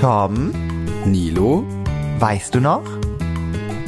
Tom, 0.00 0.52
Nilo, 1.06 1.64
weißt 2.20 2.54
du 2.54 2.60
noch? 2.60 2.84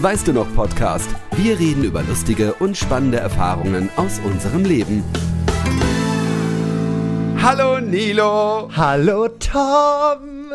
weißt 0.01 0.27
du 0.27 0.33
noch 0.33 0.53
Podcast? 0.57 1.09
Wir 1.37 1.57
reden 1.57 1.85
über 1.85 2.03
lustige 2.03 2.55
und 2.55 2.77
spannende 2.77 3.19
Erfahrungen 3.19 3.91
aus 3.95 4.19
unserem 4.19 4.65
Leben. 4.65 5.05
Hallo 7.41 7.79
Nilo, 7.79 8.69
Hallo 8.75 9.29
Tom! 9.29 10.51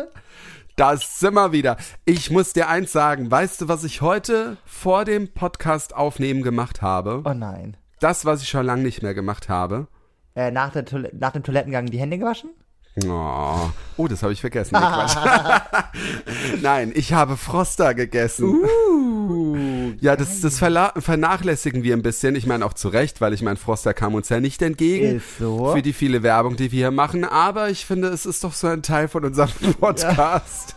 das 0.76 1.20
sind 1.20 1.32
wir 1.32 1.52
wieder. 1.52 1.78
Ich 2.04 2.30
muss 2.30 2.52
dir 2.52 2.68
eins 2.68 2.92
sagen, 2.92 3.30
weißt 3.30 3.62
du, 3.62 3.68
was 3.68 3.82
ich 3.82 4.02
heute 4.02 4.58
vor 4.66 5.06
dem 5.06 5.32
Podcast 5.32 5.96
aufnehmen 5.96 6.42
gemacht 6.42 6.82
habe? 6.82 7.22
Oh 7.24 7.32
nein. 7.32 7.78
Das, 8.00 8.26
was 8.26 8.42
ich 8.42 8.50
schon 8.50 8.66
lange 8.66 8.82
nicht 8.82 9.02
mehr 9.02 9.14
gemacht 9.14 9.48
habe. 9.48 9.88
Äh, 10.34 10.50
nach, 10.50 10.74
nach 11.14 11.32
dem 11.32 11.42
Toilettengang 11.42 11.86
die 11.86 11.98
Hände 11.98 12.18
gewaschen? 12.18 12.50
Oh, 13.04 13.70
oh 13.98 14.08
das 14.08 14.22
habe 14.22 14.32
ich 14.32 14.40
vergessen. 14.40 14.76
Nee. 15.96 16.56
Nein, 16.62 16.92
ich 16.94 17.12
habe 17.12 17.36
Froster 17.36 17.94
gegessen. 17.94 18.62
Uh, 18.62 19.92
Ja, 20.00 20.16
das, 20.16 20.40
das 20.40 20.58
vernachlässigen 20.58 21.82
wir 21.82 21.94
ein 21.96 22.02
bisschen. 22.02 22.34
Ich 22.36 22.46
meine 22.46 22.64
auch 22.64 22.74
zu 22.74 22.88
Recht, 22.88 23.20
weil 23.20 23.32
ich 23.32 23.42
meine, 23.42 23.56
Froster 23.56 23.94
kam 23.94 24.14
uns 24.14 24.28
ja 24.28 24.40
nicht 24.40 24.62
entgegen. 24.62 25.22
So. 25.38 25.72
Für 25.72 25.82
die 25.82 25.92
viele 25.92 26.22
Werbung, 26.22 26.56
die 26.56 26.72
wir 26.72 26.78
hier 26.78 26.90
machen. 26.90 27.24
Aber 27.24 27.70
ich 27.70 27.86
finde, 27.86 28.08
es 28.08 28.26
ist 28.26 28.44
doch 28.44 28.52
so 28.52 28.66
ein 28.66 28.82
Teil 28.82 29.08
von 29.08 29.24
unserem 29.24 29.50
Podcast. 29.80 30.74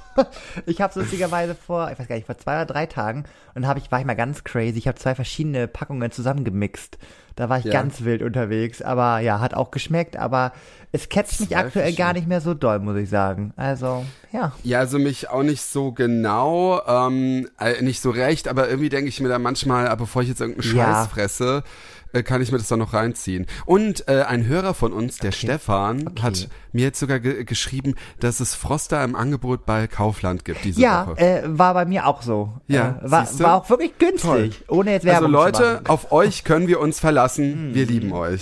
Ich 0.65 0.81
habe 0.81 0.99
lustigerweise 0.99 1.55
vor, 1.55 1.89
ich 1.91 1.99
weiß 1.99 2.07
gar 2.07 2.15
nicht, 2.15 2.25
vor 2.25 2.37
zwei 2.37 2.55
oder 2.55 2.65
drei 2.65 2.85
Tagen 2.85 3.23
und 3.55 3.65
habe 3.65 3.79
ich 3.79 3.89
war 3.91 3.99
ich 3.99 4.05
mal 4.05 4.15
ganz 4.15 4.43
crazy. 4.43 4.77
Ich 4.77 4.87
habe 4.87 4.97
zwei 4.97 5.15
verschiedene 5.15 5.67
Packungen 5.67 6.11
zusammengemixt. 6.11 6.97
Da 7.39 7.47
war 7.47 7.57
ich 7.59 7.63
Ja. 7.63 7.71
ganz 7.71 8.03
wild 8.03 8.21
unterwegs, 8.21 8.81
aber 8.81 9.19
ja, 9.19 9.39
hat 9.39 9.53
auch 9.53 9.71
geschmeckt, 9.71 10.17
aber 10.17 10.51
es 10.91 11.07
catcht 11.07 11.39
mich 11.39 11.55
aktuell 11.55 11.93
gar 11.93 12.11
nicht 12.11 12.27
mehr 12.27 12.41
so 12.41 12.53
doll, 12.53 12.79
muss 12.79 12.97
ich 12.97 13.09
sagen. 13.09 13.53
Also, 13.55 14.03
ja. 14.33 14.51
Ja, 14.63 14.79
also 14.79 14.99
mich 14.99 15.29
auch 15.29 15.43
nicht 15.43 15.61
so 15.61 15.93
genau, 15.93 16.81
ähm, 16.85 17.47
äh, 17.57 17.81
nicht 17.81 18.01
so 18.01 18.09
recht, 18.09 18.49
aber 18.49 18.67
irgendwie 18.67 18.89
denke 18.89 19.07
ich 19.07 19.21
mir 19.21 19.29
da 19.29 19.39
manchmal, 19.39 19.87
ah, 19.87 19.95
bevor 19.95 20.21
ich 20.21 20.27
jetzt 20.27 20.41
irgendeinen 20.41 20.75
Ja. 20.75 20.83
Scheiß 20.95 21.07
fresse, 21.07 21.63
äh, 22.13 22.23
kann 22.23 22.41
ich 22.41 22.51
mir 22.51 22.57
das 22.57 22.67
doch 22.67 22.77
noch 22.77 22.93
reinziehen. 22.93 23.45
Und 23.65 24.07
äh, 24.07 24.23
ein 24.23 24.45
Hörer 24.47 24.73
von 24.73 24.93
uns, 24.93 25.17
der 25.17 25.31
Stefan, 25.31 26.07
Okay. 26.07 26.21
hat 26.23 26.49
mir 26.71 26.83
jetzt 26.85 26.99
sogar 26.99 27.19
ge 27.19 27.43
geschrieben, 27.43 27.95
dass 28.19 28.39
es 28.39 28.55
Froster 28.55 29.03
im 29.03 29.15
Angebot 29.15 29.65
bei 29.65 29.87
Kaufland 29.87 30.45
gibt 30.45 30.63
diese 30.65 30.81
Ja, 30.81 31.07
Woche. 31.07 31.19
äh, 31.19 31.41
war 31.45 31.73
bei 31.73 31.85
mir 31.85 32.07
auch 32.07 32.21
so. 32.21 32.53
Ja, 32.67 32.99
äh, 33.03 33.11
war, 33.11 33.39
war 33.39 33.55
auch 33.55 33.69
wirklich 33.69 33.97
günstig, 33.97 34.63
ohne 34.67 34.91
jetzt 34.91 35.07
Also 35.07 35.13
Werbung 35.23 35.31
zu 35.31 35.61
Leute. 35.61 35.81
Mm. 35.83 35.89
auf 35.89 36.11
euch 36.11 36.43
können 36.43 36.67
wir 36.67 36.79
uns 36.79 36.99
verlassen. 36.99 37.73
Wir 37.73 37.85
lieben 37.85 38.11
euch. 38.11 38.41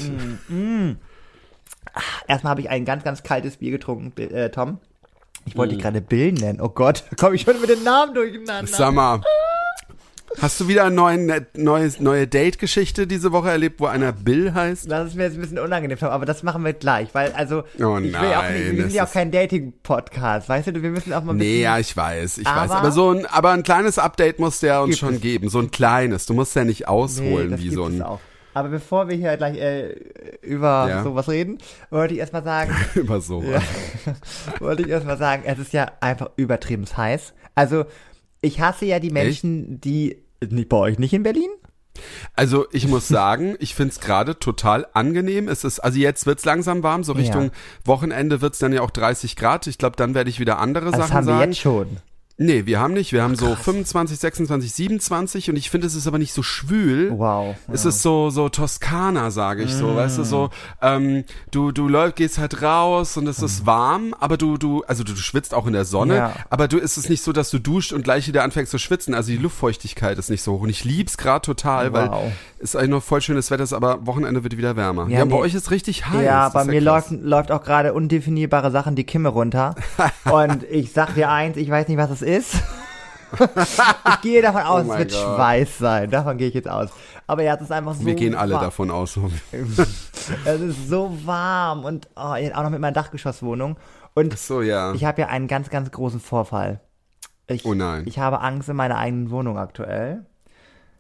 Erstmal 2.27 2.51
habe 2.51 2.61
ich 2.61 2.69
ein 2.69 2.85
ganz, 2.85 3.03
ganz 3.03 3.23
kaltes 3.23 3.57
Bier 3.57 3.71
getrunken, 3.71 4.13
äh, 4.21 4.49
Tom. 4.51 4.79
Ich 5.45 5.55
wollte 5.57 5.73
Mm. 5.73 5.77
dich 5.77 5.83
gerade 5.83 6.01
Bill 6.01 6.33
nennen. 6.33 6.59
Oh 6.61 6.69
Gott, 6.69 7.03
komme 7.17 7.35
ich 7.35 7.41
schon 7.43 7.59
mit 7.61 7.69
den 7.69 7.83
Namen 7.83 8.13
durcheinander. 8.13 8.67
Sag 8.71 8.93
mal, 8.93 9.21
hast 10.41 10.59
du 10.59 10.67
wieder 10.67 10.85
eine 10.85 11.45
neue, 11.55 11.91
neue 11.99 12.27
Date-Geschichte 12.27 13.07
diese 13.07 13.31
Woche 13.31 13.49
erlebt, 13.49 13.79
wo 13.79 13.85
einer 13.85 14.11
Bill 14.11 14.53
heißt? 14.53 14.89
Das 14.91 15.07
ist 15.09 15.15
mir 15.15 15.23
jetzt 15.23 15.35
ein 15.35 15.41
bisschen 15.41 15.59
unangenehm, 15.59 15.97
aber 16.01 16.25
das 16.25 16.43
machen 16.43 16.63
wir 16.65 16.73
gleich, 16.73 17.09
weil 17.13 17.31
also 17.33 17.63
Oh 17.79 17.97
ich 17.97 18.05
will 18.11 18.15
auch 18.15 18.41
nein, 18.43 18.53
nicht, 18.63 18.71
wir 18.77 18.83
sind 18.83 18.93
ja 18.93 19.05
auch 19.05 19.11
kein 19.11 19.31
Dating-Podcast, 19.31 20.49
weißt 20.49 20.67
du, 20.67 20.81
wir 20.81 20.89
müssen 20.89 21.13
auch 21.13 21.23
mal 21.23 21.33
ein 21.33 21.37
Nee, 21.37 21.43
bisschen, 21.45 21.61
ja, 21.63 21.79
ich 21.79 21.95
weiß, 21.97 22.37
ich 22.39 22.47
Aber- 22.47 22.61
weiß. 22.61 22.71
Aber 22.71 22.91
so 22.91 23.11
ein, 23.11 23.25
aber 23.25 23.51
ein 23.51 23.63
kleines 23.63 23.97
Update 23.99 24.39
muss 24.39 24.59
der 24.59 24.81
uns 24.81 24.97
schon 24.97 25.15
es. 25.15 25.21
geben. 25.21 25.49
So 25.49 25.59
ein 25.59 25.71
kleines. 25.71 26.25
Du 26.25 26.33
musst 26.33 26.55
ja 26.55 26.63
nicht 26.63 26.81
nee, 26.81 26.85
ausholen 26.87 27.51
das 27.51 27.61
wie 27.61 27.69
so 27.69 27.85
ein, 27.85 28.01
auch. 28.01 28.19
Aber 28.53 28.69
bevor 28.69 29.07
wir 29.07 29.15
hier 29.15 29.37
gleich 29.37 29.55
äh, 29.59 29.93
über 30.41 30.87
Ja. 30.89 31.03
sowas 31.03 31.29
reden, 31.29 31.59
wollte 31.91 32.15
ich 32.15 32.19
erstmal 32.19 32.43
sagen, 32.43 32.75
über 32.95 33.21
so. 33.21 33.43
Ja. 33.43 33.61
wollte 34.59 34.81
ich 34.81 34.89
erstmal 34.89 35.17
sagen, 35.17 35.43
es 35.45 35.59
ist 35.59 35.73
ja 35.73 35.91
einfach 35.99 36.31
übertrieben 36.37 36.85
heiß. 36.97 37.33
Also, 37.55 37.85
ich 38.41 38.59
hasse 38.59 38.85
ja 38.85 38.99
die 38.99 39.09
Menschen, 39.09 39.79
die 39.81 40.17
nicht 40.47 40.69
bei 40.69 40.77
euch 40.77 40.99
nicht 40.99 41.13
in 41.13 41.23
Berlin? 41.23 41.49
Also 42.35 42.67
ich 42.71 42.87
muss 42.87 43.07
sagen, 43.07 43.55
ich 43.59 43.73
find's 43.75 43.99
gerade 43.99 44.37
total 44.39 44.87
angenehm. 44.93 45.47
Es 45.47 45.63
ist, 45.63 45.79
also 45.79 45.97
jetzt 45.97 46.25
wird's 46.25 46.45
langsam 46.45 46.83
warm, 46.83 47.03
so 47.03 47.13
Richtung 47.13 47.45
Ja. 47.45 47.51
Wochenende 47.85 48.41
wird's 48.41 48.59
dann 48.59 48.73
ja 48.73 48.81
auch 48.81 48.91
30 48.91 49.35
Grad. 49.35 49.67
Ich 49.67 49.77
glaube, 49.77 49.95
dann 49.95 50.13
werde 50.13 50.29
ich 50.29 50.39
wieder 50.39 50.59
andere 50.59 50.91
das 50.91 50.99
Sachen 50.99 51.13
haben 51.13 51.27
wir 51.27 51.33
sagen. 51.33 51.51
jetzt 51.51 51.59
schon. 51.59 51.97
Nee, 52.39 52.67
wir 52.67 52.79
haben 52.79 52.93
nicht. 52.93 53.13
Wir 53.13 53.23
haben 53.23 53.35
so 53.35 53.55
25, 53.55 54.19
26, 54.19 54.71
27 54.71 55.49
und 55.49 55.55
ich 55.55 55.71
finde, 55.71 55.87
es 55.87 55.95
ist 55.95 56.05
aber 56.05 56.19
nicht 56.19 56.33
so 56.33 56.43
schwül. 56.43 57.11
Wow. 57.17 57.55
Es 57.71 57.83
ja. 57.83 57.89
ist 57.89 58.03
so 58.03 58.29
so 58.29 58.47
Toskana, 58.47 59.31
sage 59.31 59.63
ich 59.63 59.73
so, 59.73 59.95
weißt 59.95 60.19
du 60.19 60.23
so. 60.23 60.45
Mm. 60.45 60.85
Ähm, 60.85 61.23
du 61.49 61.71
du 61.71 61.87
läufst, 61.87 62.17
gehst 62.17 62.37
halt 62.37 62.61
raus 62.61 63.17
und 63.17 63.25
es 63.25 63.41
ist 63.41 63.65
warm, 63.65 64.13
aber 64.19 64.37
du 64.37 64.57
du 64.57 64.83
also 64.87 65.03
du, 65.03 65.13
du 65.13 65.19
schwitzt 65.19 65.55
auch 65.55 65.65
in 65.65 65.73
der 65.73 65.83
Sonne, 65.85 66.15
Ja. 66.15 66.33
aber 66.51 66.67
du 66.67 66.77
ist 66.77 66.97
es 66.97 67.09
nicht 67.09 67.23
so, 67.23 67.33
dass 67.33 67.49
du 67.49 67.57
duscht 67.57 67.91
und 67.91 68.03
gleich 68.03 68.27
wieder 68.27 68.43
anfängst 68.43 68.69
zu 68.71 68.77
schwitzen. 68.77 69.15
Also 69.15 69.31
die 69.31 69.37
Luftfeuchtigkeit 69.37 70.19
ist 70.19 70.29
nicht 70.29 70.43
so 70.43 70.53
hoch 70.53 70.61
und 70.61 70.69
ich 70.69 70.83
lieb's 70.83 71.17
gerade 71.17 71.41
total, 71.41 71.91
weil 71.93 72.09
Wow. 72.11 72.31
es 72.59 72.75
eigentlich 72.75 72.89
noch 72.91 73.03
voll 73.03 73.21
schönes 73.21 73.49
Wetter 73.49 73.63
ist, 73.63 73.73
aber 73.73 74.05
Wochenende 74.05 74.43
wird 74.43 74.55
wieder 74.57 74.75
wärmer. 74.75 75.07
Ja, 75.09 75.19
Ja, 75.19 75.25
bei 75.25 75.37
nee. 75.37 75.41
euch 75.41 75.55
ist 75.55 75.71
richtig 75.71 76.07
heiß. 76.07 76.23
Ja, 76.23 76.45
Das 76.45 76.53
bei 76.53 76.65
mir 76.65 76.81
krass. 76.83 77.09
läuft, 77.09 77.23
läuft 77.23 77.51
auch 77.51 77.63
gerade 77.63 77.95
undefinierbare 77.95 78.69
Sachen 78.69 78.95
die 78.95 79.05
Kimme 79.05 79.29
runter. 79.29 79.73
Und 80.31 80.61
ich 80.69 80.91
sag 80.91 81.15
dir 81.15 81.31
eins, 81.31 81.57
ich 81.57 81.69
weiß 81.71 81.87
nicht, 81.87 81.97
was 81.97 82.11
es 82.11 82.21
ist. 82.21 82.26
ich 83.39 84.21
gehe 84.21 84.41
davon 84.41 84.61
aus, 84.61 84.85
Oh 84.87 84.91
es 84.93 84.97
wird 84.99 85.11
Gott. 85.11 85.19
Schweiß 85.21 85.77
sein. 85.77 86.11
Davon 86.11 86.37
gehe 86.37 86.47
ich 86.47 86.53
jetzt 86.53 86.69
aus. 86.69 86.89
Aber 87.25 87.43
ja, 87.43 87.55
es 87.55 87.61
ist 87.61 87.71
einfach 87.71 87.93
so. 87.93 88.05
Wir 88.05 88.15
gehen 88.15 88.35
alle 88.35 88.55
wa- 88.55 88.61
davon 88.61 88.91
aus. 88.91 89.19
Es 90.45 90.59
ist 90.61 90.89
so 90.89 91.17
warm 91.25 91.85
und 91.85 92.09
oh, 92.17 92.19
auch 92.19 92.63
noch 92.63 92.69
mit 92.69 92.81
meiner 92.81 92.91
Dachgeschosswohnung. 92.93 93.77
Und 94.13 94.37
So 94.37 94.61
ja. 94.61 94.93
ich 94.93 95.05
habe 95.05 95.21
ja 95.21 95.27
einen 95.27 95.47
ganz, 95.47 95.69
ganz 95.69 95.89
großen 95.91 96.19
Vorfall. 96.19 96.81
Ich, 97.47 97.63
Oh 97.65 97.73
nein. 97.73 98.03
Ich 98.07 98.19
habe 98.19 98.41
Angst 98.41 98.67
in 98.67 98.75
meiner 98.75 98.97
eigenen 98.97 99.29
Wohnung 99.31 99.57
aktuell. 99.57 100.25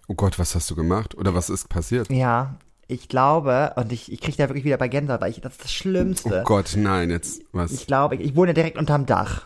Oh 0.07 0.13
Gott, 0.13 0.39
was 0.39 0.55
hast 0.55 0.69
du 0.71 0.75
gemacht? 0.75 1.15
Oder 1.17 1.35
was 1.35 1.49
ist 1.49 1.67
passiert? 1.67 2.09
Ja, 2.09 2.55
ich 2.87 3.09
glaube, 3.09 3.73
und 3.75 3.91
ich, 3.91 4.09
ich 4.11 4.21
kriege 4.21 4.37
da 4.37 4.47
wirklich 4.47 4.63
wieder 4.63 4.77
bei 4.77 4.87
Gänsehaut, 4.87 5.19
weil 5.19 5.31
ich, 5.31 5.41
das 5.41 5.53
ist 5.53 5.63
das 5.65 5.73
Schlimmste. 5.73 6.39
Oh 6.41 6.43
Gott, 6.45 6.73
nein, 6.77 7.09
jetzt 7.09 7.41
was? 7.51 7.71
Ich 7.73 7.85
glaube, 7.85 8.15
ich, 8.15 8.21
ich 8.21 8.35
wohne 8.37 8.53
direkt 8.53 8.77
unterm 8.77 9.05
Dach. 9.05 9.45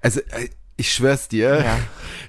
Also, 0.00 0.18
äh, 0.20 0.48
ich 0.78 0.92
schwör's 0.92 1.28
dir, 1.28 1.60
Ja. 1.64 1.76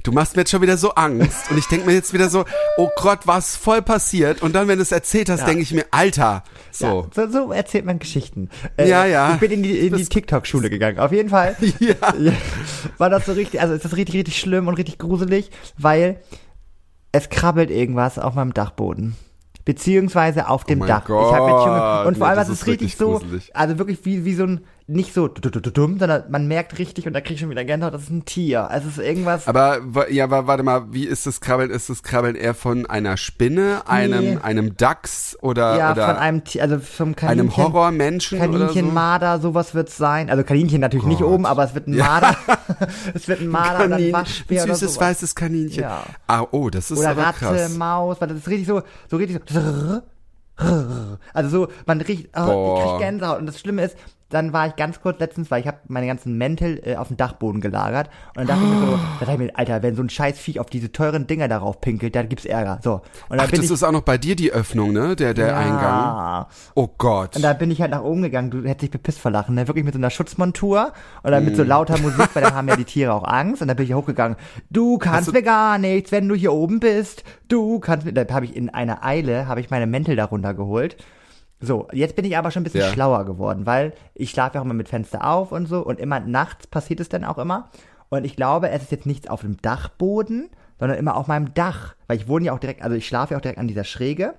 du 0.03 0.11
machst 0.13 0.35
mir 0.35 0.41
jetzt 0.43 0.51
schon 0.51 0.61
wieder 0.61 0.77
so 0.77 0.91
Angst 0.95 1.51
und 1.51 1.57
ich 1.57 1.65
denk 1.67 1.85
mir 1.85 1.93
jetzt 1.93 2.13
wieder 2.13 2.29
so, 2.29 2.45
oh 2.77 2.89
Gott, 2.95 3.19
was 3.25 3.55
voll 3.57 3.81
passiert 3.81 4.41
und 4.41 4.53
dann, 4.53 4.67
wenn 4.69 4.77
du 4.77 4.83
es 4.83 4.91
erzählt 4.93 5.29
hast, 5.29 5.41
Ja. 5.41 5.45
denk 5.47 5.61
ich 5.61 5.73
mir, 5.73 5.85
Alter, 5.91 6.43
so. 6.71 7.09
Ja, 7.15 7.27
so, 7.27 7.31
so 7.31 7.51
erzählt 7.51 7.83
man 7.85 7.99
Geschichten. 7.99 8.49
Äh, 8.77 8.87
Ja, 8.87 9.05
ja. 9.05 9.33
Ich 9.33 9.39
bin 9.41 9.51
in 9.51 9.63
die, 9.63 9.77
in 9.87 9.95
die 9.95 10.05
TikTok-Schule 10.05 10.69
gegangen. 10.69 10.99
Auf 10.99 11.11
jeden 11.11 11.29
Fall 11.29 11.55
Ja. 11.79 11.95
ja, 12.19 12.31
war 12.97 13.09
das 13.09 13.25
so 13.25 13.33
richtig, 13.33 13.59
also 13.59 13.73
ist 13.73 13.83
das 13.83 13.95
richtig, 13.97 14.15
richtig 14.15 14.39
schlimm 14.39 14.67
und 14.69 14.75
richtig 14.75 14.97
gruselig, 14.97 15.51
weil 15.77 16.21
es 17.11 17.29
krabbelt 17.29 17.69
irgendwas 17.69 18.17
auf 18.19 18.33
meinem 18.35 18.53
Dachboden. 18.53 19.15
Beziehungsweise 19.65 20.47
auf 20.47 20.63
dem 20.63 20.79
Oh 20.79 20.85
mein 20.85 20.87
Dach. 20.87 21.03
ich 21.03 21.09
hab 21.15 21.47
jetzt 21.49 21.63
schon, 21.63 21.77
Gott, 21.77 22.05
und 22.07 22.17
vor 22.17 22.27
nee, 22.27 22.29
allem, 22.31 22.39
das 22.39 22.47
es 22.47 22.61
ist 22.61 22.67
richtig 22.67 22.95
so, 22.95 23.19
gruselig. 23.19 23.53
also 23.53 23.77
wirklich 23.77 23.99
wie, 24.05 24.23
wie 24.23 24.33
so 24.33 24.43
ein, 24.43 24.61
nicht 24.89 25.13
so 25.13 25.27
dumm, 25.27 25.99
sondern 25.99 26.23
man 26.31 26.47
merkt 26.47 26.79
richtig 26.79 27.05
und 27.07 27.11
da 27.13 27.19
krieg 27.19 27.33
ich 27.33 27.41
schon 27.41 27.49
wieder 27.49 27.65
Gänsehaut, 27.65 27.93
das 27.93 28.03
ist 28.03 28.09
ein 28.09 28.23
Tier. 28.23 28.69
Es 28.71 28.85
ist 28.85 28.97
irgendwas, 28.97 29.45
Aber, 29.45 29.79
ja, 30.09 30.29
wa- 30.31 30.47
warte 30.47 30.63
mal, 30.63 30.93
wie 30.93 31.05
ist 31.05 31.25
das 31.27 31.41
Krabbeln? 31.41 31.71
Ist 31.71 31.89
das 31.89 32.03
Krabbeln 32.03 32.35
eher 32.35 32.53
von 32.53 32.85
einer 32.85 33.17
Spinne, 33.17 33.81
einem, 33.87 34.21
Nee. 34.35 34.37
einem 34.41 34.77
Dachs 34.77 35.37
oder, 35.41 35.77
ja, 35.77 35.91
oder 35.91 36.05
von 36.07 36.15
einem 36.15 36.43
Tier, 36.45 36.61
also 36.61 36.79
vom 36.79 37.17
Kaninchen. 37.17 37.39
einem 37.49 37.57
Horrormenschen 37.57 38.37
oder 38.39 38.47
Kaninchen, 38.67 38.93
so? 38.93 39.41
Sowas 39.49 39.75
wird's 39.75 39.97
sein. 39.97 40.29
Also 40.29 40.43
Kaninchen 40.45 40.79
natürlich 40.79 41.05
nicht 41.05 41.19
Gott. 41.21 41.31
oben, 41.33 41.45
aber 41.45 41.65
es 41.65 41.75
wird 41.75 41.87
ein 41.87 41.97
Marder. 41.97 42.37
es 43.13 43.27
wird 43.27 43.41
ein 43.41 43.49
Marder 43.49 43.79
ein 43.79 43.89
Kanin, 43.91 44.07
ein 44.07 44.13
Waschbär 44.13 44.63
oder 44.63 44.75
süßes 44.75 44.99
weißes 45.01 45.35
Kaninchen. 45.35 45.83
Ja. 45.83 46.03
Ah, 46.27 46.45
oh, 46.51 46.69
das 46.69 46.91
ist 46.91 46.99
Oder 46.99 47.09
aber 47.09 47.23
Ratte, 47.23 47.39
krass. 47.39 47.75
Maus, 47.77 48.21
weil 48.21 48.29
das 48.29 48.37
ist 48.37 48.47
richtig 48.47 48.67
so, 48.67 48.81
so 49.09 49.17
richtig 49.17 49.41
so. 49.49 50.01
Also 51.33 51.49
so, 51.49 51.67
man 51.85 52.01
riecht, 52.01 52.29
oh, 52.35 52.77
ich 52.79 52.89
krieg 52.91 52.99
Gänsehaut. 52.99 53.39
Und 53.39 53.45
das 53.45 53.59
Schlimme 53.59 53.83
ist, 53.83 53.95
dann 54.29 54.51
war 54.53 54.67
ich 54.67 54.75
ganz 54.75 54.99
kurz 55.01 55.19
letztens, 55.19 55.49
weil 55.51 55.61
ich 55.61 55.67
habe 55.67 55.77
meine 55.87 56.05
ganzen 56.07 56.37
Mäntel 56.37 56.81
äh, 56.85 56.95
auf 56.97 57.07
dem 57.07 57.17
Dachboden 57.17 57.61
gelagert 57.61 58.09
und 58.35 58.37
dann 58.37 58.47
dachte 58.47 58.61
ich 58.63 58.69
mir 58.69 58.79
so, 58.79 58.91
da 59.19 59.25
dachte 59.25 59.31
ich 59.31 59.37
mir, 59.37 59.57
Alter, 59.57 59.83
wenn 59.83 59.95
so 59.95 60.03
ein 60.03 60.09
scheiß 60.09 60.37
Viech 60.37 60.59
auf 60.59 60.69
diese 60.69 60.91
teuren 60.91 61.27
Dinger 61.27 61.47
darauf 61.47 61.79
pinkelt, 61.79 62.15
dann 62.15 62.27
gibt's 62.27 62.45
Ärger. 62.45 62.79
So. 62.83 62.95
Und 62.95 63.01
dann 63.37 63.39
Ach, 63.41 63.45
bin 63.49 63.57
das 63.61 63.65
ich, 63.67 63.71
ist 63.71 63.83
auch 63.83 63.91
noch 63.91 64.01
bei 64.01 64.17
dir 64.17 64.35
die 64.35 64.51
Öffnung, 64.51 64.91
ne? 64.91 65.15
Der, 65.15 65.33
der 65.33 65.47
ja. 65.47 65.57
Eingang. 65.57 66.45
Oh 66.75 66.89
Gott. 66.97 67.35
Und 67.37 67.41
da 67.41 67.53
bin 67.53 67.71
ich 67.71 67.81
halt 67.81 67.91
nach 67.91 68.03
oben 68.03 68.21
gegangen, 68.21 68.51
du 68.51 68.59
hättest 68.63 68.81
dich 68.81 68.91
bepisst 68.91 69.19
vor 69.19 69.31
Lachen, 69.31 69.55
ne? 69.55 69.67
Wirklich 69.67 69.85
mit 69.85 69.93
so 69.93 69.99
einer 69.99 70.09
Schutzmontur 70.09 70.91
und 71.23 71.31
dann 71.31 71.45
mit 71.45 71.53
Mm. 71.53 71.57
so 71.57 71.63
lauter 71.63 71.97
Musik, 71.99 72.29
weil 72.33 72.43
dann 72.43 72.53
haben 72.55 72.67
ja 72.67 72.75
die 72.75 72.83
Tiere 72.85 73.13
auch 73.13 73.23
Angst. 73.23 73.61
Und 73.61 73.67
dann 73.69 73.77
bin 73.77 73.85
ich 73.85 73.93
hochgegangen, 73.93 74.37
du 74.69 74.97
kannst 74.97 75.29
du- 75.29 75.31
mir 75.31 75.41
gar 75.43 75.77
nichts, 75.77 76.11
wenn 76.11 76.27
du 76.27 76.35
hier 76.35 76.51
oben 76.53 76.79
bist. 76.79 77.23
Du 77.47 77.79
kannst 77.79 78.05
mir, 78.05 78.11
da 78.13 78.25
habe 78.33 78.45
ich 78.45 78.55
in 78.55 78.69
einer 78.69 79.05
Eile, 79.05 79.47
habe 79.47 79.61
ich 79.61 79.69
meine 79.69 79.87
Mäntel 79.87 80.15
darunter 80.15 80.53
geholt. 80.53 80.97
So, 81.59 81.87
jetzt 81.91 82.15
bin 82.15 82.25
ich 82.25 82.37
aber 82.37 82.51
schon 82.51 82.61
ein 82.61 82.63
bisschen 82.65 82.81
Ja. 82.81 82.87
schlauer 82.93 83.25
geworden, 83.25 83.65
weil 83.65 83.93
ich 84.13 84.29
schlafe 84.29 84.55
ja 84.55 84.61
auch 84.61 84.65
immer 84.65 84.73
mit 84.75 84.89
Fenster 84.89 85.25
auf 85.27 85.51
und 85.51 85.65
so 85.67 85.79
und 85.83 85.99
immer 85.99 86.19
nachts 86.19 86.67
passiert 86.67 86.99
es 86.99 87.09
dann 87.09 87.23
auch 87.23 87.37
immer. 87.39 87.69
Und 88.09 88.25
ich 88.25 88.35
glaube, 88.35 88.69
es 88.69 88.83
ist 88.83 88.91
jetzt 88.91 89.05
nichts 89.05 89.27
auf 89.27 89.41
dem 89.41 89.57
Dachboden, 89.61 90.49
sondern 90.79 90.97
immer 90.97 91.15
auf 91.15 91.27
meinem 91.27 91.53
Dach. 91.55 91.95
Weil 92.07 92.17
ich 92.17 92.27
wohne 92.27 92.45
ja 92.45 92.53
auch 92.53 92.59
direkt, 92.59 92.83
also 92.83 92.95
ich 92.95 93.07
schlafe 93.07 93.33
ja 93.33 93.37
auch 93.37 93.41
direkt 93.41 93.59
an 93.59 93.67
dieser 93.67 93.83
Schräge. 93.83 94.35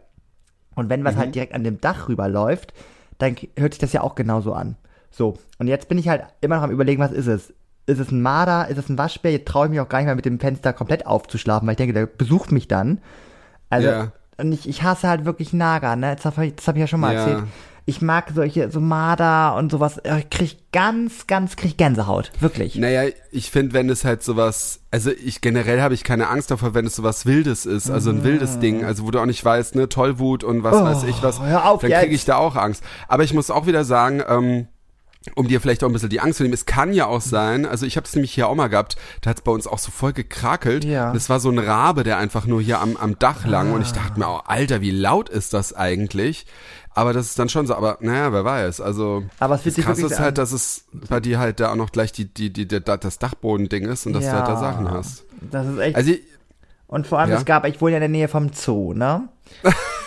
Und 0.77 0.89
wenn 0.91 1.05
was 1.05 1.17
Mhm. 1.17 1.19
halt 1.19 1.35
direkt 1.35 1.55
an 1.55 1.65
dem 1.65 1.81
Dach 1.81 2.09
rüberläuft, 2.09 2.73
dann 3.19 3.37
hört 3.57 3.75
sich 3.75 3.81
das 3.81 3.93
ja 3.93 4.03
auch 4.03 4.15
genauso 4.15 4.53
an. 4.53 4.77
So, 5.11 5.35
und 5.59 5.67
jetzt 5.67 5.89
bin 5.89 5.99
ich 5.99 6.09
halt 6.09 6.23
immer 6.41 6.57
noch 6.57 6.63
am 6.63 6.71
überlegen, 6.71 7.01
was 7.01 7.13
ist 7.13 7.27
es? 7.27 7.53
ist 7.87 7.99
es 8.01 8.11
ein 8.11 8.21
Marder, 8.21 8.69
ist 8.69 8.77
es 8.77 8.91
ein 8.91 8.99
Waschbär? 8.99 9.33
Jetzt 9.33 9.49
traue 9.49 9.65
ich 9.65 9.71
mich 9.71 9.81
auch 9.81 9.89
gar 9.89 9.97
nicht 10.01 10.05
mehr 10.07 10.15
mit 10.15 10.27
dem 10.27 10.39
Fenster 10.39 10.75
komplett 10.75 11.07
aufzuschlafen, 11.07 11.67
weil 11.67 11.73
ich 11.73 11.79
denke, 11.79 11.95
der 11.95 12.05
besucht 12.05 12.53
mich 12.53 12.69
dann. 12.69 13.01
Also, 13.71 13.89
Ja. 13.89 14.13
Und 14.39 14.53
ich, 14.53 14.69
ich 14.69 14.83
hasse 14.83 15.09
halt 15.09 15.25
wirklich 15.25 15.53
Nager, 15.53 15.97
ne? 15.97 16.15
Das 16.17 16.25
habe 16.25 16.53
hab 16.67 16.75
ich 16.77 16.81
ja 16.81 16.87
schon 16.87 17.01
mal 17.01 17.15
Ja. 17.15 17.21
erzählt. 17.27 17.45
Ich 17.87 18.03
mag 18.03 18.33
solche, 18.35 18.71
so 18.71 18.81
Marder 18.81 19.55
und 19.57 19.73
sowas, 19.73 19.99
ich 20.19 20.29
krieg 20.29 20.59
ganz, 20.73 21.27
ganz, 21.27 21.57
krieg 21.57 21.79
Gänsehaut. 21.79 22.31
Wirklich. 22.39 22.77
Naja, 22.77 23.11
ich 23.31 23.51
finde, 23.51 23.73
wenn 23.73 23.89
es 23.89 24.05
halt 24.05 24.23
sowas, 24.23 24.81
also 24.91 25.11
ich 25.11 25.41
generell 25.41 25.81
habe 25.81 25.95
ich 25.95 26.05
keine 26.05 26.29
Angst 26.29 26.51
davor, 26.51 26.75
wenn 26.75 26.85
es 26.85 26.97
sowas 26.97 27.25
Wildes 27.25 27.65
ist, 27.65 27.91
also 27.91 28.11
ein 28.11 28.25
wildes 28.25 28.59
Ding, 28.59 28.85
also 28.85 29.07
wo 29.07 29.11
du 29.11 29.19
auch 29.21 29.25
nicht 29.27 29.43
weißt, 29.43 29.75
ne, 29.75 29.89
Tollwut 29.89 30.45
und 30.45 30.65
was 30.65 30.77
Oh, 30.77 30.85
weiß 30.85 31.05
ich 31.05 31.23
was, 31.23 31.41
hör 31.41 31.65
auf 31.65 31.81
dann 31.81 31.91
kriege 31.93 32.15
ich 32.15 32.27
da 32.27 32.37
auch 32.37 32.57
Angst. 32.57 32.85
Aber 33.09 33.25
ich 33.25 33.33
muss 33.33 33.51
auch 33.51 33.67
wieder 33.67 33.85
sagen, 33.85 34.23
ähm, 34.29 34.69
um 35.35 35.49
dir 35.49 35.61
vielleicht 35.61 35.83
auch 35.85 35.89
ein 35.89 35.93
bisschen 35.93 36.09
die 36.11 36.21
Angst 36.21 36.39
zu 36.39 36.43
nehmen, 36.43 36.55
es 36.55 36.67
kann 36.67 36.93
ja 36.93 37.07
auch 37.07 37.21
sein, 37.21 37.67
also 37.67 37.87
ich 37.87 37.97
habe 37.97 38.07
es 38.07 38.15
nämlich 38.15 38.33
hier 38.33 38.49
auch 38.49 38.55
mal 38.55 38.69
gehabt, 38.69 38.97
da 39.21 39.31
hat 39.31 39.39
es 39.39 39.43
bei 39.43 39.53
uns 39.53 39.67
auch 39.67 39.79
so 39.79 39.91
voll 39.91 40.13
gekrakelt. 40.13 40.85
Ja. 40.85 41.11
Und 41.11 41.17
es 41.17 41.29
war 41.31 41.41
so 41.41 41.51
ein 41.51 41.59
Rabe, 41.59 42.05
der 42.05 42.19
einfach 42.19 42.47
nur 42.47 42.61
hier 42.61 42.81
am, 42.81 42.97
am 42.97 43.19
Dach 43.19 43.47
lang 43.47 43.73
und 43.73 43.83
ich 43.83 43.93
dachte 43.93 44.19
mir 44.19 44.27
auch, 44.27 44.47
Alter, 44.47 44.81
wie 44.81 44.91
laut 44.91 45.29
ist 45.29 45.55
das 45.55 45.73
eigentlich? 45.75 46.47
Aber 46.95 47.13
das 47.13 47.27
ist 47.27 47.39
dann 47.39 47.49
schon 47.49 47.67
so, 47.67 47.75
aber 47.77 47.99
naja, 48.01 48.33
wer 48.33 48.45
weiß. 48.45 48.81
Also 48.81 49.23
Aber 49.39 49.55
es 49.55 49.63
fühlt 49.63 49.79
das 49.79 49.87
wirklich 49.87 50.11
ist 50.11 50.19
halt, 50.19 50.37
dass 50.37 50.51
es 50.51 50.87
bei 51.09 51.21
dir 51.21 51.39
halt 51.39 51.61
da 51.61 51.71
auch 51.71 51.77
noch 51.77 51.93
gleich 51.93 52.11
die, 52.11 52.25
die, 52.25 52.53
die, 52.53 52.67
die, 52.67 52.81
das 52.81 53.19
Dachbodending 53.21 53.85
ist 53.85 54.07
und 54.07 54.15
dass 54.15 54.25
du 54.25 54.33
halt 54.33 54.49
da 54.49 54.57
Sachen 54.59 54.91
hast. 54.91 55.25
Das 55.51 55.67
ist 55.69 55.79
echt. 55.79 55.97
Also 55.97 56.11
ich- 56.11 56.23
und 56.89 57.07
vor 57.07 57.19
allem, 57.19 57.31
Ja. 57.31 57.37
es 57.37 57.45
gab, 57.45 57.67
ich 57.67 57.81
wohne 57.83 57.93
ja 57.93 57.97
in 57.99 58.01
der 58.01 58.09
Nähe 58.09 58.29
vom 58.29 58.51
Zoo, 58.55 58.95
ne? 58.95 59.29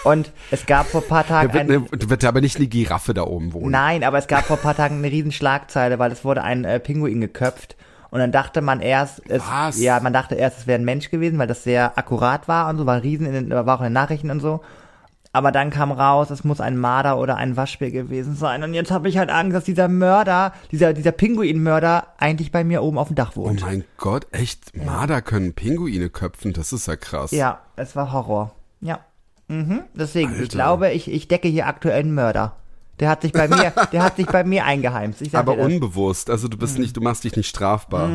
Und 0.03 0.31
es 0.49 0.65
gab 0.65 0.87
vor 0.87 1.01
ein 1.01 1.07
paar 1.07 1.27
Tagen 1.27 1.53
wird, 1.53 1.63
ein, 1.69 1.71
eine, 1.91 2.09
wird 2.09 2.25
aber 2.25 2.41
nicht 2.41 2.57
eine 2.57 2.67
Giraffe 2.67 3.13
da 3.13 3.23
oben 3.23 3.53
wohnen. 3.53 3.71
Nein, 3.71 4.03
aber 4.03 4.17
es 4.17 4.27
gab 4.27 4.45
vor 4.45 4.57
ein 4.57 4.61
paar 4.63 4.75
Tagen 4.75 4.97
eine 4.97 5.11
riesen 5.11 5.31
Schlagzeile, 5.31 5.99
weil 5.99 6.11
es 6.11 6.23
wurde 6.25 6.43
ein 6.43 6.65
äh, 6.65 6.79
Pinguin 6.79 7.21
geköpft. 7.21 7.75
Und 8.09 8.19
dann 8.19 8.31
dachte 8.31 8.61
man 8.61 8.81
erst, 8.81 9.21
es, 9.29 9.43
Was? 9.49 9.79
ja, 9.79 9.99
man 10.01 10.11
dachte 10.11 10.35
erst, 10.35 10.59
es 10.59 10.67
wäre 10.67 10.79
ein 10.79 10.85
Mensch 10.85 11.09
gewesen, 11.11 11.37
weil 11.39 11.47
das 11.47 11.63
sehr 11.63 11.97
akkurat 11.97 12.47
war 12.47 12.67
und 12.69 12.77
so, 12.77 12.85
war 12.85 13.01
riesen 13.03 13.25
in 13.27 13.33
den, 13.33 13.49
war 13.51 13.75
auch 13.75 13.79
in 13.81 13.85
den 13.85 13.93
Nachrichten 13.93 14.31
und 14.31 14.39
so. 14.41 14.61
Aber 15.33 15.53
dann 15.53 15.69
kam 15.69 15.93
raus, 15.93 16.29
es 16.29 16.43
muss 16.43 16.59
ein 16.59 16.77
Marder 16.77 17.17
oder 17.17 17.37
ein 17.37 17.55
Waschbär 17.55 17.89
gewesen 17.91 18.35
sein. 18.35 18.63
Und 18.63 18.73
jetzt 18.73 18.91
habe 18.91 19.07
ich 19.07 19.17
halt 19.17 19.29
Angst, 19.29 19.55
dass 19.55 19.63
dieser 19.63 19.87
Mörder, 19.87 20.51
dieser, 20.71 20.91
dieser 20.91 21.13
Pinguinmörder 21.13 22.07
eigentlich 22.17 22.51
bei 22.51 22.65
mir 22.65 22.81
oben 22.83 22.97
auf 22.97 23.07
dem 23.07 23.15
Dach 23.15 23.31
Oh 23.35 23.45
wohnt. 23.45 23.61
mein 23.61 23.85
Gott, 23.95 24.27
echt? 24.31 24.75
Marder 24.75 25.21
können 25.21 25.53
Pinguine 25.53 26.09
köpfen, 26.09 26.51
das 26.51 26.73
ist 26.73 26.87
ja 26.87 26.97
krass. 26.97 27.31
ja, 27.31 27.59
es 27.77 27.95
war 27.95 28.11
Horror. 28.11 28.51
Ja. 28.81 28.99
Mhm. 29.51 29.81
Deswegen, 29.93 30.31
ich 30.33 30.39
Alter. 30.39 30.47
glaube, 30.55 30.91
ich, 30.91 31.11
ich 31.11 31.27
decke 31.27 31.47
hier 31.49 31.67
aktuell 31.67 31.99
einen 31.99 32.13
Mörder. 32.15 32.55
Der 32.99 33.09
hat 33.09 33.21
sich 33.23 33.31
bei 33.33 33.47
mir, 33.47 33.73
der 33.91 34.03
hat 34.03 34.15
sich 34.15 34.27
bei 34.27 34.43
mir 34.43 34.63
eingeheimst. 34.65 35.21
Ich 35.21 35.35
Aber 35.35 35.57
unbewusst, 35.57 36.29
also 36.29 36.47
du 36.47 36.55
Mhm. 36.55 36.59
bist 36.61 36.79
nicht, 36.79 36.95
du 36.95 37.01
machst 37.01 37.23
dich 37.23 37.35
nicht 37.35 37.47
strafbar. 37.49 38.07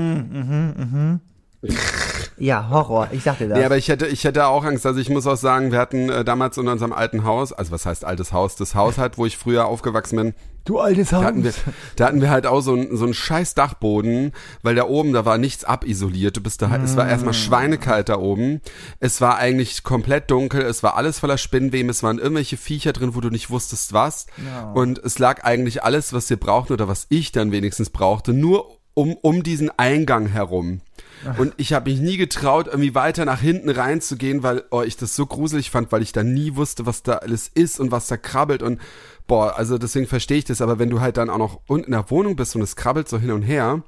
Ja, 2.38 2.68
Horror, 2.68 3.08
ich 3.12 3.22
sag 3.22 3.38
dir 3.38 3.48
das. 3.48 3.58
Nee, 3.58 3.64
aber 3.64 3.76
ich 3.76 3.88
hätte, 3.88 4.06
ich 4.06 4.24
hätte 4.24 4.46
auch 4.46 4.64
Angst. 4.64 4.84
Also 4.84 5.00
ich 5.00 5.08
muss 5.08 5.26
auch 5.26 5.36
sagen, 5.36 5.72
wir 5.72 5.78
hatten 5.78 6.10
äh, 6.10 6.24
damals 6.24 6.58
in 6.58 6.68
unserem 6.68 6.92
alten 6.92 7.24
Haus, 7.24 7.52
also 7.52 7.72
was 7.72 7.86
heißt 7.86 8.04
altes 8.04 8.32
Haus, 8.32 8.56
das 8.56 8.74
Haus 8.74 8.98
halt, 8.98 9.16
wo 9.16 9.26
ich 9.26 9.38
früher 9.38 9.66
aufgewachsen 9.66 10.16
bin, 10.16 10.34
du 10.66 10.78
altes 10.78 11.12
Haus. 11.12 11.22
da 11.22 11.26
hatten 11.26 11.44
wir, 11.44 11.52
da 11.96 12.06
hatten 12.06 12.20
wir 12.20 12.30
halt 12.30 12.46
auch 12.46 12.60
so 12.60 12.74
einen 12.74 12.96
so 12.96 13.04
einen 13.04 13.14
scheiß 13.14 13.54
Dachboden, 13.54 14.32
weil 14.62 14.74
da 14.74 14.84
oben, 14.84 15.12
da 15.12 15.24
war 15.24 15.38
nichts 15.38 15.64
abisoliert. 15.64 16.36
Du 16.36 16.42
bist 16.42 16.60
da 16.60 16.68
halt, 16.68 16.82
es 16.82 16.96
war 16.96 17.08
erstmal 17.08 17.34
schweinekalt 17.34 18.08
da 18.08 18.18
oben. 18.18 18.60
Es 19.00 19.20
war 19.20 19.38
eigentlich 19.38 19.82
komplett 19.82 20.30
dunkel, 20.30 20.62
es 20.62 20.82
war 20.82 20.96
alles 20.96 21.18
voller 21.18 21.38
Spinnweben, 21.38 21.88
es 21.88 22.02
waren 22.02 22.18
irgendwelche 22.18 22.56
Viecher 22.56 22.92
drin, 22.92 23.14
wo 23.14 23.20
du 23.20 23.30
nicht 23.30 23.48
wusstest 23.48 23.92
was. 23.92 24.26
Ja. 24.44 24.72
Und 24.72 24.98
es 24.98 25.18
lag 25.18 25.44
eigentlich 25.44 25.84
alles, 25.84 26.12
was 26.12 26.28
wir 26.28 26.36
brauchten 26.36 26.74
oder 26.74 26.88
was 26.88 27.06
ich 27.08 27.32
dann 27.32 27.52
wenigstens 27.52 27.90
brauchte, 27.90 28.32
nur 28.32 28.76
um, 28.94 29.14
um 29.14 29.42
diesen 29.42 29.70
Eingang 29.78 30.26
herum. 30.26 30.80
Und 31.38 31.54
ich 31.56 31.72
habe 31.72 31.90
mich 31.90 32.00
nie 32.00 32.16
getraut, 32.16 32.66
irgendwie 32.66 32.94
weiter 32.94 33.24
nach 33.24 33.40
hinten 33.40 33.70
reinzugehen, 33.70 34.42
weil 34.42 34.64
oh, 34.70 34.82
ich 34.82 34.96
das 34.96 35.16
so 35.16 35.26
gruselig 35.26 35.70
fand, 35.70 35.90
weil 35.92 36.02
ich 36.02 36.12
da 36.12 36.22
nie 36.22 36.56
wusste, 36.56 36.86
was 36.86 37.02
da 37.02 37.14
alles 37.16 37.48
ist 37.48 37.80
und 37.80 37.90
was 37.90 38.06
da 38.06 38.16
krabbelt 38.16 38.62
und 38.62 38.80
boah, 39.26 39.56
also 39.56 39.78
deswegen 39.78 40.06
verstehe 40.06 40.38
ich 40.38 40.44
das, 40.44 40.60
aber 40.60 40.78
wenn 40.78 40.90
du 40.90 41.00
halt 41.00 41.16
dann 41.16 41.30
auch 41.30 41.38
noch 41.38 41.60
unten 41.66 41.86
in 41.86 41.92
der 41.92 42.10
Wohnung 42.10 42.36
bist 42.36 42.54
und 42.54 42.62
es 42.62 42.76
krabbelt 42.76 43.08
so 43.08 43.18
hin 43.18 43.32
und 43.32 43.42
her, 43.42 43.82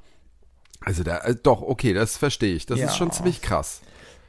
also 0.81 1.03
da, 1.03 1.17
äh, 1.19 1.35
doch, 1.41 1.61
okay, 1.61 1.93
das 1.93 2.17
verstehe 2.17 2.55
ich. 2.55 2.65
Das 2.65 2.79
Ja. 2.79 2.85
ist 2.87 2.97
schon 2.97 3.11
ziemlich 3.11 3.41
krass. 3.41 3.81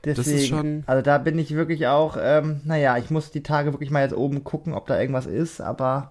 Deswegen, 0.05 0.37
ist 0.39 0.47
schon- 0.49 0.85
Also 0.87 1.03
da 1.03 1.19
bin 1.19 1.39
ich 1.39 1.55
wirklich 1.55 1.87
auch, 1.87 2.17
ähm, 2.21 2.61
naja, 2.65 2.97
ich 2.97 3.11
muss 3.11 3.31
die 3.31 3.43
Tage 3.43 3.73
wirklich 3.73 3.91
mal 3.91 4.03
jetzt 4.03 4.15
oben 4.15 4.45
gucken, 4.45 4.73
ob 4.75 4.87
da 4.87 4.99
irgendwas 5.01 5.27
ist, 5.27 5.61
aber 5.61 6.11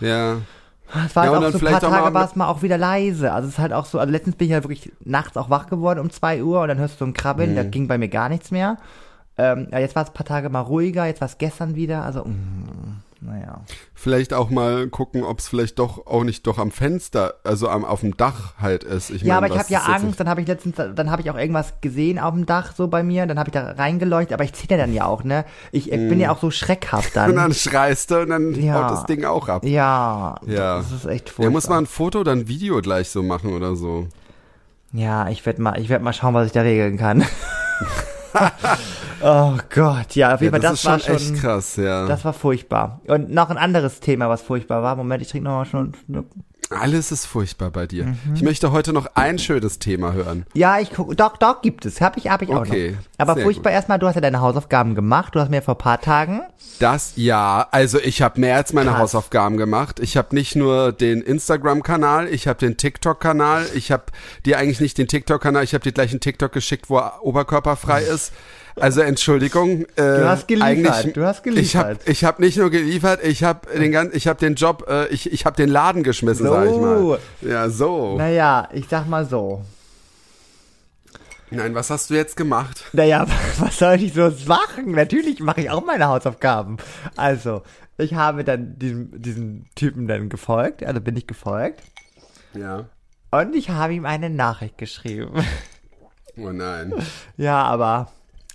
Ja. 0.00 0.38
Es 1.06 1.14
war 1.16 1.24
Ja, 1.26 1.32
halt 1.32 1.44
auch 1.44 1.50
so 1.58 1.58
ein 1.66 1.72
paar 1.72 1.80
Tage 1.80 2.14
war 2.14 2.24
es 2.24 2.36
mal 2.36 2.48
auch 2.48 2.62
wieder 2.62 2.78
leise. 2.78 3.32
Also 3.32 3.48
es 3.48 3.54
ist 3.54 3.58
halt 3.60 3.72
auch 3.72 3.84
so, 3.86 3.98
also 3.98 4.10
letztens 4.12 4.36
bin 4.36 4.48
ich 4.48 4.54
halt 4.54 4.64
wirklich 4.64 4.92
nachts 5.04 5.36
auch 5.36 5.50
wach 5.50 5.66
geworden 5.66 6.00
um 6.00 6.10
2 6.10 6.42
Uhr 6.42 6.60
und 6.62 6.68
dann 6.68 6.78
hörst 6.78 6.94
du 6.94 6.98
so 7.00 7.04
ein 7.06 7.14
Krabbeln, 7.14 7.52
Mhm. 7.52 7.56
da 7.56 7.62
ging 7.64 7.88
bei 7.88 7.98
mir 7.98 8.08
gar 8.08 8.28
nichts 8.28 8.50
mehr. 8.50 8.76
Ähm, 9.38 9.68
ja, 9.72 9.78
jetzt 9.78 9.94
war 9.96 10.02
es 10.02 10.10
ein 10.10 10.14
paar 10.14 10.26
Tage 10.26 10.50
mal 10.50 10.60
ruhiger, 10.60 11.06
jetzt 11.06 11.20
war 11.20 11.26
es 11.26 11.38
gestern 11.38 11.74
wieder, 11.74 12.04
also, 12.04 12.24
mm, 12.24 12.99
naja. 13.22 13.62
Vielleicht 13.94 14.32
auch 14.32 14.48
mal 14.50 14.88
gucken, 14.88 15.22
ob 15.24 15.38
es 15.40 15.48
vielleicht 15.48 15.78
doch 15.78 16.06
auch 16.06 16.24
nicht 16.24 16.46
doch 16.46 16.58
am 16.58 16.70
Fenster, 16.70 17.34
also 17.44 17.68
am, 17.68 17.84
auf 17.84 18.00
dem 18.00 18.16
Dach 18.16 18.54
halt 18.58 18.82
ist. 18.84 19.10
Ich 19.10 19.22
Ja, 19.22 19.34
mein, 19.40 19.44
aber 19.44 19.54
ich 19.54 19.58
habe 19.60 19.72
ja 19.72 19.80
Angst, 19.82 20.18
dann 20.20 20.28
habe 20.28 20.40
ich 20.40 20.46
letztens, 20.46 20.76
dann 20.76 21.10
habe 21.10 21.20
ich 21.22 21.30
auch 21.30 21.36
irgendwas 21.36 21.74
gesehen 21.80 22.18
auf 22.18 22.32
dem 22.34 22.46
Dach 22.46 22.74
so 22.74 22.88
bei 22.88 23.02
mir, 23.02 23.26
dann 23.26 23.38
habe 23.38 23.48
ich 23.50 23.52
da 23.52 23.72
reingeleuchtet, 23.72 24.32
aber 24.32 24.44
ich 24.44 24.52
zitter 24.54 24.76
dann 24.76 24.92
ja 24.94 25.04
auch, 25.04 25.22
ne? 25.24 25.44
Ich, 25.72 25.92
ich 25.92 26.08
bin 26.08 26.18
ja 26.18 26.30
auch 26.32 26.38
so 26.40 26.50
schreckhaft 26.50 27.08
Und 27.16 27.22
dann 27.26 27.36
dann. 27.36 27.54
schreist 27.54 28.10
du 28.10 28.20
und 28.22 28.30
dann 28.30 28.54
Ja. 28.54 28.74
haut 28.84 28.90
das 28.90 29.06
Ding 29.06 29.24
auch 29.24 29.48
ab. 29.48 29.64
Ja, 29.64 30.36
Ja. 30.46 30.78
das 30.78 30.90
ist 30.92 31.04
echt 31.06 31.28
furchtbar. 31.28 31.44
Ja, 31.44 31.50
muss 31.50 31.68
man 31.68 31.84
ein 31.84 31.86
Foto 31.86 32.20
oder 32.20 32.32
ein 32.32 32.48
Video 32.48 32.80
gleich 32.80 33.10
so 33.10 33.22
machen 33.22 33.52
oder 33.52 33.76
so. 33.76 34.06
Ja, 34.92 35.28
ich 35.28 35.44
werde 35.46 35.60
mal, 35.62 35.78
ich 35.78 35.88
werde 35.88 36.04
mal 36.04 36.12
schauen, 36.12 36.34
was 36.34 36.46
ich 36.46 36.52
da 36.52 36.62
regeln 36.62 36.96
kann. 36.96 37.24
oh 39.22 39.56
Gott, 39.74 40.14
ja, 40.14 40.34
auf 40.34 40.40
Ja, 40.40 40.46
jeden 40.46 40.50
Fall, 40.52 40.60
das, 40.60 40.70
das, 40.70 40.80
ist 40.80 40.84
war 40.86 40.98
schon 41.00 41.14
echt 41.16 41.34
krass, 41.42 41.76
ja. 41.76 42.06
das 42.06 42.24
war 42.24 42.32
furchtbar. 42.32 43.00
Und 43.06 43.30
noch 43.30 43.50
ein 43.50 43.58
anderes 43.58 44.00
Thema, 44.00 44.28
was 44.28 44.42
furchtbar 44.42 44.82
war. 44.82 44.96
Moment, 44.96 45.22
ich 45.22 45.28
trinke 45.28 45.44
noch 45.48 45.58
mal 45.58 45.64
schon. 45.64 45.94
Alles 46.70 47.10
ist 47.10 47.26
furchtbar 47.26 47.70
bei 47.70 47.88
dir. 47.88 48.04
Mhm. 48.06 48.18
Ich 48.34 48.42
möchte 48.42 48.70
heute 48.70 48.92
noch 48.92 49.08
ein 49.16 49.40
schönes 49.40 49.80
Thema 49.80 50.12
hören. 50.12 50.46
Ja, 50.54 50.78
ich 50.78 50.92
guck, 50.92 51.16
doch, 51.16 51.36
doch, 51.36 51.62
gibt 51.62 51.84
es. 51.84 52.00
Hab 52.00 52.16
ich, 52.16 52.28
hab 52.28 52.42
ich 52.42 52.50
auch 52.50 52.60
Okay, 52.60 52.92
noch. 52.92 52.98
Aber 53.18 53.40
furchtbar 53.40 53.72
erstmal, 53.72 53.98
du 53.98 54.06
hast 54.06 54.14
ja 54.14 54.20
deine 54.20 54.40
Hausaufgaben 54.40 54.94
gemacht. 54.94 55.34
Du 55.34 55.40
hast 55.40 55.50
mir 55.50 55.62
vor 55.62 55.74
ein 55.74 55.78
paar 55.78 56.00
Tagen, 56.00 56.42
Das 56.78 57.14
ja, 57.16 57.66
also 57.72 57.98
ich 57.98 58.22
habe 58.22 58.40
mehr 58.40 58.54
als 58.54 58.72
meine 58.72 58.90
Krass. 58.90 59.00
Hausaufgaben 59.00 59.56
gemacht. 59.56 59.98
Ich 59.98 60.16
habe 60.16 60.32
nicht 60.34 60.54
nur 60.54 60.92
den 60.92 61.22
Instagram-Kanal, 61.22 62.28
ich 62.28 62.46
habe 62.46 62.60
den 62.60 62.76
TikTok-Kanal. 62.76 63.66
Ich 63.74 63.90
habe 63.90 64.04
dir 64.46 64.56
eigentlich 64.58 64.80
nicht 64.80 64.96
den 64.96 65.08
TikTok-Kanal, 65.08 65.64
ich 65.64 65.74
habe 65.74 65.82
dir 65.82 65.92
gleich 65.92 66.12
einen 66.12 66.20
TikTok 66.20 66.52
geschickt, 66.52 66.88
wo 66.88 66.98
er 66.98 67.24
oberkörperfrei 67.24 68.02
ist. 68.02 68.32
Also 68.80 69.00
Entschuldigung. 69.02 69.82
Äh, 69.82 69.86
Du 69.96 70.28
hast 70.28 70.48
geliefert, 70.48 71.16
du 71.16 71.24
hast 71.26 71.46
Ich 71.46 71.76
habe 71.76 71.94
geliefert. 71.96 72.00
ich 72.08 72.24
hab 72.24 72.38
nicht 72.40 72.56
nur 72.58 72.70
geliefert, 72.70 73.20
ich 73.22 73.44
habe 73.44 73.68
den 73.76 73.92
ganzen, 73.92 74.16
ich 74.16 74.26
habe 74.26 74.38
den 74.40 74.54
Job, 74.54 74.86
äh, 74.88 75.06
ich, 75.08 75.32
ich 75.32 75.44
habe 75.46 75.56
den 75.56 75.68
Laden 75.68 76.02
geschmissen, 76.02 76.46
sag 76.46 76.66
ich 76.66 76.76
mal. 76.76 76.98
So. 76.98 77.18
Ja, 77.42 77.68
so. 77.68 78.16
naja, 78.16 78.68
ich 78.72 78.86
sag 78.88 79.06
mal 79.08 79.24
so. 79.26 79.62
Nein, 81.52 81.74
was 81.74 81.90
hast 81.90 82.10
du 82.10 82.14
jetzt 82.14 82.36
gemacht? 82.36 82.84
Naja, 82.92 83.26
was 83.58 83.78
soll 83.78 83.94
ich 84.02 84.14
so 84.14 84.32
machen? 84.46 84.92
Natürlich 84.92 85.40
mache 85.40 85.62
ich 85.62 85.70
auch 85.70 85.84
meine 85.84 86.06
Hausaufgaben. 86.06 86.76
Also, 87.16 87.62
ich 87.98 88.14
habe 88.14 88.44
dann 88.44 88.78
diesem, 88.78 89.20
diesem 89.20 89.64
Typen 89.74 90.06
dann 90.06 90.28
gefolgt, 90.28 90.84
also 90.84 91.00
bin 91.00 91.16
ich 91.16 91.26
gefolgt. 91.26 91.82
Ja. 92.54 92.86
Und 93.32 93.54
ich 93.54 93.70
habe 93.70 93.94
ihm 93.94 94.06
eine 94.06 94.30
Nachricht 94.30 94.78
geschrieben. 94.78 95.44
Oh 96.36 96.50
nein. 96.52 96.92
Ja, 97.36 97.64
aber 97.64 98.10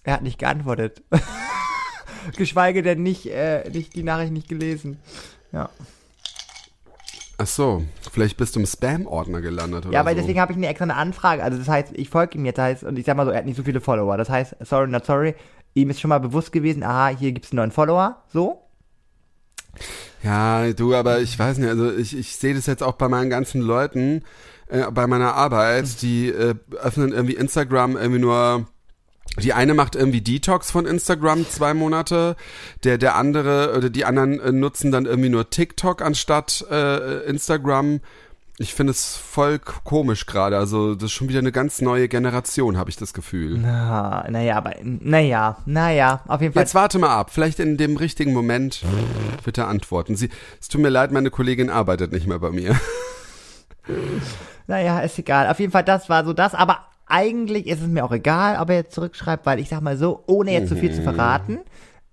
er 0.06 0.14
hat 0.14 0.22
nicht 0.22 0.40
geantwortet. 0.40 1.04
Geschweige 2.38 2.82
denn 2.82 3.04
nicht, 3.04 3.28
äh, 3.28 3.70
nicht 3.70 3.96
die 3.96 4.04
Nachricht 4.04 4.32
nicht 4.32 4.48
gelesen. 4.48 4.98
Ja, 5.52 5.70
Ach 7.38 7.48
so, 7.48 7.84
vielleicht 8.12 8.38
bist 8.38 8.56
du 8.56 8.62
im 8.62 8.66
Spam-Ordner 8.66 9.42
gelandet 9.42 9.86
oder 9.86 9.94
ja 9.94 10.00
aber 10.00 10.12
so. 10.12 10.18
deswegen 10.18 10.40
habe 10.40 10.54
ich 10.54 10.58
eine 10.58 10.68
extra 10.68 10.84
eine 10.84 10.96
Anfrage. 10.96 11.44
Also 11.44 11.58
das 11.58 11.68
heißt, 11.68 11.92
ich 11.94 12.10
folge 12.10 12.38
ihm 12.38 12.46
jetzt, 12.46 12.58
das 12.58 12.66
heißt, 12.66 12.84
und 12.84 12.98
ich 12.98 13.06
sag 13.06 13.18
mal 13.18 13.26
so, 13.26 13.32
er 13.32 13.40
hat 13.40 13.46
nicht 13.46 13.58
so 13.58 13.64
viele 13.64 13.82
Follower. 13.82 14.16
Das 14.16 14.30
heißt, 14.30 14.56
sorry, 14.62 14.88
not 14.88 15.06
sorry, 15.06 15.36
ihm 15.74 15.90
ist 15.90 16.00
schon 16.00 16.10
mal 16.10 16.20
bewusst 16.20 16.54
gewesen, 16.54 16.84
aha, 16.84 17.10
hier 17.10 17.34
gibt's 17.34 17.52
einen 17.52 17.58
neuen 17.58 17.72
Follower, 17.72 18.24
so. 18.32 18.62
Ja, 20.24 20.72
du, 20.72 20.96
aber 20.96 21.20
ich 21.20 21.38
weiß 21.38 21.58
nicht, 21.58 21.68
also 21.70 21.92
ich, 21.92 22.18
ich 22.18 22.38
sehe 22.38 22.56
das 22.56 22.68
jetzt 22.68 22.82
auch 22.82 22.94
bei 22.94 23.10
meinen 23.10 23.30
ganzen 23.30 23.60
Leuten, 23.60 24.24
äh, 24.68 24.90
bei 24.90 25.06
meiner 25.06 25.36
Arbeit, 25.36 26.02
die 26.02 26.30
äh, 26.30 26.56
öffnen 26.82 27.12
irgendwie 27.12 27.36
Instagram 27.36 27.98
irgendwie 27.98 28.22
nur, 28.22 28.66
die 29.42 29.54
eine 29.54 29.74
macht 29.74 29.96
irgendwie 29.96 30.22
Detox 30.22 30.72
von 30.72 30.86
Instagram 30.86 31.50
zwei 31.50 31.74
Monate, 31.74 32.36
der, 32.84 32.98
der 32.98 33.16
andere 33.16 33.76
oder 33.78 33.90
die 33.90 34.06
anderen 34.06 34.40
äh, 34.40 34.52
nutzen 34.52 34.92
dann 34.92 35.06
irgendwie 35.06 35.30
nur 35.30 35.50
TikTok 35.50 36.02
anstatt 36.02 36.66
äh, 36.70 37.26
Instagram. 37.26 38.02
Ich 38.58 38.74
finde 38.74 38.92
es 38.92 39.18
voll 39.18 39.60
komisch 39.60 40.26
gerade, 40.26 40.58
also 40.58 40.96
das 40.96 41.06
ist 41.06 41.12
schon 41.12 41.28
wieder 41.28 41.40
eine 41.40 41.52
ganz 41.52 41.82
neue 41.82 42.08
Generation, 42.08 42.78
habe 42.78 42.90
ich 42.90 42.96
das 42.96 43.14
Gefühl. 43.14 43.58
Na, 43.58 44.26
naja, 44.30 44.56
aber, 44.56 44.76
naja, 44.82 45.58
naja, 45.66 46.22
auf 46.26 46.40
jeden 46.40 46.54
Fall. 46.54 46.64
Jetzt 46.64 46.74
warte 46.74 46.98
mal 46.98 47.14
ab. 47.14 47.32
Vielleicht 47.34 47.60
in 47.60 47.76
dem 47.76 47.98
richtigen 47.98 48.32
Moment 48.32 48.86
wird 49.44 49.58
er 49.58 49.68
antworten. 49.68 50.16
Sie, 50.16 50.30
es 50.62 50.70
tut 50.70 50.80
mir 50.80 50.88
leid, 50.88 51.12
meine 51.12 51.32
Kollegin 51.32 51.70
arbeitet 51.70 52.14
nicht 52.14 52.28
mehr 52.28 52.40
bei 52.40 52.52
mir. 52.52 52.80
Naja, 54.68 55.00
ist 55.02 55.20
egal. 55.20 55.48
Auf 55.50 55.60
jeden 55.60 55.72
Fall, 55.72 55.84
das 55.84 56.10
war 56.10 56.26
so 56.26 56.34
das. 56.34 56.56
Aber 56.56 56.80
eigentlich 57.08 57.68
ist 57.68 57.82
es 57.82 57.88
mir 57.88 58.04
auch 58.04 58.12
egal, 58.12 58.60
ob 58.60 58.70
er 58.70 58.78
jetzt 58.78 58.94
zurückschreibt, 58.94 59.46
weil 59.46 59.60
ich 59.60 59.70
sag 59.70 59.82
mal 59.82 59.98
so, 59.98 60.24
ohne 60.28 60.52
jetzt 60.52 60.70
zu 60.70 60.76
viel 60.76 60.94
zu 60.94 61.02
verraten, 61.02 61.60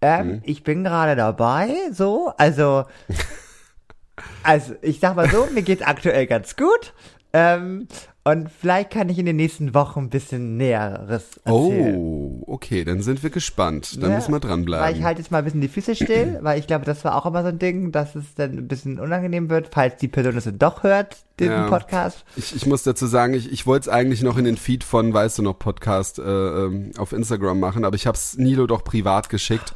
ähm, 0.00 0.42
ich 0.44 0.64
bin 0.64 0.84
gerade 0.84 1.16
dabei, 1.16 1.70
so, 1.92 2.32
also, 2.36 2.84
also 4.42 4.74
ich 4.82 5.00
sag 5.00 5.16
mal 5.16 5.30
so, 5.30 5.46
mir 5.52 5.62
geht's 5.62 5.82
aktuell 5.82 6.26
ganz 6.26 6.56
gut. 6.56 6.92
Ähm, 7.32 7.86
und 8.24 8.48
vielleicht 8.50 8.90
kann 8.90 9.08
ich 9.08 9.18
in 9.18 9.26
den 9.26 9.36
nächsten 9.36 9.74
Wochen 9.74 10.00
ein 10.00 10.08
bisschen 10.10 10.56
Näheres 10.56 11.40
erzählen. 11.44 11.96
Oh, 11.96 12.44
okay, 12.46 12.84
dann 12.84 13.02
sind 13.02 13.22
wir 13.22 13.30
gespannt. 13.30 14.00
Dann 14.00 14.10
Ja, 14.10 14.16
müssen 14.16 14.32
wir 14.32 14.38
dranbleiben. 14.38 14.86
Weil 14.86 14.96
ich 14.96 15.02
halte 15.02 15.20
jetzt 15.20 15.30
mal 15.32 15.38
ein 15.38 15.44
bisschen 15.44 15.60
die 15.60 15.68
Füße 15.68 15.96
still, 15.96 16.38
weil 16.42 16.58
ich 16.60 16.66
glaube, 16.68 16.84
das 16.84 17.04
war 17.04 17.16
auch 17.16 17.26
immer 17.26 17.42
so 17.42 17.48
ein 17.48 17.58
Ding, 17.58 17.90
dass 17.90 18.14
es 18.14 18.34
dann 18.36 18.52
ein 18.58 18.68
bisschen 18.68 19.00
unangenehm 19.00 19.50
wird, 19.50 19.70
falls 19.72 19.96
die 19.96 20.06
Person 20.08 20.36
es 20.36 20.48
doch 20.58 20.84
hört, 20.84 21.16
den 21.40 21.50
Ja. 21.50 21.68
Podcast. 21.68 22.24
Ich, 22.36 22.54
ich 22.54 22.64
muss 22.66 22.84
dazu 22.84 23.06
sagen, 23.06 23.34
ich, 23.34 23.50
ich 23.50 23.66
wollte 23.66 23.88
es 23.90 23.94
eigentlich 23.94 24.22
noch 24.22 24.38
in 24.38 24.44
den 24.44 24.56
Feed 24.56 24.84
von 24.84 25.12
Weißt 25.12 25.38
du 25.38 25.42
noch 25.42 25.58
Podcast 25.58 26.18
äh, 26.20 26.22
ähm, 26.22 26.92
auf 26.98 27.12
Instagram 27.12 27.58
machen, 27.58 27.84
aber 27.84 27.96
ich 27.96 28.06
habe 28.06 28.16
es 28.16 28.38
Nilo 28.38 28.66
doch 28.68 28.84
privat 28.84 29.28
geschickt. 29.30 29.74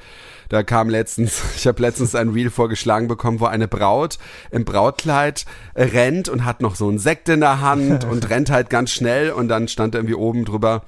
Da 0.48 0.62
kam 0.62 0.88
letztens, 0.88 1.42
ich 1.56 1.66
habe 1.66 1.82
letztens 1.82 2.14
ein 2.14 2.30
Reel 2.30 2.50
vorgeschlagen 2.50 3.08
bekommen, 3.08 3.40
wo 3.40 3.46
eine 3.46 3.68
Braut 3.68 4.18
im 4.50 4.64
Brautkleid 4.64 5.44
äh, 5.74 5.84
rennt 5.84 6.28
und 6.28 6.44
hat 6.44 6.60
noch 6.60 6.76
so 6.76 6.88
einen 6.88 6.98
Sekt 6.98 7.28
in 7.28 7.40
der 7.40 7.60
Hand 7.60 8.04
und 8.10 8.30
rennt 8.30 8.50
halt 8.50 8.70
ganz 8.70 8.90
schnell 8.90 9.30
und 9.30 9.48
dann 9.48 9.68
stand 9.68 9.94
irgendwie 9.94 10.14
oben 10.14 10.44
drüber, 10.44 10.82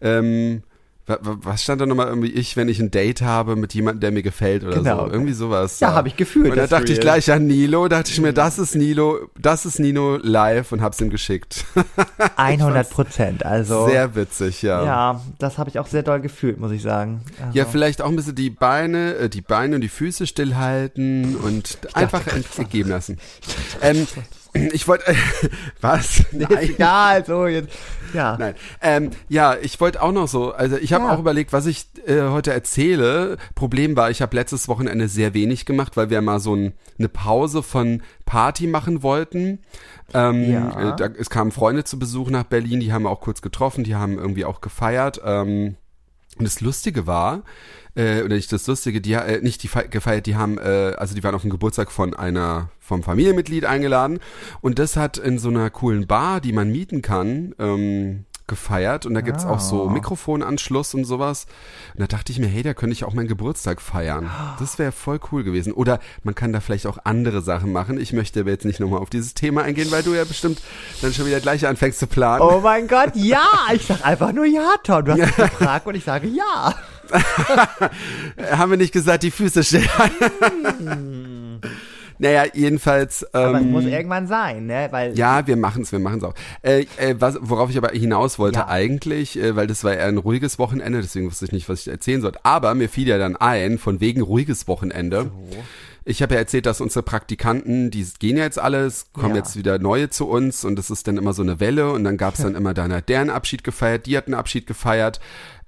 ähm, 0.00 0.62
was 1.06 1.62
stand 1.62 1.82
da 1.82 1.86
nochmal 1.86 2.06
irgendwie 2.08 2.30
ich, 2.30 2.56
wenn 2.56 2.68
ich 2.68 2.80
ein 2.80 2.90
Date 2.90 3.20
habe 3.20 3.56
mit 3.56 3.74
jemandem, 3.74 4.00
der 4.00 4.10
mir 4.10 4.22
gefällt 4.22 4.64
oder 4.64 4.76
Genau. 4.76 5.04
so. 5.06 5.12
Irgendwie 5.12 5.34
sowas. 5.34 5.78
Ja, 5.80 5.92
hab 5.92 6.06
ich 6.06 6.16
gefühlt, 6.16 6.50
Und 6.50 6.56
da 6.56 6.66
dachte 6.66 6.84
ich 6.92 6.98
Reel. 6.98 7.00
gleich 7.00 7.30
an 7.30 7.46
Nilo, 7.46 7.88
dachte 7.88 8.10
ich 8.10 8.20
mir, 8.20 8.32
das 8.32 8.58
ist 8.58 8.74
Nilo, 8.74 9.28
das 9.38 9.66
ist 9.66 9.78
Nino 9.78 10.16
live 10.16 10.72
und 10.72 10.80
hab's 10.80 11.00
ihm 11.02 11.10
geschickt. 11.10 11.66
100 12.36 12.88
Prozent, 12.88 13.44
also. 13.44 13.86
Sehr 13.86 14.14
witzig, 14.14 14.62
ja. 14.62 14.80
ja. 14.80 14.86
ja, 14.86 15.20
das 15.38 15.58
habe 15.58 15.68
ich 15.68 15.78
auch 15.78 15.86
sehr 15.86 16.02
doll 16.02 16.20
gefühlt, 16.20 16.58
muss 16.58 16.72
ich 16.72 16.80
sagen. 16.80 17.20
Also, 17.44 17.70
vielleicht 17.70 18.00
auch 18.00 18.08
ein 18.08 18.16
bisschen 18.16 18.34
die 18.34 18.50
Beine, 18.50 19.14
äh, 19.16 19.28
die 19.28 19.42
Beine 19.42 19.74
und 19.74 19.82
die 19.82 19.88
Füße 19.88 20.26
stillhalten 20.26 21.36
und 21.36 21.78
einfach 21.92 22.22
entgeben 22.58 22.88
lassen. 22.88 23.18
Ähm, 23.82 24.06
ich 24.72 24.88
wollte, 24.88 25.08
äh, 25.08 25.14
was? 25.80 26.20
ist 26.20 26.50
egal, 26.60 27.24
so 27.26 27.46
jetzt. 27.46 27.68
Ja. 28.14 28.36
Nein. 28.38 28.54
Ähm, 28.80 29.10
ja, 29.28 29.56
ich 29.60 29.80
wollte 29.80 30.00
auch 30.02 30.12
noch 30.12 30.28
so, 30.28 30.52
also 30.52 30.76
ich 30.76 30.92
habe 30.92 31.04
Ja. 31.04 31.12
auch 31.14 31.18
überlegt, 31.18 31.52
was 31.52 31.66
ich 31.66 31.86
äh, 32.06 32.22
heute 32.22 32.52
erzähle. 32.52 33.36
Problem 33.54 33.96
war, 33.96 34.10
ich 34.10 34.22
habe 34.22 34.34
letztes 34.36 34.68
Wochenende 34.68 35.08
sehr 35.08 35.34
wenig 35.34 35.66
gemacht, 35.66 35.96
weil 35.96 36.08
wir 36.10 36.22
mal 36.22 36.40
so 36.40 36.54
ein, 36.54 36.72
eine 36.98 37.08
Pause 37.08 37.62
von 37.62 38.02
Party 38.24 38.66
machen 38.66 39.02
wollten. 39.02 39.58
Ähm, 40.14 40.50
Ja. 40.50 40.90
äh, 40.92 40.96
da, 40.96 41.06
es 41.18 41.28
kamen 41.28 41.50
Freunde 41.52 41.84
zu 41.84 41.98
Besuch 41.98 42.30
nach 42.30 42.44
Berlin, 42.44 42.80
die 42.80 42.92
haben 42.92 43.02
wir 43.02 43.10
auch 43.10 43.20
kurz 43.20 43.42
getroffen, 43.42 43.84
die 43.84 43.94
haben 43.96 44.18
irgendwie 44.18 44.44
auch 44.44 44.60
gefeiert. 44.60 45.20
Ähm, 45.24 45.76
und 46.38 46.44
das 46.44 46.60
Lustige 46.60 47.06
war, 47.06 47.42
äh, 47.96 48.22
oder 48.22 48.34
nicht 48.34 48.52
das 48.52 48.66
Lustige, 48.66 49.00
die 49.00 49.12
äh, 49.12 49.40
nicht 49.40 49.62
die 49.62 49.68
fe- 49.68 49.88
gefeiert, 49.88 50.26
die 50.26 50.34
haben, 50.36 50.58
äh, 50.58 50.94
also 50.96 51.14
die 51.14 51.22
waren 51.22 51.34
auf 51.34 51.42
dem 51.42 51.50
Geburtstag 51.50 51.92
von 51.92 52.14
einer 52.14 52.70
vom 52.80 53.02
Familienmitglied 53.02 53.64
eingeladen. 53.64 54.18
Und 54.60 54.78
das 54.78 54.96
hat 54.96 55.16
in 55.16 55.38
so 55.38 55.48
einer 55.48 55.70
coolen 55.70 56.06
Bar, 56.06 56.40
die 56.40 56.52
man 56.52 56.70
mieten 56.70 57.02
kann, 57.02 57.54
ähm, 57.58 58.24
gefeiert 58.46 59.06
und 59.06 59.14
da 59.14 59.20
gibt's 59.22 59.44
auch 59.46 59.60
so 59.60 59.88
Ah. 59.88 59.90
Mikrofonanschluss 59.90 60.94
und 60.94 61.04
sowas. 61.04 61.46
Und 61.94 62.00
da 62.00 62.06
dachte 62.06 62.30
ich 62.32 62.38
mir, 62.38 62.46
hey, 62.46 62.62
da 62.62 62.74
könnte 62.74 62.92
ich 62.92 63.04
auch 63.04 63.14
meinen 63.14 63.28
Geburtstag 63.28 63.80
feiern. 63.80 64.30
Das 64.58 64.78
wäre 64.78 64.92
voll 64.92 65.18
cool 65.32 65.44
gewesen. 65.44 65.72
Oder 65.72 65.98
man 66.22 66.34
kann 66.34 66.52
da 66.52 66.60
vielleicht 66.60 66.86
auch 66.86 66.98
andere 67.04 67.40
Sachen 67.40 67.72
machen. 67.72 67.98
Ich 67.98 68.12
möchte 68.12 68.40
aber 68.40 68.50
jetzt 68.50 68.64
nicht 68.64 68.80
nochmal 68.80 69.00
auf 69.00 69.10
dieses 69.10 69.34
Thema 69.34 69.62
eingehen, 69.62 69.90
weil 69.90 70.02
du 70.02 70.14
ja 70.14 70.24
bestimmt 70.24 70.60
dann 71.00 71.12
schon 71.14 71.26
wieder 71.26 71.40
gleich 71.40 71.66
anfängst 71.66 71.98
zu 71.98 72.06
planen. 72.06 72.42
Oh 72.42 72.60
mein 72.60 72.86
Gott, 72.88 73.12
ja! 73.14 73.48
Ich 73.72 73.86
sag 73.86 74.04
einfach 74.04 74.32
nur 74.32 74.44
ja, 74.46 74.74
Tom. 74.82 75.04
Du 75.04 75.12
hast 75.12 75.18
mich 75.20 75.36
gefragt 75.36 75.86
und 75.86 75.94
ich 75.94 76.04
sage 76.04 76.28
ja. 76.28 76.74
Haben 78.50 78.70
wir 78.72 78.78
nicht 78.78 78.92
gesagt, 78.92 79.22
die 79.22 79.30
Füße 79.30 79.62
stehen? 79.64 79.88
Naja, 82.18 82.44
jedenfalls. 82.52 83.22
Ähm, 83.34 83.40
Aber 83.42 83.58
es 83.60 83.64
muss 83.64 83.84
irgendwann 83.84 84.26
sein, 84.26 84.66
ne? 84.66 84.88
Weil 84.90 85.16
ja, 85.16 85.46
wir 85.46 85.56
machen's, 85.56 85.92
wir 85.92 85.98
machen's 85.98 86.24
auch. 86.24 86.34
Äh, 86.62 86.86
äh, 86.98 87.14
was, 87.18 87.38
worauf 87.40 87.70
ich 87.70 87.76
aber 87.78 87.88
hinaus 87.90 88.38
wollte 88.38 88.60
Ja. 88.60 88.68
eigentlich, 88.68 89.38
äh, 89.38 89.56
weil 89.56 89.66
das 89.66 89.84
war 89.84 89.94
eher 89.94 90.06
ein 90.06 90.18
ruhiges 90.18 90.58
Wochenende, 90.58 91.00
deswegen 91.00 91.26
wusste 91.26 91.44
ich 91.46 91.52
nicht, 91.52 91.68
was 91.68 91.80
ich 91.80 91.88
erzählen 91.88 92.20
sollte. 92.20 92.38
Aber 92.44 92.74
mir 92.74 92.88
fiel 92.88 93.08
ja 93.08 93.18
dann 93.18 93.36
ein, 93.36 93.78
von 93.78 94.00
wegen 94.00 94.22
ruhiges 94.22 94.68
Wochenende. 94.68 95.30
Ich 96.06 96.20
habe 96.22 96.34
ja 96.34 96.40
erzählt, 96.40 96.66
dass 96.66 96.82
unsere 96.82 97.02
Praktikanten, 97.02 97.90
die 97.90 98.06
gehen 98.18 98.36
ja 98.36 98.44
jetzt 98.44 98.58
alles, 98.58 99.06
kommen 99.14 99.30
Ja. 99.30 99.36
jetzt 99.36 99.56
wieder 99.56 99.78
neue 99.78 100.10
zu 100.10 100.28
uns 100.28 100.64
und 100.64 100.76
das 100.76 100.90
ist 100.90 101.08
dann 101.08 101.16
immer 101.16 101.32
so 101.32 101.42
eine 101.42 101.60
Welle 101.60 101.92
und 101.92 102.04
dann 102.04 102.18
gab's 102.18 102.42
dann 102.42 102.54
immer, 102.54 102.74
dann 102.74 102.92
hat 102.92 103.08
der 103.08 103.20
einen 103.20 103.30
Abschied 103.30 103.64
gefeiert, 103.64 104.04
die 104.04 104.16
hat 104.16 104.26
einen 104.26 104.34
Abschied 104.34 104.66
gefeiert, 104.66 105.18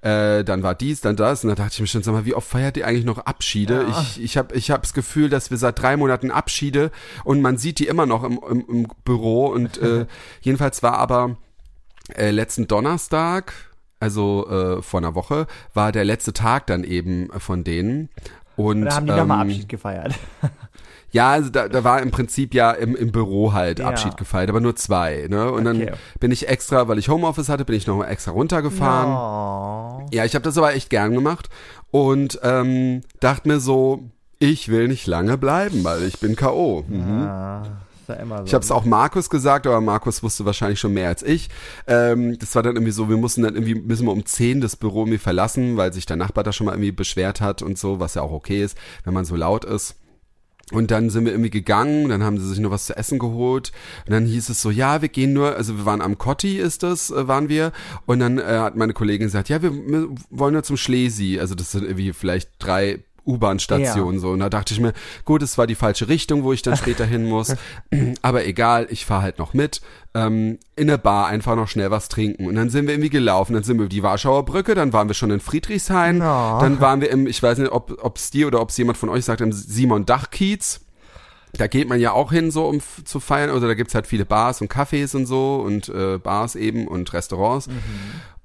äh, 0.01 0.43
dann 0.43 0.61
war 0.61 0.75
dies, 0.75 1.01
dann 1.01 1.15
das 1.15 1.43
und 1.43 1.49
da 1.49 1.55
dachte 1.55 1.73
ich 1.73 1.79
mir 1.81 1.87
schon, 1.87 2.03
sag 2.03 2.11
mal, 2.13 2.25
wie 2.25 2.35
oft 2.35 2.47
feiert 2.47 2.77
ihr 2.77 2.85
eigentlich 2.85 3.03
noch 3.05 3.17
Abschiede? 3.17 3.87
Ja. 3.89 4.01
Ich, 4.01 4.21
ich 4.23 4.37
habe 4.37 4.53
ich 4.55 4.69
hab 4.69 4.83
das 4.83 4.93
Gefühl, 4.93 5.29
dass 5.29 5.49
wir 5.49 5.57
seit 5.57 5.81
drei 5.81 5.97
Monaten 5.97 6.29
Abschiede 6.29 6.91
und 7.23 7.41
man 7.41 7.57
sieht 7.57 7.79
die 7.79 7.87
immer 7.87 8.05
noch 8.05 8.23
im, 8.23 8.39
im, 8.47 8.65
im 8.69 8.87
Büro 9.05 9.47
und 9.47 9.79
äh, 9.79 10.05
jedenfalls 10.41 10.83
war 10.83 10.99
aber 10.99 11.37
äh, 12.15 12.29
letzten 12.29 12.67
Donnerstag, 12.67 13.53
also 13.99 14.47
äh, 14.49 14.81
vor 14.83 14.99
einer 14.99 15.15
Woche, 15.15 15.47
war 15.73 15.91
der 15.91 16.05
letzte 16.05 16.31
Tag 16.31 16.67
dann 16.67 16.83
eben 16.83 17.29
von 17.39 17.63
denen. 17.63 18.09
Und, 18.57 18.81
da 18.85 18.95
haben 18.95 19.05
die 19.05 19.11
ähm, 19.13 19.17
nochmal 19.19 19.41
Abschied 19.45 19.69
gefeiert. 19.69 20.13
Ja, 21.09 21.31
also 21.31 21.49
da, 21.49 21.69
da 21.69 21.85
war 21.85 22.01
im 22.01 22.11
Prinzip 22.11 22.53
ja 22.53 22.71
im, 22.71 22.93
im 22.93 23.13
Büro 23.13 23.53
halt 23.53 23.79
Ja. 23.79 23.87
Abschied 23.87 24.17
gefeiert, 24.17 24.49
aber 24.49 24.59
nur 24.59 24.75
zwei. 24.75 25.25
Ne? 25.29 25.49
Und 25.49 25.65
Okay. 25.65 25.85
dann 25.85 25.95
bin 26.19 26.31
ich 26.31 26.49
extra, 26.49 26.89
weil 26.89 26.97
ich 26.99 27.07
Homeoffice 27.07 27.47
hatte, 27.47 27.63
bin 27.63 27.75
ich 27.77 27.87
noch 27.87 27.95
mal 27.95 28.07
extra 28.09 28.31
runtergefahren. 28.31 29.13
Oh. 29.13 30.05
Ja, 30.11 30.25
ich 30.25 30.35
habe 30.35 30.43
das 30.43 30.57
aber 30.57 30.73
echt 30.75 30.89
gern 30.89 31.13
gemacht 31.13 31.47
und 31.91 32.39
ähm, 32.43 33.03
dachte 33.21 33.47
mir 33.47 33.61
so, 33.61 34.03
ich 34.37 34.67
will 34.67 34.89
nicht 34.89 35.07
lange 35.07 35.37
bleiben, 35.37 35.85
weil 35.85 36.03
ich 36.03 36.19
bin 36.19 36.35
K.O. 36.35 36.81
Ist 36.81 36.91
ja 36.91 37.63
immer 38.15 38.39
so. 38.39 38.45
Ich 38.45 38.53
habe 38.53 38.63
es 38.63 38.71
auch 38.71 38.85
Markus 38.85 39.29
gesagt, 39.29 39.67
aber 39.67 39.81
Markus 39.81 40.23
wusste 40.23 40.45
wahrscheinlich 40.45 40.79
schon 40.79 40.93
mehr 40.93 41.09
als 41.09 41.23
ich. 41.23 41.49
Ähm, 41.87 42.37
das 42.39 42.55
war 42.55 42.63
dann 42.63 42.75
irgendwie 42.75 42.91
so, 42.91 43.09
wir 43.09 43.17
mussten 43.17 43.43
dann 43.43 43.55
irgendwie, 43.55 43.75
müssen 43.75 44.05
wir 44.05 44.13
um 44.13 44.25
10 44.25 44.61
das 44.61 44.75
Büro 44.75 45.01
irgendwie 45.01 45.17
verlassen, 45.17 45.77
weil 45.77 45.93
sich 45.93 46.05
der 46.05 46.17
Nachbar 46.17 46.43
da 46.43 46.51
schon 46.53 46.65
mal 46.65 46.73
irgendwie 46.73 46.91
beschwert 46.91 47.41
hat 47.41 47.61
und 47.61 47.77
so, 47.77 47.99
was 47.99 48.15
ja 48.15 48.21
auch 48.21 48.31
okay 48.31 48.63
ist, 48.63 48.77
wenn 49.03 49.13
man 49.13 49.25
so 49.25 49.35
laut 49.35 49.65
ist. 49.65 49.95
Und 50.73 50.91
dann 50.91 51.09
sind 51.09 51.23
wir 51.23 51.31
irgendwie 51.31 51.49
gegangen, 51.49 52.09
dann 52.09 52.23
haben 52.23 52.37
sie 52.37 52.47
sich 52.47 52.59
nur 52.59 52.71
was 52.71 52.87
zu 52.87 52.97
essen 52.97 53.19
geholt. 53.19 53.71
Und 54.05 54.11
dann 54.11 54.25
hieß 54.25 54.49
es 54.49 54.61
so, 54.61 54.69
ja, 54.69 55.01
wir 55.01 55.07
gehen 55.07 55.31
nur, 55.31 55.55
also 55.55 55.77
wir 55.77 55.85
waren 55.85 56.01
am 56.01 56.17
Kotti, 56.17 56.57
ist 56.57 56.83
das, 56.83 57.09
äh, 57.09 57.27
waren 57.27 57.47
wir. 57.47 57.71
Und 58.05 58.19
dann 58.19 58.37
äh, 58.37 58.43
hat 58.43 58.75
meine 58.75 58.91
Kollegin 58.91 59.27
gesagt, 59.27 59.47
ja, 59.47 59.61
wir, 59.61 59.73
wir 59.73 60.09
wollen 60.29 60.53
nur 60.53 60.63
zum 60.63 60.75
Schlesi. 60.75 61.39
Also 61.39 61.55
das 61.55 61.71
sind 61.71 61.83
irgendwie 61.83 62.11
vielleicht 62.11 62.51
drei 62.59 62.99
U-Bahn-Stationen 63.27 64.19
so. 64.19 64.29
Und 64.29 64.39
da 64.39 64.49
dachte 64.49 64.73
ich 64.73 64.79
mir, 64.79 64.93
gut, 65.25 65.41
es 65.41 65.57
war 65.57 65.67
die 65.67 65.75
falsche 65.75 66.07
Richtung, 66.07 66.43
wo 66.43 66.53
ich 66.53 66.61
dann 66.61 66.77
später 66.77 67.05
hin 67.05 67.25
muss. 67.25 67.55
Aber 68.21 68.45
egal, 68.45 68.87
ich 68.89 69.05
fahre 69.05 69.23
halt 69.23 69.39
noch 69.39 69.53
mit. 69.53 69.81
Ähm, 70.13 70.57
in 70.75 70.87
der 70.87 70.97
Bar 70.97 71.27
einfach 71.27 71.55
noch 71.55 71.67
schnell 71.67 71.91
was 71.91 72.09
trinken. 72.09 72.47
Und 72.47 72.55
dann 72.55 72.69
sind 72.69 72.87
wir 72.87 72.93
irgendwie 72.93 73.09
gelaufen. 73.09 73.53
Dann 73.53 73.63
sind 73.63 73.77
wir 73.77 73.83
über 73.83 73.89
die 73.89 74.03
Warschauer 74.03 74.45
Brücke, 74.45 74.73
dann 74.73 74.93
waren 74.93 75.07
wir 75.07 75.13
schon 75.13 75.31
in 75.31 75.39
Friedrichshain. 75.39 76.19
Ja. 76.19 76.59
Dann 76.59 76.79
waren 76.79 77.01
wir 77.01 77.11
im, 77.11 77.27
ich 77.27 77.43
weiß 77.43 77.57
nicht, 77.59 77.71
ob 77.71 78.15
es 78.15 78.31
dir 78.31 78.47
oder 78.47 78.61
ob 78.61 78.69
es 78.69 78.77
jemand 78.77 78.97
von 78.97 79.09
euch 79.09 79.25
sagt, 79.25 79.41
im 79.41 79.51
Simon 79.51 80.05
Dach-Kiez. 80.05 80.81
Da 81.53 81.67
geht 81.67 81.87
man 81.89 81.99
ja 81.99 82.11
auch 82.11 82.31
hin, 82.31 82.51
so 82.51 82.67
um 82.67 82.81
zu 83.03 83.19
feiern. 83.19 83.49
Also 83.49 83.67
da 83.67 83.73
gibt's 83.73 83.95
halt 83.95 84.07
viele 84.07 84.25
Bars 84.25 84.61
und 84.61 84.71
Cafés 84.71 85.15
und 85.15 85.25
so 85.25 85.55
und 85.57 85.89
äh, 85.89 86.17
Bars 86.17 86.55
eben 86.55 86.87
und 86.87 87.11
Restaurants. 87.13 87.67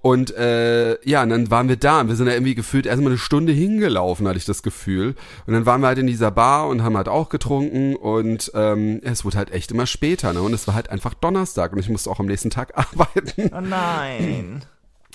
Und 0.02 0.34
äh, 0.36 0.98
ja, 1.08 1.22
und 1.22 1.28
dann 1.28 1.50
waren 1.52 1.68
wir 1.68 1.76
da 1.76 2.00
und 2.00 2.08
wir 2.08 2.16
sind 2.16 2.26
da 2.26 2.32
irgendwie 2.32 2.56
gefühlt 2.56 2.86
erstmal 2.86 3.12
eine 3.12 3.18
Stunde 3.18 3.52
hingelaufen, 3.52 4.26
hatte 4.26 4.36
ich 4.36 4.44
das 4.44 4.64
Gefühl. 4.64 5.14
Und 5.46 5.54
dann 5.54 5.64
waren 5.64 5.80
wir 5.80 5.86
halt 5.86 5.98
in 5.98 6.08
dieser 6.08 6.32
Bar 6.32 6.66
und 6.66 6.82
haben 6.82 6.96
halt 6.96 7.08
auch 7.08 7.28
getrunken 7.28 7.94
und 7.94 8.50
ähm, 8.54 9.00
es 9.04 9.24
wurde 9.24 9.38
halt 9.38 9.52
echt 9.52 9.70
immer 9.70 9.86
später, 9.86 10.32
ne? 10.32 10.42
Und 10.42 10.54
es 10.54 10.66
war 10.66 10.74
halt 10.74 10.90
einfach 10.90 11.14
Donnerstag 11.14 11.72
und 11.72 11.78
ich 11.78 11.88
musste 11.88 12.10
auch 12.10 12.18
am 12.18 12.26
nächsten 12.26 12.50
Tag 12.50 12.76
arbeiten. 12.76 13.50
Oh 13.54 13.60
nein. 13.60 14.64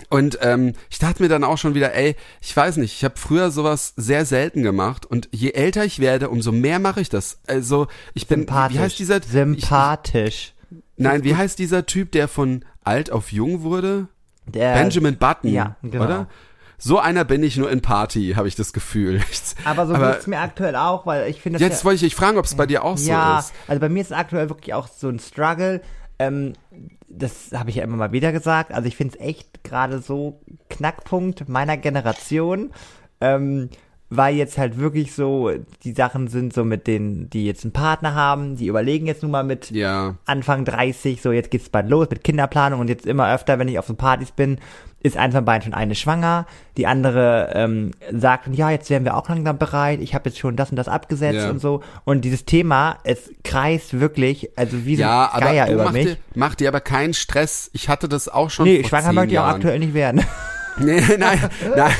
Und 0.09 0.39
ähm, 0.41 0.73
ich 0.89 0.99
dachte 0.99 1.21
mir 1.21 1.27
dann 1.27 1.43
auch 1.43 1.57
schon 1.57 1.75
wieder, 1.75 1.93
ey, 1.93 2.15
ich 2.39 2.55
weiß 2.55 2.77
nicht, 2.77 2.93
ich 2.93 3.03
habe 3.03 3.17
früher 3.17 3.51
sowas 3.51 3.93
sehr 3.97 4.25
selten 4.25 4.63
gemacht 4.63 5.05
und 5.05 5.27
je 5.33 5.51
älter 5.51 5.83
ich 5.83 5.99
werde, 5.99 6.29
umso 6.29 6.53
mehr 6.53 6.79
mache 6.79 7.01
ich 7.01 7.09
das. 7.09 7.39
Also 7.47 7.87
ich 8.13 8.27
bin, 8.27 8.47
wie 8.47 8.79
heißt 8.79 8.99
dieser? 8.99 9.17
Ich, 9.17 9.25
Sympathisch. 9.25 10.53
nein, 10.95 11.25
wie 11.25 11.35
heißt 11.35 11.59
dieser 11.59 11.85
Typ, 11.87 12.13
der 12.13 12.29
von 12.29 12.63
alt 12.85 13.11
auf 13.11 13.33
jung 13.33 13.63
wurde? 13.63 14.07
Der, 14.47 14.73
Benjamin 14.73 15.17
Button, 15.17 15.49
ja, 15.49 15.75
genau. 15.81 16.05
oder? 16.05 16.27
So 16.79 16.99
einer 16.99 17.25
bin 17.25 17.41
ich 17.41 17.57
nur 17.57 17.71
in 17.71 17.81
Party, 17.81 18.33
habe 18.35 18.47
ich 18.47 18.55
das 18.55 18.71
Gefühl. 18.71 19.21
Aber 19.65 19.87
so 19.87 19.95
Aber 19.95 20.11
geht's 20.11 20.27
mir 20.27 20.39
aktuell 20.39 20.75
auch, 20.75 21.07
weil 21.07 21.27
ich 21.27 21.41
finde 21.41 21.59
Jetzt 21.59 21.83
wollte 21.83 21.95
ich 21.95 22.01
dich 22.01 22.15
fragen, 22.15 22.37
ob 22.37 22.45
es 22.45 22.55
bei 22.55 22.67
dir 22.67 22.83
auch 22.83 22.97
so 22.97 23.09
ja, 23.09 23.39
ist. 23.39 23.53
also 23.67 23.79
bei 23.79 23.89
mir 23.89 24.01
ist 24.01 24.11
es 24.11 24.17
aktuell 24.17 24.49
wirklich 24.49 24.75
auch 24.75 24.87
so 24.87 25.09
ein 25.09 25.19
Struggle. 25.19 25.81
Ähm, 26.19 26.53
das 27.09 27.51
habe 27.53 27.71
ich 27.71 27.77
ja 27.77 27.83
immer 27.83 27.97
mal 27.97 28.11
wieder 28.11 28.31
gesagt. 28.31 28.71
Also 28.71 28.87
ich 28.87 28.95
finde 28.95 29.17
es 29.17 29.25
echt 29.25 29.63
gerade 29.63 29.99
so 29.99 30.39
Knackpunkt 30.69 31.49
meiner 31.49 31.77
Generation. 31.77 32.71
Ähm, 33.21 33.69
weil 34.09 34.35
jetzt 34.35 34.57
halt 34.57 34.79
wirklich 34.79 35.13
so 35.13 35.51
die 35.83 35.91
Sachen 35.91 36.27
sind 36.27 36.53
so 36.53 36.63
mit 36.63 36.87
denen, 36.87 37.29
die 37.29 37.45
jetzt 37.45 37.63
einen 37.65 37.73
Partner 37.73 38.15
haben, 38.15 38.55
die 38.55 38.67
überlegen 38.67 39.05
jetzt 39.05 39.21
nun 39.21 39.31
mal 39.31 39.43
mit 39.43 39.69
Ja. 39.71 40.15
Anfang 40.25 40.63
30, 40.63 41.21
so 41.21 41.31
jetzt 41.31 41.51
geht's 41.51 41.67
bald 41.69 41.89
los 41.89 42.09
mit 42.09 42.23
Kinderplanung 42.23 42.79
und 42.79 42.87
jetzt 42.89 43.05
immer 43.05 43.33
öfter, 43.33 43.59
wenn 43.59 43.67
ich 43.67 43.77
auf 43.79 43.85
so 43.87 43.93
Partys 43.95 44.31
bin, 44.31 44.59
ist 45.03 45.15
eins 45.17 45.35
von 45.35 45.45
beiden 45.45 45.63
schon 45.63 45.73
eine 45.73 45.93
schwanger, 45.93 46.47
die 46.77 46.87
andere 46.87 47.51
ähm, 47.53 47.91
sagt, 48.11 48.47
ja, 48.55 48.71
jetzt 48.71 48.89
wären 48.89 49.03
wir 49.05 49.15
auch 49.15 49.27
langsam 49.29 49.57
bereit, 49.57 49.99
ich 50.01 50.15
habe 50.15 50.29
jetzt 50.29 50.39
schon 50.39 50.55
das 50.55 50.69
und 50.71 50.75
das 50.77 50.87
abgesetzt 50.87 51.35
Ja. 51.43 51.49
und 51.51 51.59
so. 51.59 51.81
Und 52.03 52.21
dieses 52.25 52.45
Thema, 52.45 52.97
es 53.03 53.29
kreist 53.43 53.99
wirklich, 53.99 54.57
also 54.57 54.85
wie 54.85 54.95
so 54.95 55.01
Ja, 55.01 55.25
ein 55.25 55.31
aber 55.43 55.45
Geier 55.51 55.65
du 55.67 55.73
über 55.73 55.83
mach, 55.85 55.91
mich. 55.91 56.05
dir, 56.05 56.17
mach 56.33 56.55
dir 56.55 56.69
aber 56.69 56.79
keinen 56.81 57.13
Stress. 57.13 57.69
Ich 57.73 57.89
hatte 57.89 58.07
das 58.09 58.27
auch 58.29 58.49
schon 58.49 58.65
Nee, 58.67 58.79
vor 58.81 58.89
schwanger 58.89 59.07
zehn 59.07 59.15
möchte 59.15 59.33
ich 59.33 59.39
auch 59.39 59.45
aktuell 59.47 59.79
nicht 59.79 59.93
werden. 59.93 60.23
Nee, 60.79 61.01
nein, 61.17 61.39
nein. 61.75 61.91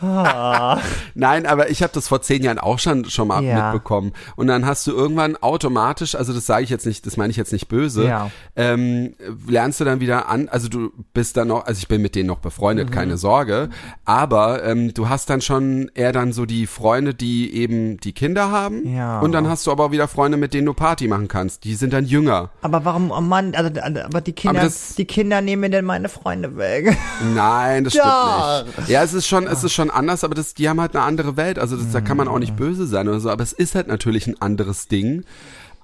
Ah. 0.00 0.78
nein, 1.14 1.46
aber 1.46 1.70
ich 1.70 1.82
habe 1.82 1.92
das 1.92 2.08
vor 2.08 2.22
zehn 2.22 2.42
Jahren 2.42 2.58
auch 2.58 2.78
schon 2.78 3.04
schon 3.06 3.28
mal 3.28 3.42
Ja. 3.42 3.72
mitbekommen. 3.72 4.12
Und 4.36 4.46
dann 4.48 4.66
hast 4.66 4.86
du 4.86 4.92
irgendwann 4.92 5.36
automatisch, 5.36 6.14
also 6.14 6.32
das 6.32 6.46
sage 6.46 6.64
ich 6.64 6.70
jetzt 6.70 6.86
nicht, 6.86 7.06
das 7.06 7.16
meine 7.16 7.30
ich 7.30 7.36
jetzt 7.36 7.52
nicht 7.52 7.68
böse, 7.68 8.06
Ja. 8.06 8.30
ähm, 8.56 9.14
lernst 9.46 9.80
du 9.80 9.84
dann 9.84 10.00
wieder 10.00 10.28
an, 10.28 10.48
also 10.48 10.68
du 10.68 10.90
bist 11.12 11.36
dann 11.36 11.48
noch, 11.48 11.66
also 11.66 11.78
ich 11.78 11.88
bin 11.88 12.02
mit 12.02 12.14
denen 12.14 12.26
noch 12.28 12.38
Mhm. 12.38 12.42
befreundet, 12.42 12.92
keine 12.92 13.16
Sorge, 13.16 13.68
aber 14.04 14.64
ähm, 14.64 14.94
du 14.94 15.08
hast 15.08 15.30
dann 15.30 15.40
schon 15.40 15.90
eher 15.94 16.12
dann 16.12 16.32
so 16.32 16.46
die 16.46 16.66
Freunde, 16.66 17.14
die 17.14 17.54
eben 17.54 17.98
die 17.98 18.12
Kinder 18.12 18.50
haben. 18.50 18.94
Ja. 18.94 19.20
Und 19.20 19.32
dann 19.32 19.48
hast 19.48 19.66
du 19.66 19.72
aber 19.72 19.86
auch 19.86 19.90
wieder 19.92 20.08
Freunde, 20.08 20.36
mit 20.38 20.54
denen 20.54 20.66
du 20.66 20.74
Party 20.74 21.08
machen 21.08 21.28
kannst. 21.28 21.64
Die 21.64 21.74
sind 21.74 21.92
dann 21.92 22.04
jünger. 22.06 22.50
Aber 22.62 22.84
warum, 22.84 23.10
oh 23.10 23.20
Mann, 23.20 23.54
also, 23.54 23.70
aber 23.80 24.20
die 24.20 24.32
Kinder, 24.32 24.60
Aber 24.60 24.68
das- 24.68 24.94
die 24.94 25.04
Kinder 25.04 25.40
nehmen 25.40 25.60
mir 25.60 25.70
denn 25.70 25.84
meine 25.84 26.08
Freunde 26.08 26.56
weg. 26.56 26.96
Nein, 27.34 27.67
das 27.84 27.94
Doch. 27.94 28.60
stimmt 28.60 28.78
nicht. 28.78 28.88
Ja, 28.88 29.02
es 29.02 29.12
ist 29.12 29.26
schon, 29.26 29.46
es 29.46 29.62
ist 29.64 29.72
schon 29.72 29.90
anders, 29.90 30.24
aber 30.24 30.34
das, 30.34 30.54
die 30.54 30.68
haben 30.68 30.80
halt 30.80 30.94
eine 30.96 31.04
andere 31.04 31.36
Welt. 31.36 31.58
Also 31.58 31.76
das, 31.76 31.90
da 31.92 32.00
kann 32.00 32.16
man 32.16 32.28
auch 32.28 32.38
nicht 32.38 32.56
böse 32.56 32.86
sein 32.86 33.08
oder 33.08 33.20
so. 33.20 33.30
Aber 33.30 33.42
es 33.42 33.52
ist 33.52 33.74
halt 33.74 33.88
natürlich 33.88 34.26
ein 34.26 34.40
anderes 34.40 34.88
Ding. 34.88 35.24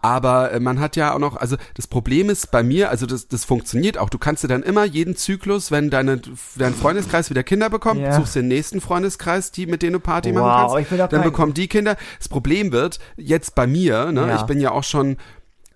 Aber 0.03 0.53
äh, 0.53 0.61
man 0.61 0.81
hat 0.81 0.97
ja 0.97 1.14
auch 1.14 1.19
noch, 1.19 1.37
also 1.37 1.57
das 1.75 1.87
Problem 1.87 2.29
ist 2.29 2.50
bei 2.50 2.62
mir, 2.62 2.91
also 2.91 3.07
das, 3.07 3.26
das 3.29 3.47
funktioniert 3.47 3.97
auch. 3.97 4.11
Du 4.11 4.19
kannst 4.19 4.45
dir 4.45 4.49
dann 4.49 4.62
immer 4.62 4.85
jeden 4.85 5.17
Zyklus, 5.17 5.71
wenn 5.71 5.88
deine, 5.88 6.21
dein 6.57 6.75
Freundeskreis 6.75 7.31
wieder 7.31 7.43
Kinder 7.43 7.71
bekommt, 7.71 8.03
Ja. 8.03 8.12
suchst 8.12 8.35
den 8.37 8.49
nächsten 8.49 8.83
Freundeskreis, 8.83 9.50
die, 9.50 9.64
mit 9.67 9.81
denen 9.81 9.95
du 9.95 10.00
Party 10.00 10.33
machen 10.33 10.45
Wow, 10.45 10.73
kannst. 10.75 10.87
ich 10.87 10.91
will 10.91 10.99
dann 11.09 11.23
bekommen 11.23 11.55
die 11.55 11.69
Kinder. 11.69 11.97
Das 12.19 12.29
Problem 12.29 12.71
wird, 12.71 12.99
jetzt 13.17 13.55
bei 13.55 13.67
mir, 13.67 14.12
ne, 14.12 14.26
Ja. 14.29 14.37
ich 14.37 14.43
bin 14.43 14.61
ja 14.61 14.73
auch 14.73 14.85
schon 14.85 15.17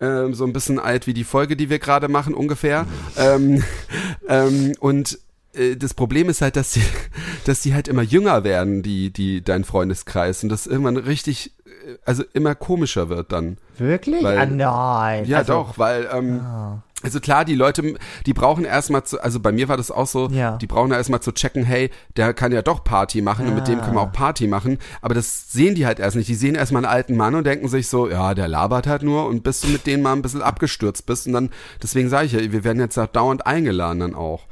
ähm, 0.02 0.34
so 0.34 0.44
ein 0.44 0.52
bisschen 0.52 0.78
alt 0.78 1.06
wie 1.06 1.14
die 1.14 1.24
Folge, 1.24 1.56
die 1.56 1.70
wir 1.70 1.78
gerade 1.78 2.08
machen, 2.08 2.34
ungefähr. 2.34 2.84
ähm, 3.16 3.64
ähm, 4.28 4.74
und 4.78 5.18
äh, 5.58 5.76
das 5.76 5.94
Problem 5.94 6.28
ist 6.28 6.40
halt, 6.42 6.56
dass 6.56 6.72
die, 6.72 6.82
dass 7.44 7.60
die 7.60 7.74
halt 7.74 7.88
immer 7.88 8.02
jünger 8.02 8.44
werden, 8.44 8.82
die, 8.82 9.12
die, 9.12 9.42
dein 9.42 9.64
Freundeskreis. 9.64 10.42
Und 10.42 10.48
das 10.50 10.66
irgendwann 10.66 10.96
richtig, 10.96 11.52
äh, 11.66 11.96
also 12.04 12.22
immer 12.32 12.54
komischer 12.54 13.08
wird 13.08 13.32
dann. 13.32 13.58
Wirklich? 13.78 14.22
Weil- 14.22 14.38
ah, 14.38 14.46
nein. 14.46 15.24
Ja, 15.26 15.38
also, 15.38 15.52
doch, 15.52 15.78
weil, 15.78 16.08
ähm, 16.12 16.40
Ah. 16.40 16.82
also 17.02 17.20
klar, 17.20 17.44
die 17.44 17.54
Leute, 17.54 17.94
die 18.26 18.32
brauchen 18.34 18.64
erstmal 18.64 19.04
zu, 19.04 19.22
also 19.22 19.38
bei 19.38 19.52
mir 19.52 19.68
war 19.68 19.76
das 19.76 19.90
auch 19.92 20.06
so, 20.08 20.28
Ja. 20.30 20.56
die 20.56 20.66
brauchen 20.66 20.90
erstmal 20.90 21.20
zu 21.20 21.30
checken, 21.32 21.62
hey, 21.62 21.90
der 22.16 22.34
kann 22.34 22.50
ja 22.50 22.62
doch 22.62 22.82
Party 22.82 23.22
machen 23.22 23.46
und 23.46 23.54
mit 23.54 23.68
dem 23.68 23.80
können 23.80 23.94
wir 23.94 24.00
Ah. 24.00 24.04
auch 24.06 24.12
Party 24.12 24.48
machen, 24.48 24.78
aber 25.00 25.14
das 25.14 25.52
sehen 25.52 25.76
die 25.76 25.86
halt 25.86 26.00
erst 26.00 26.16
nicht. 26.16 26.28
Die 26.28 26.34
sehen 26.34 26.56
erstmal 26.56 26.84
einen 26.84 26.92
alten 26.92 27.16
Mann 27.16 27.36
und 27.36 27.46
denken 27.46 27.68
sich 27.68 27.86
so, 27.88 28.08
ja, 28.10 28.34
der 28.34 28.48
labert 28.48 28.88
halt 28.88 29.04
nur 29.04 29.26
und 29.28 29.44
bis 29.44 29.60
du 29.60 29.68
mit 29.68 29.86
denen 29.86 30.02
mal 30.02 30.12
ein 30.14 30.22
bisschen 30.22 30.42
abgestürzt 30.42 31.06
bist 31.06 31.28
und 31.28 31.34
dann, 31.34 31.50
deswegen 31.80 32.08
sage 32.08 32.26
ich 32.26 32.32
ja, 32.32 32.40
wir 32.52 32.64
werden 32.64 32.80
jetzt 32.80 32.98
auch 32.98 33.06
dauernd 33.06 33.46
eingeladen 33.46 34.00
dann 34.00 34.14
auch. 34.16 34.42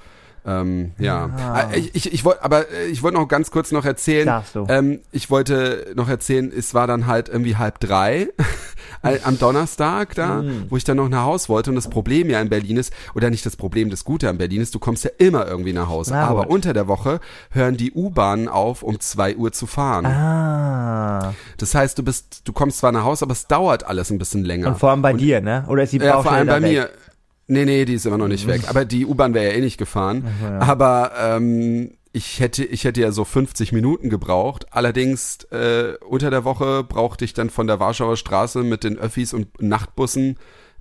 Ähm, 0.47 0.93
ja, 0.99 1.29
Ah. 1.37 1.71
Äh, 1.73 1.79
ich, 1.81 1.95
ich, 1.95 2.13
ich 2.15 2.25
wollte, 2.25 2.45
aber 2.45 2.71
äh, 2.71 2.87
ich 2.87 3.03
wollte 3.03 3.19
noch 3.19 3.27
ganz 3.27 3.51
kurz 3.51 3.73
noch 3.73 3.85
erzählen. 3.85 4.27
Darfst 4.27 4.55
du. 4.55 4.65
Ähm, 4.69 5.01
ich 5.13 5.29
wollte 5.31 5.93
noch 5.97 6.09
erzählen, 6.09 6.53
es 6.57 6.73
war 6.73 6.87
dann 6.87 7.07
halt 7.07 7.29
irgendwie 7.29 7.57
halb 7.57 7.81
drei 7.81 8.29
am 9.25 9.39
Donnerstag 9.39 10.15
da, 10.15 10.37
Mhm. 10.43 10.67
wo 10.69 10.77
ich 10.77 10.85
dann 10.85 10.97
noch 10.99 11.09
nach 11.09 11.25
Haus 11.25 11.49
wollte. 11.49 11.71
Und 11.71 11.77
das 11.77 11.89
Problem 11.91 12.31
ja 12.31 12.41
in 12.41 12.49
Berlin 12.49 12.77
ist, 12.77 12.93
oder 13.15 13.31
nicht 13.31 13.45
das 13.45 13.57
Problem, 13.57 13.91
das 13.91 14.05
Gute 14.05 14.29
an 14.29 14.39
Berlin 14.39 14.61
ist, 14.61 14.75
du 14.75 14.79
kommst 14.79 15.05
ja 15.05 15.11
immer 15.19 15.47
irgendwie 15.47 15.73
nach 15.73 15.89
Hause. 15.89 16.13
Na 16.13 16.27
Aber 16.29 16.43
gut. 16.45 16.53
unter 16.53 16.73
der 16.73 16.87
Woche 16.89 17.21
hören 17.51 17.77
die 17.77 17.93
U-Bahnen 17.93 18.49
auf, 18.49 18.83
um 18.83 19.01
zwei 19.01 19.37
Uhr 19.37 19.53
zu 19.53 19.67
fahren. 19.67 20.07
Ah. 20.07 21.35
Das 21.59 21.75
heißt, 21.75 21.99
du 21.99 22.03
bist, 22.03 22.43
du 22.45 22.53
kommst 22.53 22.79
zwar 22.79 22.93
nach 22.93 23.05
Hause, 23.05 23.25
aber 23.25 23.33
es 23.33 23.47
dauert 23.47 23.85
alles 23.87 24.11
ein 24.11 24.19
bisschen 24.19 24.45
länger. 24.45 24.69
Und 24.69 24.79
vor 24.79 24.91
allem 24.91 25.03
bei 25.03 25.13
dir, 25.13 25.41
ne? 25.41 25.65
Oder 25.69 25.83
ist 25.85 25.93
die 25.93 25.99
Ja, 25.99 26.15
Baustelle 26.15 26.23
vor 26.23 26.33
allem 26.33 26.47
bei 26.49 26.63
weg? 26.63 26.71
mir. 26.73 26.91
Nee, 27.49 27.65
nee, 27.65 27.85
die 27.85 27.95
ist 27.95 28.07
immer 28.07 28.19
noch 28.19 28.29
nicht 28.29 28.47
weg. 28.47 28.63
Aber 28.69 28.85
die 28.85 29.07
U-Bahn 29.07 29.35
wäre 29.35 29.47
ja 29.47 29.53
eh 29.53 29.61
nicht 29.61 29.79
gefahren. 29.79 30.27
Aber 30.61 31.13
ähm, 31.19 31.93
ich 32.13 32.41
hätte, 32.41 32.65
ich 32.65 32.85
hätte 32.85 33.03
ja 33.03 33.13
so 33.13 33.25
50 33.25 33.73
Minuten 33.73 34.09
gebraucht. 34.09 34.67
Allerdings 34.71 35.45
äh, 35.51 35.95
unter 36.09 36.31
der 36.31 36.45
Woche 36.45 36.83
brauchte 36.83 37.25
ich 37.25 37.35
dann 37.35 37.51
von 37.51 37.67
der 37.67 37.79
Warschauer 37.79 38.17
Straße 38.17 38.63
mit 38.63 38.85
den 38.85 38.99
Öffis 38.99 39.35
und 39.35 39.61
Nachtbussen 39.61 40.39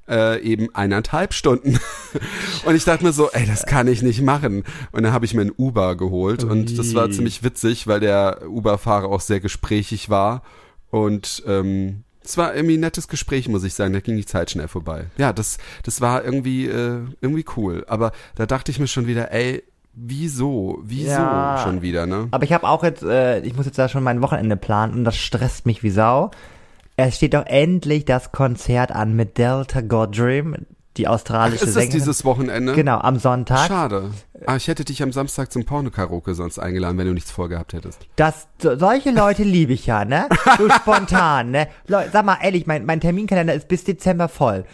äh, 0.08 0.42
eben 0.42 0.74
eineinhalb 0.74 1.34
Stunden. 1.34 1.78
und 2.66 2.76
ich 2.76 2.86
dachte 2.86 3.04
mir 3.04 3.12
so, 3.12 3.30
ey, 3.32 3.46
das 3.46 3.66
kann 3.66 3.88
ich 3.88 4.02
nicht 4.02 4.22
machen. 4.22 4.64
Und 4.94 5.04
dann 5.04 5.12
habe 5.12 5.26
ich 5.26 5.34
mir 5.34 5.42
ein 5.42 5.52
Uber 5.56 5.98
geholt 5.98 6.46
und 6.46 6.78
das 6.80 6.96
war 6.96 7.08
Ui. 7.08 7.12
ziemlich 7.12 7.44
witzig, 7.44 7.86
weil 7.86 8.00
der 8.00 8.48
Uber-Fahrer 8.48 9.10
auch 9.10 9.22
sehr 9.22 9.42
gesprächig 9.42 10.10
war 10.10 10.42
und 10.90 11.44
ähm, 11.46 12.05
es 12.26 12.38
war 12.38 12.56
irgendwie 12.56 12.78
ein 12.78 12.82
nettes 12.82 13.08
Gespräch, 13.08 13.48
muss 13.48 13.64
ich 13.64 13.74
sagen. 13.74 13.94
Da 13.94 14.00
ging 14.00 14.18
die 14.18 14.26
Zeit 14.26 14.52
schnell 14.52 14.68
vorbei. 14.68 15.06
Ja, 15.18 15.32
das, 15.34 15.58
das 15.84 16.02
war 16.02 16.24
irgendwie, 16.24 16.66
äh, 16.68 17.00
irgendwie 17.22 17.46
cool. 17.56 17.86
Aber 17.88 18.12
da 18.36 18.46
dachte 18.46 18.72
ich 18.72 18.80
mir 18.80 18.88
schon 18.88 19.08
wieder, 19.08 19.32
ey, 19.32 19.64
wieso? 19.94 20.80
Wieso 20.84 21.10
Ja. 21.12 21.60
schon 21.64 21.82
wieder, 21.82 22.06
ne? 22.06 22.28
Aber 22.32 22.44
ich 22.44 22.52
habe 22.54 22.68
auch 22.68 22.84
jetzt, 22.84 23.04
äh, 23.04 23.40
ich 23.42 23.56
muss 23.56 23.66
jetzt 23.66 23.78
da 23.78 23.88
schon 23.90 24.04
mein 24.04 24.22
Wochenende 24.22 24.58
planen 24.58 24.94
und 24.94 25.04
das 25.06 25.16
stresst 25.16 25.66
mich 25.66 25.84
wie 25.84 25.90
Sau. 25.90 26.32
Es 26.98 27.18
steht 27.18 27.34
doch 27.34 27.46
endlich 27.46 28.06
das 28.06 28.32
Konzert 28.32 28.92
an 28.92 29.16
mit 29.16 29.38
Delta 29.38 29.82
Goddream, 29.82 30.56
die 30.98 31.08
australische 31.10 31.66
Ist 31.66 31.68
das 31.68 31.74
Sängerin. 31.74 32.00
dieses 32.00 32.24
Wochenende? 32.26 32.74
Genau, 32.74 33.00
am 33.00 33.20
Sonntag. 33.20 33.68
Schade. 33.68 34.12
Ah, 34.48 34.56
ich 34.56 34.68
hätte 34.68 34.86
dich 34.86 35.02
am 35.04 35.12
Samstag 35.12 35.52
zum 35.52 35.66
Porno-Karaoke 35.66 36.36
sonst 36.36 36.60
eingeladen, 36.60 36.98
wenn 36.98 37.08
du 37.08 37.14
nichts 37.14 37.32
vorgehabt 37.32 37.74
hättest. 37.74 38.00
Das, 38.16 38.48
so, 38.62 38.78
solche 38.78 39.12
Leute 39.12 39.44
liebe 39.44 39.74
ich 39.74 39.86
ja, 39.86 40.06
ne? 40.06 40.28
So 40.58 40.70
spontan, 40.70 41.52
ne? 41.52 41.68
Leu, 41.88 42.06
sag 42.12 42.26
mal 42.26 42.38
ehrlich, 42.42 42.68
mein, 42.68 42.86
mein 42.86 43.02
Terminkalender 43.02 43.54
ist 43.54 43.68
bis 43.68 43.84
Dezember 43.84 44.30
voll. 44.30 44.66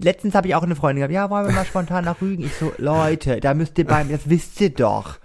Letztens 0.00 0.34
habe 0.34 0.48
ich 0.48 0.54
auch 0.54 0.62
eine 0.62 0.76
Freundin 0.76 1.00
gehabt, 1.00 1.14
ja, 1.14 1.30
wollen 1.30 1.46
wir 1.46 1.54
mal 1.54 1.64
spontan 1.64 2.04
nach 2.04 2.20
Rügen? 2.20 2.44
Ich 2.44 2.54
so, 2.54 2.72
Leute, 2.76 3.40
da 3.40 3.54
müsst 3.54 3.78
ihr 3.78 3.86
bei 3.86 4.04
mir, 4.04 4.16
das 4.16 4.28
wisst 4.28 4.60
ihr 4.60 4.70
doch. 4.70 5.18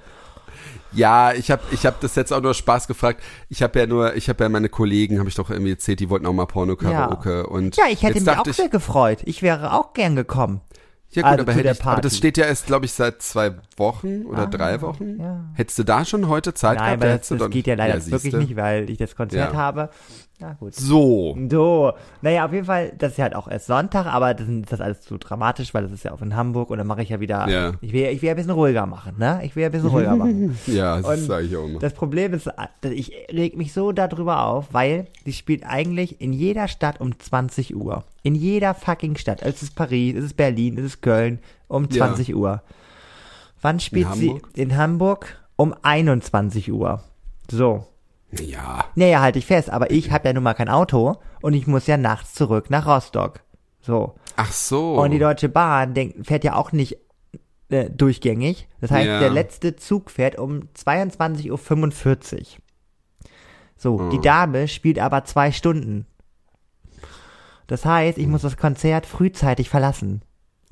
Ja, 0.94 1.34
ich 1.34 1.50
habe 1.50 1.64
ich 1.72 1.86
hab 1.86 2.00
das 2.02 2.16
jetzt 2.16 2.32
auch 2.32 2.42
nur 2.42 2.54
Spaß 2.54 2.88
gefragt. 2.88 3.22
Ich 3.50 3.64
habe 3.64 3.80
ja 3.80 3.88
nur, 3.88 4.16
ich 4.16 4.30
habe 4.30 4.44
ja 4.44 4.50
meine 4.50 4.70
Kollegen, 4.70 5.20
habe 5.20 5.28
ich 5.28 5.36
doch 5.36 5.50
irgendwie 5.50 5.72
erzählt, 5.72 6.00
die 6.00 6.10
wollten 6.10 6.26
auch 6.26 6.34
mal 6.34 6.46
Porno-Karaoke. 6.46 7.48
Und 7.48 7.76
Ja, 7.78 7.86
ich 7.90 8.04
hätte 8.04 8.22
mich 8.22 8.30
auch 8.30 8.46
ich, 8.46 8.56
sehr 8.56 8.70
gefreut. 8.70 9.20
Ich 9.26 9.42
wäre 9.42 9.74
auch 9.74 9.94
gern 9.94 10.16
gekommen. 10.16 10.62
Ja 11.16 11.22
gut, 11.22 11.32
Also 11.40 11.52
aber, 11.52 11.66
ich, 11.72 11.86
aber 11.86 12.02
das 12.02 12.18
steht 12.18 12.38
ja 12.38 12.46
erst, 12.46 12.66
glaube 12.66 12.86
ich, 12.86 12.92
seit 12.94 13.22
zwei 13.22 13.54
Wochen 13.78 14.26
oder 14.26 14.44
Ah, 14.44 14.46
drei 14.48 14.82
Wochen. 14.82 15.20
ja. 15.20 15.46
Hättest 15.54 15.78
du 15.80 15.84
da 15.84 16.06
schon 16.06 16.28
heute 16.28 16.54
Zeit 16.54 16.78
Nein, 16.78 17.00
gehabt? 17.00 17.04
aber 17.04 17.12
Da 17.12 17.18
das, 17.18 17.28
das 17.28 17.50
geht 17.52 17.68
ja 17.68 17.76
leider 17.76 18.00
siehste. 18.00 18.24
wirklich 18.32 18.50
nicht, 18.50 18.56
weil 18.58 18.90
ich 18.90 18.98
das 18.98 19.16
Konzert 19.16 19.54
Ja. 19.54 19.58
habe. 19.60 19.90
Na 20.46 20.54
gut. 20.60 20.76
So. 20.76 21.38
So, 21.50 21.94
naja, 22.22 22.44
auf 22.46 22.52
jeden 22.52 22.66
Fall, 22.66 22.92
das 22.98 23.12
ist 23.14 23.18
ja 23.18 23.24
halt 23.24 23.36
auch 23.36 23.48
erst 23.48 23.68
Sonntag, 23.68 24.06
aber 24.08 24.34
das 24.34 24.46
ist 24.46 24.72
das 24.74 24.82
alles 24.82 25.00
zu 25.00 25.18
dramatisch, 25.18 25.74
weil 25.74 25.84
das 25.84 25.94
ist 25.94 26.04
ja 26.04 26.12
auch 26.12 26.22
in 26.22 26.36
Hamburg 26.36 26.70
und 26.70 26.80
dann 26.80 26.88
mache 26.88 27.02
ich 27.02 27.08
ja 27.10 27.22
wieder, 27.22 27.48
Ja. 27.48 27.72
ich 27.80 27.94
will, 27.94 28.08
ich 28.08 28.22
will 28.22 28.28
ja 28.28 28.34
ein 28.34 28.36
bisschen 28.36 28.52
ruhiger 28.52 28.86
machen, 28.86 29.16
ne? 29.18 29.40
Ich 29.46 29.56
will 29.56 29.64
ja 29.64 29.70
ein 29.70 29.72
bisschen 29.72 29.88
ruhiger 29.90 30.16
machen. 30.18 30.58
Ja, 30.68 31.02
das 31.02 31.26
sage 31.28 31.46
ich 31.46 31.56
auch 31.56 31.64
immer. 31.66 31.80
Das 31.80 31.94
Problem 31.94 32.34
ist, 32.34 32.48
dass 32.48 32.92
ich 32.92 33.14
reg 33.32 33.56
mich 33.56 33.72
so 33.72 33.94
darüber 33.94 34.46
auf, 34.46 34.74
weil 34.74 35.08
die 35.26 35.32
spielt 35.32 35.64
eigentlich 35.66 36.20
in 36.20 36.34
jeder 36.34 36.68
Stadt 36.68 37.00
um 37.00 37.18
20 37.18 37.74
Uhr. 37.76 38.04
In 38.24 38.36
jeder 38.36 38.74
fucking 38.74 39.16
Stadt. 39.16 39.42
Es 39.44 39.64
ist 39.64 39.76
Paris, 39.76 40.16
es 40.18 40.26
ist 40.26 40.36
Berlin, 40.36 40.78
es 40.78 40.84
ist 40.84 41.02
Köln 41.02 41.40
um 41.70 41.86
Ja. 41.90 42.06
20 42.08 42.36
Uhr. 42.36 42.62
Wann 43.62 43.80
spielt 43.80 44.14
sie 44.16 44.30
Hamburg? 44.32 44.50
in 44.56 44.76
Hamburg? 44.76 45.40
Um 45.56 45.74
21 45.84 46.70
Uhr. 46.74 47.02
So. 47.50 47.86
Ja. 48.40 48.86
Naja, 48.96 49.22
halte 49.22 49.40
ich 49.40 49.46
fest, 49.46 49.70
aber 49.70 49.92
ich 49.92 50.12
habe 50.12 50.28
ja 50.28 50.34
nun 50.34 50.44
mal 50.44 50.54
kein 50.54 50.70
Auto 50.70 51.18
und 51.42 51.54
ich 51.54 51.68
muss 51.68 51.88
ja 51.88 51.98
nachts 51.98 52.34
zurück 52.34 52.70
nach 52.70 52.86
Rostock. 52.88 53.42
So. 53.82 54.16
Ach 54.36 54.52
so. 54.52 54.96
Und 55.02 55.12
die 55.12 55.20
Deutsche 55.20 55.50
Bahn 55.50 55.94
denk, 55.94 56.26
fährt 56.26 56.44
ja 56.44 56.56
auch 56.56 56.72
nicht 56.72 56.98
äh, 57.70 57.90
durchgängig. 57.90 58.68
Das 58.82 58.92
heißt, 58.92 59.08
Ja. 59.08 59.20
der 59.20 59.30
letzte 59.30 59.76
Zug 59.76 60.10
fährt 60.12 60.38
um 60.38 60.70
22.45 60.76 61.52
Uhr. 61.52 62.46
So, 63.78 64.00
Hm. 64.00 64.10
die 64.12 64.22
Dame 64.22 64.68
spielt 64.68 65.00
aber 65.00 65.26
zwei 65.26 65.52
Stunden. 65.52 66.06
Das 67.68 67.86
heißt, 67.86 68.18
ich 68.18 68.28
muss 68.28 68.42
das 68.42 68.58
Konzert 68.58 69.06
frühzeitig 69.06 69.70
verlassen. 69.70 70.22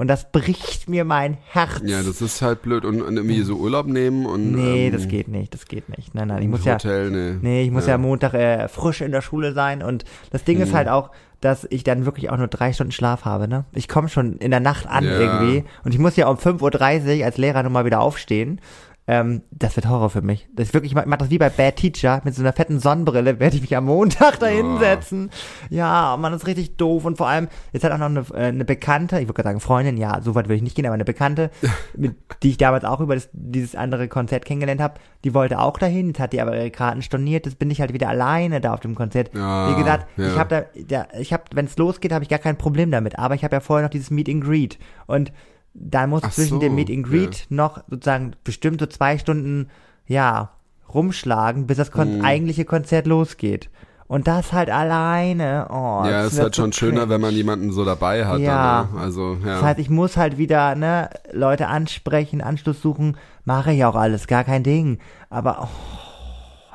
Und 0.01 0.07
das 0.07 0.31
bricht 0.31 0.89
mir 0.89 1.05
mein 1.05 1.37
Herz. 1.51 1.81
ja, 1.85 2.01
das 2.01 2.23
ist 2.23 2.41
halt 2.41 2.63
blöd. 2.63 2.85
Und, 2.85 3.03
und 3.03 3.17
irgendwie 3.17 3.43
so 3.43 3.55
Urlaub 3.57 3.85
nehmen 3.85 4.25
und. 4.25 4.51
nee, 4.51 4.87
ähm, 4.87 4.93
das 4.93 5.07
geht 5.07 5.27
nicht, 5.27 5.53
das 5.53 5.67
geht 5.67 5.89
nicht. 5.95 6.15
Nein, 6.15 6.29
nein, 6.29 6.41
ich 6.41 6.47
muss 6.49 6.65
ja, 6.65 6.73
Hotel, 6.73 7.11
nee. 7.11 7.37
Nee, 7.39 7.63
ich 7.65 7.69
muss 7.71 7.85
ja, 7.85 7.99
Montag 7.99 8.33
äh, 8.33 8.67
frisch 8.67 9.01
in 9.01 9.11
der 9.11 9.21
Schule 9.21 9.53
sein 9.53 9.83
und 9.83 10.03
das 10.31 10.43
Ding 10.43 10.57
Mhm. 10.57 10.63
ist 10.63 10.73
halt 10.73 10.87
auch, 10.87 11.11
dass 11.39 11.67
ich 11.69 11.83
dann 11.83 12.05
wirklich 12.05 12.31
auch 12.31 12.37
nur 12.37 12.47
drei 12.47 12.73
Stunden 12.73 12.91
Schlaf 12.91 13.25
habe, 13.25 13.47
ne? 13.47 13.65
Ich 13.73 13.87
komme 13.87 14.09
schon 14.09 14.37
in 14.37 14.49
der 14.49 14.59
Nacht 14.59 14.87
an 14.87 15.03
Ja. 15.03 15.19
irgendwie 15.19 15.65
und 15.83 15.93
ich 15.93 15.99
muss 15.99 16.15
ja 16.15 16.27
um 16.29 16.37
5.30 16.37 17.19
Uhr 17.19 17.25
als 17.25 17.37
Lehrer 17.37 17.61
nun 17.61 17.71
mal 17.71 17.85
wieder 17.85 17.99
aufstehen. 18.01 18.59
Ähm, 19.07 19.41
das 19.51 19.75
wird 19.75 19.89
Horror 19.89 20.11
für 20.11 20.21
mich. 20.21 20.47
Das 20.53 20.67
ist 20.67 20.73
wirklich, 20.75 20.95
ich 20.95 21.05
mach 21.05 21.17
das 21.17 21.31
wie 21.31 21.39
bei 21.39 21.49
Bad 21.49 21.75
Teacher, 21.77 22.21
mit 22.23 22.35
so 22.35 22.41
einer 22.43 22.53
fetten 22.53 22.79
Sonnenbrille 22.79 23.39
werde 23.39 23.55
ich 23.55 23.61
mich 23.61 23.75
am 23.75 23.85
Montag 23.85 24.39
da 24.39 24.45
hinsetzen. 24.45 25.31
Ja, 25.69 26.15
man, 26.19 26.31
das 26.31 26.43
ist 26.43 26.47
richtig 26.47 26.77
doof. 26.77 27.03
Und 27.05 27.17
vor 27.17 27.27
allem, 27.27 27.47
jetzt 27.73 27.83
hat 27.83 27.91
auch 27.91 27.97
noch 27.97 28.05
eine, 28.05 28.25
äh, 28.33 28.47
eine 28.49 28.63
Bekannte, 28.63 29.15
ich 29.15 29.23
würde 29.23 29.33
gerade 29.33 29.49
sagen 29.49 29.59
Freundin, 29.59 29.97
ja, 29.97 30.21
so 30.21 30.35
weit 30.35 30.45
würde 30.45 30.55
ich 30.55 30.61
nicht 30.61 30.75
gehen, 30.75 30.85
aber 30.85 30.93
eine 30.93 31.03
Bekannte, 31.03 31.49
mit, 31.97 32.15
die 32.43 32.51
ich 32.51 32.57
damals 32.57 32.85
auch 32.85 32.99
über 32.99 33.15
das, 33.15 33.29
dieses 33.33 33.75
andere 33.75 34.07
Konzert 34.07 34.45
kennengelernt 34.45 34.81
habe, 34.81 34.99
die 35.23 35.33
wollte 35.33 35.59
auch 35.59 35.79
dahin, 35.79 36.09
jetzt 36.09 36.19
hat 36.19 36.31
die 36.31 36.41
aber 36.41 36.55
ihre 36.55 36.71
Karten 36.71 37.01
storniert, 37.01 37.47
jetzt 37.47 37.57
bin 37.57 37.71
ich 37.71 37.81
halt 37.81 37.93
wieder 37.93 38.07
alleine 38.07 38.61
da 38.61 38.73
auf 38.73 38.81
dem 38.81 38.93
Konzert. 38.93 39.31
Ja, 39.33 39.71
Wie 39.71 39.79
gesagt, 39.79 40.07
ja. 40.15 40.27
ich 40.27 40.37
habe 40.37 40.49
da, 40.49 40.81
da, 40.87 41.19
ich 41.19 41.33
habe, 41.33 41.43
wenn 41.53 41.65
es 41.65 41.75
losgeht, 41.77 42.13
habe 42.13 42.23
ich 42.23 42.29
gar 42.29 42.39
kein 42.39 42.57
Problem 42.57 42.91
damit, 42.91 43.17
aber 43.17 43.33
ich 43.33 43.43
habe 43.43 43.55
ja 43.55 43.61
vorher 43.61 43.85
noch 43.85 43.91
dieses 43.91 44.11
Meet 44.11 44.29
and 44.29 44.43
Greet 44.43 44.77
und 45.07 45.31
da 45.73 46.07
muss 46.07 46.23
Ach 46.23 46.31
zwischen 46.31 46.55
so, 46.55 46.59
dem 46.59 46.75
Meet 46.75 46.89
and 46.89 47.03
Greet 47.03 47.45
noch 47.49 47.83
sozusagen 47.89 48.33
bestimmt 48.43 48.79
so 48.81 48.85
zwei 48.87 49.17
Stunden, 49.17 49.69
ja, 50.07 50.51
rumschlagen, 50.93 51.67
bis 51.67 51.77
das 51.77 51.91
Kon 51.91 52.17
Mhm. 52.17 52.25
eigentliche 52.25 52.65
Konzert 52.65 53.07
losgeht. 53.07 53.69
Und 54.07 54.27
das 54.27 54.51
halt 54.51 54.69
alleine. 54.69 55.67
Oh, 55.69 56.03
ja, 56.05 56.25
ist 56.25 56.37
halt 56.37 56.53
schon 56.57 56.73
so 56.73 56.79
schöner, 56.79 57.01
cringe. 57.01 57.09
wenn 57.11 57.21
man 57.21 57.33
jemanden 57.33 57.71
so 57.71 57.85
dabei 57.85 58.25
hat. 58.25 58.39
Ja. 58.41 58.83
Dann, 58.83 58.95
ne? 58.95 59.01
Also, 59.01 59.37
ja. 59.45 59.53
Das 59.53 59.61
heißt, 59.63 59.79
ich 59.79 59.89
muss 59.89 60.17
halt 60.17 60.37
wieder, 60.37 60.75
ne, 60.75 61.09
Leute 61.31 61.67
ansprechen, 61.67 62.41
Anschluss 62.41 62.81
suchen, 62.81 63.15
mache 63.45 63.71
ich 63.71 63.85
auch 63.85 63.95
alles, 63.95 64.27
gar 64.27 64.43
kein 64.43 64.63
Ding. 64.63 64.99
Aber 65.29 65.59
oh, 65.61 65.67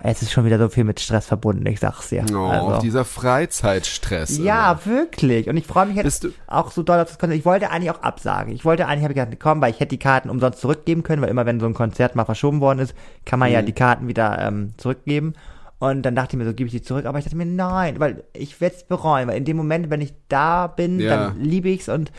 es 0.09 0.23
ist 0.23 0.33
schon 0.33 0.45
wieder 0.45 0.59
so 0.59 0.69
viel 0.69 0.85
mit 0.85 1.01
Stress 1.01 1.27
verbunden, 1.27 1.67
ich 1.67 1.81
sag's 1.81 2.09
dir. 2.09 2.25
oh, 2.33 2.47
also. 2.47 2.81
dieser 2.81 3.05
Freizeitstress. 3.05 4.39
Ja, 4.39 4.73
immer. 4.73 4.87
wirklich. 4.87 5.49
Und 5.49 5.57
ich 5.57 5.67
freue 5.67 5.87
mich 5.87 5.97
jetzt 5.97 6.27
auch 6.47 6.71
so 6.71 6.83
doll 6.83 7.01
auf 7.01 7.09
das 7.09 7.19
Konzert. 7.19 7.39
Ich 7.39 7.45
wollte 7.45 7.71
eigentlich 7.71 7.91
auch 7.91 8.03
absagen. 8.03 8.53
Ich 8.53 8.65
wollte 8.65 8.87
eigentlich, 8.87 9.05
habe 9.05 9.13
ich 9.13 9.19
gedacht, 9.21 9.37
komm, 9.41 9.61
weil 9.61 9.71
ich 9.73 9.81
hätte 9.81 9.91
die 9.91 9.99
Karten 9.99 10.31
umsonst 10.31 10.61
zurückgeben 10.61 11.03
können, 11.03 11.23
weil 11.23 11.31
immer 11.31 11.47
wenn 11.47 11.61
so 11.61 11.67
ein 11.67 11.75
Konzert 11.75 12.17
mal 12.17 12.25
verschoben 12.25 12.61
worden 12.61 12.79
ist, 12.81 12.95
kann 13.25 13.39
man 13.39 13.51
ja 13.51 13.63
Mhm. 13.63 13.67
die 13.67 13.73
Karten 13.73 14.09
wieder 14.09 14.39
ähm, 14.41 14.73
zurückgeben. 14.77 15.35
Und 15.79 16.03
dann 16.03 16.15
dachte 16.15 16.35
ich 16.37 16.39
mir 16.39 16.47
so, 16.47 16.55
gebe 16.55 16.67
ich 16.69 16.73
die 16.73 16.83
zurück. 16.83 17.05
Aber 17.07 17.19
ich 17.19 17.25
dachte 17.25 17.37
mir, 17.37 17.45
nein, 17.47 18.01
weil 18.01 18.25
ich 18.33 18.61
werde 18.61 18.77
es 18.77 18.85
bereuen, 18.85 19.29
weil 19.29 19.37
in 19.37 19.45
dem 19.45 19.57
Moment, 19.57 19.91
wenn 19.91 20.01
ich 20.01 20.15
da 20.29 20.67
bin, 20.69 21.01
Ja. 21.01 21.17
dann 21.29 21.41
liebe 21.41 21.69
ich's 21.69 21.89
und 21.89 22.13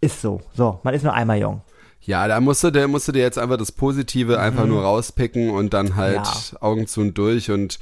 ist 0.00 0.20
so. 0.22 0.40
So, 0.54 0.80
man 0.82 0.94
ist 0.94 1.02
nur 1.02 1.12
einmal 1.12 1.38
jung. 1.38 1.60
Ja, 2.04 2.26
da 2.26 2.40
musst 2.40 2.64
du, 2.64 2.70
der 2.70 2.88
musst 2.88 3.06
du 3.08 3.12
dir 3.12 3.22
jetzt 3.22 3.38
einfach 3.38 3.56
das 3.56 3.70
Positive 3.72 4.40
einfach 4.40 4.66
nur 4.66 4.82
rauspicken 4.82 5.50
und 5.50 5.72
dann 5.72 5.96
halt 5.96 6.18
Mhm. 6.18 6.24
Ja. 6.52 6.62
Augen 6.62 6.86
zu 6.86 7.00
und 7.00 7.16
durch 7.16 7.50
und 7.50 7.78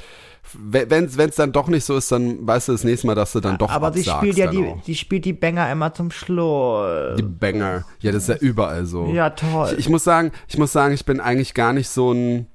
wenn 0.54 1.04
es 1.04 1.36
dann 1.36 1.52
doch 1.52 1.68
nicht 1.68 1.84
so 1.84 1.96
ist, 1.96 2.10
dann 2.10 2.44
weißt 2.46 2.68
du 2.68 2.72
das 2.72 2.82
nächste 2.82 3.06
Mal, 3.06 3.14
dass 3.14 3.32
du 3.32 3.40
dann 3.40 3.56
doch 3.58 3.70
Aber 3.70 3.92
sie 3.92 4.02
spielt 4.04 4.36
ja 4.36 4.48
die, 4.50 4.74
sie 4.84 4.94
spielt 4.96 5.24
die 5.24 5.32
Banger 5.32 5.70
immer 5.70 5.94
zum 5.94 6.10
Schluss. 6.10 7.16
Die 7.16 7.22
Banger. 7.22 7.84
Ja, 8.00 8.10
das 8.10 8.24
ist 8.24 8.28
ja 8.28 8.36
überall 8.36 8.84
so. 8.84 9.06
Ja, 9.12 9.30
toll. 9.30 9.68
Ich, 9.72 9.78
ich 9.80 9.88
muss 9.88 10.02
sagen, 10.02 10.32
ich 10.48 10.58
muss 10.58 10.72
sagen, 10.72 10.92
ich 10.94 11.04
bin 11.04 11.20
eigentlich 11.20 11.54
gar 11.54 11.72
nicht 11.72 11.88
so 11.88 12.12
ein 12.12 12.46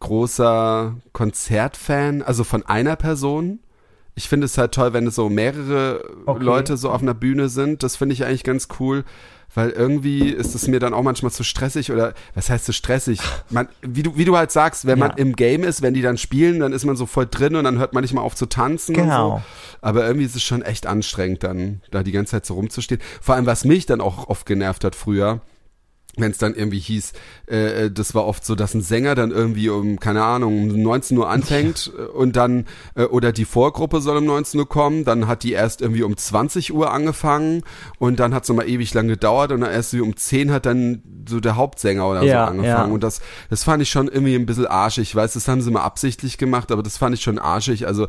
großer 0.00 0.96
Konzertfan, 1.12 2.22
also 2.22 2.42
von 2.44 2.64
einer 2.66 2.96
Person. 2.96 3.60
Ich 4.18 4.28
finde 4.30 4.46
es 4.46 4.56
halt 4.56 4.72
toll, 4.72 4.92
wenn 4.94 5.06
es 5.06 5.14
so 5.14 5.28
mehrere 5.28 6.02
Okay. 6.24 6.42
Leute 6.42 6.76
so 6.78 6.90
auf 6.90 7.02
einer 7.02 7.12
Bühne 7.14 7.48
sind. 7.50 7.82
Das 7.82 7.96
finde 7.96 8.14
ich 8.14 8.24
eigentlich 8.24 8.44
ganz 8.44 8.66
cool, 8.80 9.04
weil 9.54 9.70
irgendwie 9.70 10.30
ist 10.30 10.54
es 10.54 10.68
mir 10.68 10.80
dann 10.80 10.94
auch 10.94 11.02
manchmal 11.02 11.30
zu 11.32 11.44
stressig 11.44 11.92
oder 11.92 12.14
was 12.34 12.48
heißt 12.48 12.64
zu 12.64 12.72
stressig? 12.72 13.20
Man, 13.50 13.68
wie 13.82 14.02
du 14.02 14.16
wie 14.16 14.24
du 14.24 14.34
halt 14.34 14.50
sagst, 14.52 14.86
wenn 14.86 14.98
man 14.98 15.10
Ja. 15.10 15.16
im 15.18 15.36
Game 15.36 15.64
ist, 15.64 15.82
wenn 15.82 15.92
die 15.92 16.00
dann 16.00 16.16
spielen, 16.16 16.60
dann 16.60 16.72
ist 16.72 16.86
man 16.86 16.96
so 16.96 17.04
voll 17.04 17.26
drin 17.30 17.56
und 17.56 17.64
dann 17.64 17.76
hört 17.78 17.92
man 17.92 18.02
nicht 18.02 18.14
mal 18.14 18.22
auf 18.22 18.34
zu 18.34 18.46
tanzen 18.46 18.94
Genau. 18.94 19.38
so. 19.38 19.42
Aber 19.82 20.06
irgendwie 20.06 20.24
ist 20.26 20.34
es 20.34 20.42
schon 20.42 20.62
echt 20.62 20.86
anstrengend, 20.86 21.44
dann 21.44 21.82
da 21.90 22.02
die 22.02 22.12
ganze 22.12 22.30
Zeit 22.32 22.46
so 22.46 22.54
rumzustehen. 22.54 23.02
Vor 23.20 23.34
allem, 23.34 23.44
was 23.44 23.66
mich 23.66 23.84
dann 23.84 24.00
auch 24.00 24.28
oft 24.28 24.46
genervt 24.46 24.82
hat 24.84 24.94
früher, 24.94 25.42
wenn 26.16 26.30
es 26.30 26.38
dann 26.38 26.54
irgendwie 26.54 26.78
hieß, 26.78 27.12
äh, 27.46 27.90
das 27.90 28.14
war 28.14 28.26
oft 28.26 28.44
so, 28.44 28.54
dass 28.54 28.74
ein 28.74 28.82
Sänger 28.82 29.14
dann 29.14 29.30
irgendwie 29.30 29.68
um, 29.68 30.00
keine 30.00 30.22
Ahnung, 30.22 30.70
um 30.70 30.82
19 30.82 31.16
Uhr 31.18 31.28
anfängt 31.28 31.92
äh, 31.96 32.02
und 32.02 32.36
dann, 32.36 32.66
äh, 32.94 33.04
oder 33.04 33.32
die 33.32 33.44
Vorgruppe 33.44 34.00
soll 34.00 34.16
um 34.18 34.24
19 34.24 34.60
Uhr 34.60 34.68
kommen, 34.68 35.04
dann 35.04 35.26
hat 35.28 35.42
die 35.42 35.52
erst 35.52 35.82
irgendwie 35.82 36.02
um 36.02 36.16
20 36.16 36.72
Uhr 36.72 36.92
angefangen 36.92 37.62
und 37.98 38.18
dann 38.18 38.34
hat 38.34 38.44
es 38.44 38.48
nochmal 38.48 38.68
ewig 38.68 38.92
lang 38.94 39.08
gedauert 39.08 39.52
und 39.52 39.60
dann 39.60 39.70
erst 39.70 39.94
um 39.94 40.16
10 40.16 40.50
hat 40.52 40.66
dann 40.66 41.02
so 41.28 41.40
der 41.40 41.56
Hauptsänger 41.56 42.08
oder 42.08 42.22
Ja, 42.22 42.44
so 42.46 42.50
angefangen 42.50 42.88
ja. 42.88 42.94
und 42.94 43.02
das, 43.02 43.20
das 43.50 43.64
fand 43.64 43.82
ich 43.82 43.90
schon 43.90 44.08
irgendwie 44.08 44.34
ein 44.34 44.46
bisschen 44.46 44.66
arschig. 44.66 45.08
Ich 45.08 45.14
weiß, 45.14 45.34
das 45.34 45.48
haben 45.48 45.60
sie 45.60 45.70
mal 45.70 45.82
absichtlich 45.82 46.38
gemacht, 46.38 46.72
aber 46.72 46.82
das 46.82 46.96
fand 46.96 47.14
ich 47.14 47.22
schon 47.22 47.38
arschig, 47.38 47.86
also 47.86 48.08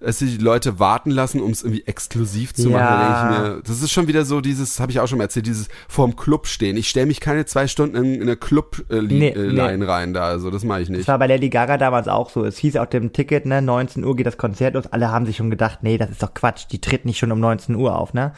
dass 0.00 0.18
sie 0.18 0.26
die 0.36 0.42
Leute 0.44 0.78
warten 0.78 1.10
lassen, 1.10 1.40
um 1.40 1.50
es 1.50 1.62
irgendwie 1.62 1.84
exklusiv 1.86 2.52
zu 2.52 2.68
machen, 2.68 2.72
Ja. 2.82 2.90
da 2.90 2.98
denke 2.98 3.42
ich 3.48 3.54
mir, 3.56 3.62
das 3.62 3.80
ist 3.82 3.90
schon 3.90 4.06
wieder 4.06 4.24
so 4.26 4.40
dieses, 4.42 4.78
habe 4.80 4.92
ich 4.92 5.00
auch 5.00 5.06
schon 5.08 5.16
mal 5.18 5.24
erzählt, 5.24 5.46
dieses 5.46 5.68
vorm 5.88 6.14
Club 6.14 6.46
stehen. 6.46 6.76
Ich 6.76 6.88
stelle 6.88 7.06
mich 7.06 7.20
keine 7.20 7.46
zwei 7.46 7.66
Stunden 7.68 7.96
in, 7.96 8.14
in 8.16 8.22
eine 8.22 8.36
Club-Line 8.36 9.06
Nee, 9.08 9.28
äh, 9.30 9.76
nee. 9.78 9.84
Rein 9.84 10.12
da, 10.12 10.24
also 10.24 10.50
das 10.50 10.62
mache 10.64 10.82
ich 10.82 10.88
Das 10.88 10.96
nicht. 10.98 11.08
war 11.08 11.18
bei 11.18 11.26
Lady 11.26 11.48
Gaga 11.48 11.78
damals 11.78 12.08
auch 12.08 12.28
so. 12.28 12.44
Es 12.44 12.58
hieß 12.58 12.76
auf 12.76 12.90
dem 12.90 13.12
Ticket, 13.12 13.46
ne, 13.46 13.62
19 13.62 14.04
Uhr 14.04 14.14
geht 14.14 14.26
das 14.26 14.36
Konzert 14.36 14.74
los. 14.74 14.86
Alle 14.88 15.10
haben 15.10 15.24
sich 15.24 15.36
schon 15.38 15.48
gedacht, 15.50 15.78
nee, 15.82 15.96
das 15.96 16.10
ist 16.10 16.22
doch 16.22 16.34
Quatsch, 16.34 16.66
die 16.70 16.80
tritt 16.80 17.06
nicht 17.06 17.18
schon 17.18 17.32
um 17.32 17.40
19 17.40 17.74
Uhr 17.74 17.96
auf, 17.96 18.12
ne? 18.12 18.32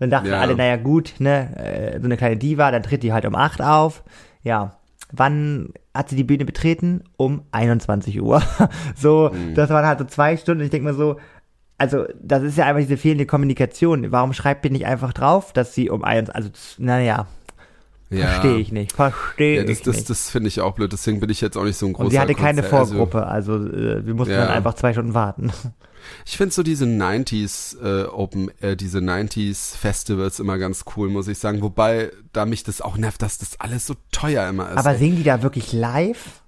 Dann 0.00 0.10
dachten 0.10 0.26
Ja. 0.28 0.40
alle, 0.40 0.56
naja 0.56 0.76
gut, 0.76 1.14
ne, 1.20 1.56
äh, 1.56 1.98
so 2.00 2.06
eine 2.06 2.16
kleine 2.16 2.36
Diva, 2.36 2.72
dann 2.72 2.82
tritt 2.82 3.04
die 3.04 3.12
halt 3.12 3.24
um 3.26 3.36
8 3.36 3.60
auf. 3.62 4.02
Ja. 4.42 4.76
Wann 5.12 5.72
hat 5.94 6.08
sie 6.08 6.16
die 6.16 6.24
Bühne 6.24 6.44
betreten? 6.44 7.04
Um 7.16 7.42
21 7.52 8.20
Uhr. 8.22 8.42
so, 8.96 9.30
Mhm. 9.32 9.54
das 9.54 9.70
waren 9.70 9.86
halt 9.86 9.98
so 9.98 10.04
zwei 10.06 10.36
Stunden. 10.36 10.62
Ich 10.64 10.70
denke 10.70 10.88
mir 10.88 10.94
so, 10.94 11.16
also 11.78 12.04
das 12.22 12.42
ist 12.42 12.56
ja 12.58 12.66
einfach 12.66 12.80
diese 12.80 12.96
fehlende 12.96 13.26
Kommunikation. 13.26 14.12
Warum 14.12 14.32
schreibt 14.32 14.64
ihr 14.64 14.70
nicht 14.70 14.86
einfach 14.86 15.12
drauf, 15.12 15.52
dass 15.52 15.74
sie 15.74 15.90
um 15.90 16.04
1, 16.04 16.30
also 16.30 16.48
das- 16.48 16.76
naja, 16.78 17.26
Ja. 18.10 18.26
verstehe 18.26 18.56
ich 18.58 18.70
nicht, 18.72 18.92
verstehe 18.92 19.56
Ja, 19.56 19.62
das, 19.62 19.70
ich 19.78 19.82
das, 19.82 19.96
nicht. 19.96 20.10
das 20.10 20.30
finde 20.30 20.48
ich 20.48 20.60
auch 20.60 20.74
blöd, 20.74 20.92
deswegen 20.92 21.18
bin 21.20 21.30
ich 21.30 21.40
jetzt 21.40 21.56
auch 21.56 21.64
nicht 21.64 21.76
so 21.76 21.86
ein 21.86 21.92
großer 21.94 22.04
Und 22.04 22.10
sie 22.12 22.20
hatte 22.20 22.34
keine 22.34 22.60
Konzert- 22.62 22.72
also- 22.80 22.94
Vorgruppe, 22.94 23.26
also, 23.26 23.54
äh, 23.56 24.06
wir 24.06 24.14
mussten 24.14 24.34
Ja. 24.34 24.44
dann 24.46 24.54
einfach 24.56 24.74
zwei 24.74 24.92
Stunden 24.92 25.14
warten. 25.14 25.50
Ich 26.26 26.36
finde 26.36 26.54
so 26.54 26.62
diese 26.62 26.84
90s 26.84 27.76
äh, 27.82 28.06
Open, 28.06 28.50
äh, 28.60 28.76
diese 28.76 28.98
90s 28.98 29.76
Festivals 29.76 30.40
immer 30.40 30.58
ganz 30.58 30.84
cool, 30.96 31.08
muss 31.08 31.28
ich 31.28 31.38
sagen. 31.38 31.62
Wobei 31.62 32.10
da 32.32 32.46
mich 32.46 32.64
das 32.64 32.80
auch 32.80 32.96
nervt, 32.96 33.22
dass 33.22 33.38
das 33.38 33.60
alles 33.60 33.86
so 33.86 33.94
teuer 34.10 34.48
immer 34.48 34.70
ist. 34.70 34.78
Aber 34.78 34.96
singen 34.96 35.16
die 35.16 35.22
da 35.24 35.42
wirklich 35.42 35.72
live? 35.72 36.42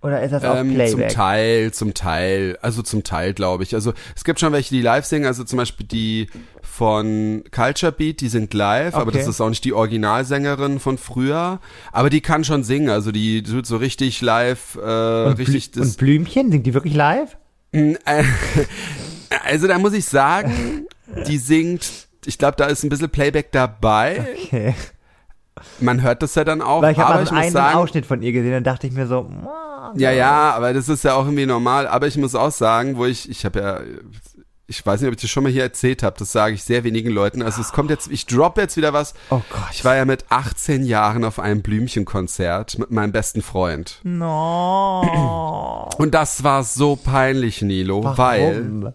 Oder 0.00 0.22
ist 0.22 0.30
das 0.30 0.44
auf 0.44 0.56
Ähm, 0.58 0.68
zum 0.68 0.74
Playback? 0.76 1.08
Teil, 1.08 1.72
zum 1.72 1.92
Teil, 1.92 2.56
also 2.62 2.82
zum 2.82 3.02
Teil 3.02 3.34
glaube 3.34 3.64
ich. 3.64 3.74
Also 3.74 3.92
es 4.14 4.22
gibt 4.22 4.38
schon 4.38 4.52
welche, 4.52 4.70
die 4.72 4.80
live 4.80 5.04
singen, 5.04 5.26
also 5.26 5.42
zum 5.42 5.56
Beispiel 5.56 5.86
die 5.86 6.28
von 6.62 7.42
Culture 7.50 7.90
Beat, 7.90 8.20
die 8.20 8.28
sind 8.28 8.54
live, 8.54 8.94
aber 8.94 9.08
Okay. 9.08 9.18
das 9.18 9.26
ist 9.26 9.40
auch 9.40 9.48
nicht 9.48 9.64
die 9.64 9.72
Originalsängerin 9.72 10.78
von 10.78 10.98
früher, 10.98 11.58
aber 11.90 12.10
die 12.10 12.20
kann 12.20 12.44
schon 12.44 12.62
singen, 12.62 12.90
also 12.90 13.10
die 13.10 13.42
tut 13.42 13.66
so 13.66 13.76
richtig 13.78 14.20
live, 14.20 14.76
äh, 14.76 15.24
und, 15.24 15.38
richtig 15.38 15.72
Blü 15.72 15.82
und 15.82 15.96
Blümchen, 15.96 16.52
singt 16.52 16.66
die 16.66 16.74
wirklich 16.74 16.94
live? 16.94 17.36
Äh, 17.72 18.24
Also 19.44 19.66
da 19.66 19.78
muss 19.78 19.92
ich 19.92 20.06
sagen, 20.06 20.86
die 21.26 21.38
singt, 21.38 22.08
ich 22.24 22.38
glaube, 22.38 22.56
da 22.56 22.66
ist 22.66 22.82
ein 22.82 22.88
bisschen 22.88 23.10
Playback 23.10 23.52
dabei. 23.52 24.26
Okay. 24.44 24.74
Man 25.80 26.02
hört 26.02 26.22
das 26.22 26.34
ja 26.34 26.44
dann 26.44 26.62
auch, 26.62 26.82
Weil 26.82 26.92
ich 26.92 26.98
habe 26.98 27.14
mal 27.14 27.22
ich 27.24 27.28
so 27.28 27.34
einen 27.34 27.50
sagen, 27.52 27.78
Ausschnitt 27.78 28.06
von 28.06 28.22
ihr 28.22 28.32
gesehen 28.32 28.54
und 28.56 28.64
dachte 28.64 28.86
ich 28.86 28.92
mir 28.92 29.06
so, 29.06 29.24
"Mua, 29.24 29.92
ja, 29.96 30.10
ja, 30.12 30.52
aber 30.52 30.72
das 30.72 30.88
ist 30.88 31.04
ja 31.04 31.14
auch 31.14 31.24
irgendwie 31.24 31.46
normal. 31.46 31.86
Aber 31.88 32.06
ich 32.06 32.16
muss 32.16 32.34
auch 32.34 32.50
sagen, 32.52 32.96
wo 32.96 33.04
ich, 33.06 33.28
ich 33.28 33.44
habe 33.44 33.60
ja, 33.60 33.80
ich 34.70 34.84
weiß 34.84 35.00
nicht, 35.00 35.08
ob 35.08 35.14
ich 35.14 35.22
das 35.22 35.30
schon 35.30 35.44
mal 35.44 35.52
hier 35.52 35.62
erzählt 35.62 36.02
habe, 36.02 36.16
das 36.18 36.30
sage 36.30 36.54
ich 36.54 36.62
sehr 36.62 36.84
wenigen 36.84 37.08
Leuten. 37.10 37.40
Also 37.40 37.62
es 37.62 37.72
kommt 37.72 37.88
jetzt, 37.88 38.10
ich 38.10 38.26
drop 38.26 38.58
jetzt 38.58 38.76
wieder 38.76 38.92
was. 38.92 39.14
Oh 39.30 39.40
Gott. 39.50 39.68
Ich 39.72 39.82
war 39.82 39.96
ja 39.96 40.04
mit 40.04 40.26
18 40.28 40.84
Jahren 40.84 41.24
auf 41.24 41.38
einem 41.38 41.62
Blümchenkonzert 41.62 42.78
mit 42.78 42.90
meinem 42.90 43.10
besten 43.10 43.40
Freund. 43.40 43.98
No. 44.02 45.88
Und 45.96 46.14
das 46.14 46.44
war 46.44 46.64
so 46.64 46.96
peinlich, 46.96 47.62
Nilo, 47.62 48.16
weil 48.18 48.82
Warum? 48.82 48.94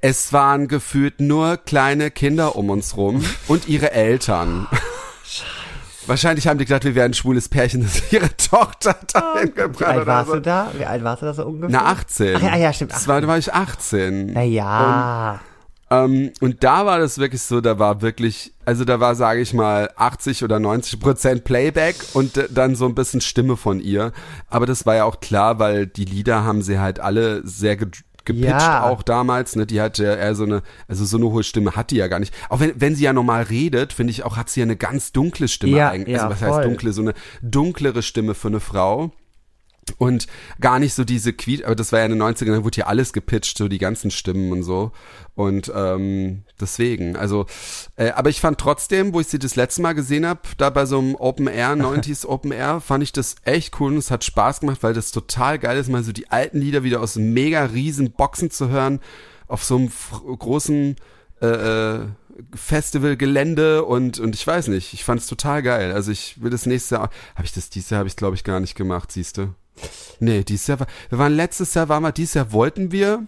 es 0.00 0.32
waren 0.32 0.66
gefühlt 0.66 1.20
nur 1.20 1.58
kleine 1.58 2.10
Kinder 2.10 2.56
um 2.56 2.68
uns 2.68 2.96
rum 2.96 3.24
und 3.46 3.68
ihre 3.68 3.92
Eltern. 3.92 4.66
Wahrscheinlich 6.06 6.46
haben 6.46 6.58
die 6.58 6.64
gedacht, 6.66 6.84
wir 6.84 6.94
wären 6.94 7.12
ein 7.12 7.14
schwules 7.14 7.48
Pärchen, 7.48 7.82
das 7.82 8.12
ihre 8.12 8.34
Tochter 8.36 8.96
dahin 9.12 9.48
Wie 9.48 9.52
gebracht 9.52 9.88
alt 9.88 9.96
oder 10.02 10.06
warst 10.06 10.28
so. 10.28 10.34
du 10.34 10.40
da? 10.42 10.70
Wie 10.76 10.84
alt 10.84 11.02
warst 11.04 11.22
du 11.22 11.26
da 11.26 11.34
so 11.34 11.44
ungefähr? 11.46 11.68
Na, 11.70 11.86
18. 11.86 12.36
Ach 12.36 12.42
ja, 12.42 12.56
ja, 12.56 12.72
stimmt, 12.72 12.92
Das 12.92 13.08
war, 13.08 13.20
da 13.20 13.26
war 13.28 13.38
ich 13.38 13.52
18. 13.52 14.32
Naja. 14.32 15.40
Ähm, 15.90 16.32
und 16.40 16.64
da 16.64 16.86
war 16.86 16.98
das 16.98 17.18
wirklich 17.18 17.42
so, 17.42 17.60
da 17.60 17.78
war 17.78 18.00
wirklich, 18.02 18.52
also 18.64 18.84
da 18.84 19.00
war, 19.00 19.14
sage 19.14 19.40
ich 19.40 19.52
mal, 19.52 19.90
80 19.96 20.42
oder 20.44 20.58
90 20.58 21.00
Prozent 21.00 21.44
Playback 21.44 21.96
und 22.14 22.36
äh, 22.36 22.48
dann 22.50 22.74
so 22.74 22.86
ein 22.86 22.94
bisschen 22.94 23.20
Stimme 23.20 23.56
von 23.56 23.80
ihr. 23.80 24.12
Aber 24.48 24.66
das 24.66 24.86
war 24.86 24.94
ja 24.94 25.04
auch 25.04 25.20
klar, 25.20 25.58
weil 25.58 25.86
die 25.86 26.04
Lieder 26.04 26.44
haben 26.44 26.62
sie 26.62 26.78
halt 26.78 27.00
alle 27.00 27.46
sehr 27.46 27.76
ge 27.76 27.88
gepitcht 28.24 28.48
Ja. 28.48 28.84
auch 28.84 29.02
damals, 29.02 29.56
ne? 29.56 29.66
Die 29.66 29.80
hatte 29.80 30.04
ja 30.04 30.14
eher 30.14 30.34
so 30.34 30.44
eine, 30.44 30.62
also 30.88 31.04
so 31.04 31.16
eine 31.16 31.26
hohe 31.26 31.42
Stimme 31.42 31.72
hat 31.76 31.90
die 31.90 31.96
ja 31.96 32.08
gar 32.08 32.20
nicht. 32.20 32.34
Auch 32.48 32.60
wenn, 32.60 32.72
wenn 32.80 32.94
sie 32.94 33.04
ja 33.04 33.12
normal 33.12 33.44
redet, 33.44 33.92
finde 33.92 34.10
ich 34.12 34.24
auch, 34.24 34.36
hat 34.36 34.50
sie 34.50 34.60
ja 34.60 34.64
eine 34.64 34.76
ganz 34.76 35.12
dunkle 35.12 35.48
Stimme 35.48 35.76
Ja, 35.76 35.90
eigentlich. 35.90 36.16
ja, 36.16 36.24
Also 36.28 36.32
was 36.32 36.38
voll. 36.48 36.58
heißt 36.58 36.66
dunkle? 36.68 36.92
So 36.92 37.02
eine 37.02 37.14
dunklere 37.42 38.02
Stimme 38.02 38.34
für 38.34 38.48
eine 38.48 38.60
Frau. 38.60 39.12
Und 39.98 40.26
gar 40.60 40.78
nicht 40.78 40.94
so 40.94 41.04
diese 41.04 41.32
Quiet, 41.32 41.64
aber 41.64 41.74
das 41.74 41.92
war 41.92 42.00
ja 42.00 42.06
in 42.06 42.12
den 42.12 42.22
90ern, 42.22 42.56
da 42.56 42.64
wurde 42.64 42.78
ja 42.78 42.86
alles 42.86 43.12
gepitcht, 43.12 43.58
so 43.58 43.68
die 43.68 43.78
ganzen 43.78 44.10
Stimmen 44.10 44.50
und 44.52 44.62
so. 44.62 44.92
Und 45.34 45.72
ähm, 45.74 46.44
deswegen, 46.60 47.16
also, 47.16 47.46
äh, 47.96 48.10
aber 48.10 48.30
ich 48.30 48.40
fand 48.40 48.58
trotzdem, 48.58 49.12
wo 49.12 49.20
ich 49.20 49.26
sie 49.26 49.38
das 49.38 49.56
letzte 49.56 49.82
Mal 49.82 49.94
gesehen 49.94 50.26
habe, 50.26 50.40
da 50.58 50.70
bei 50.70 50.86
so 50.86 50.98
einem 50.98 51.14
Open 51.16 51.48
Air, 51.48 51.70
90s 51.76 52.26
Open 52.26 52.52
Air, 52.52 52.80
fand 52.80 53.02
ich 53.02 53.12
das 53.12 53.36
echt 53.44 53.80
cool 53.80 53.92
und 53.92 53.98
es 53.98 54.10
hat 54.10 54.24
Spaß 54.24 54.60
gemacht, 54.60 54.82
weil 54.82 54.94
das 54.94 55.10
total 55.10 55.58
geil 55.58 55.78
ist, 55.78 55.90
mal 55.90 56.04
so 56.04 56.12
die 56.12 56.30
alten 56.30 56.60
Lieder 56.60 56.84
wieder 56.84 57.00
aus 57.00 57.16
mega 57.16 57.64
riesen 57.64 58.12
Boxen 58.12 58.50
zu 58.50 58.68
hören, 58.68 59.00
auf 59.48 59.64
so 59.64 59.76
einem 59.76 59.90
großen 60.38 60.96
äh, 61.40 61.46
äh, 61.46 62.06
Festivalgelände 62.54 63.84
und 63.84 64.18
und 64.18 64.34
ich 64.34 64.46
weiß 64.46 64.68
nicht, 64.68 64.92
ich 64.92 65.04
fand 65.04 65.20
es 65.20 65.26
total 65.26 65.62
geil. 65.62 65.92
Also 65.92 66.10
ich 66.10 66.42
will 66.42 66.50
das 66.50 66.66
nächste 66.66 66.96
Jahr, 66.96 67.10
habe 67.34 67.44
ich 67.44 67.52
das 67.52 67.70
dieses 67.70 67.90
Jahr 67.90 68.00
habe 68.00 68.08
ich 68.08 68.16
glaube 68.16 68.34
ich 68.34 68.44
gar 68.44 68.60
nicht 68.60 68.74
gemacht, 68.74 69.12
siehst 69.12 69.38
du? 69.38 69.54
Nee, 70.20 70.44
dieses 70.44 70.66
Jahr 70.66 70.80
war, 70.80 70.86
wir 71.10 71.18
waren 71.18 71.32
letztes 71.34 71.74
Jahr 71.74 71.88
waren 71.88 72.02
wir, 72.02 72.12
dieses 72.12 72.34
Jahr 72.34 72.52
wollten 72.52 72.92
wir, 72.92 73.24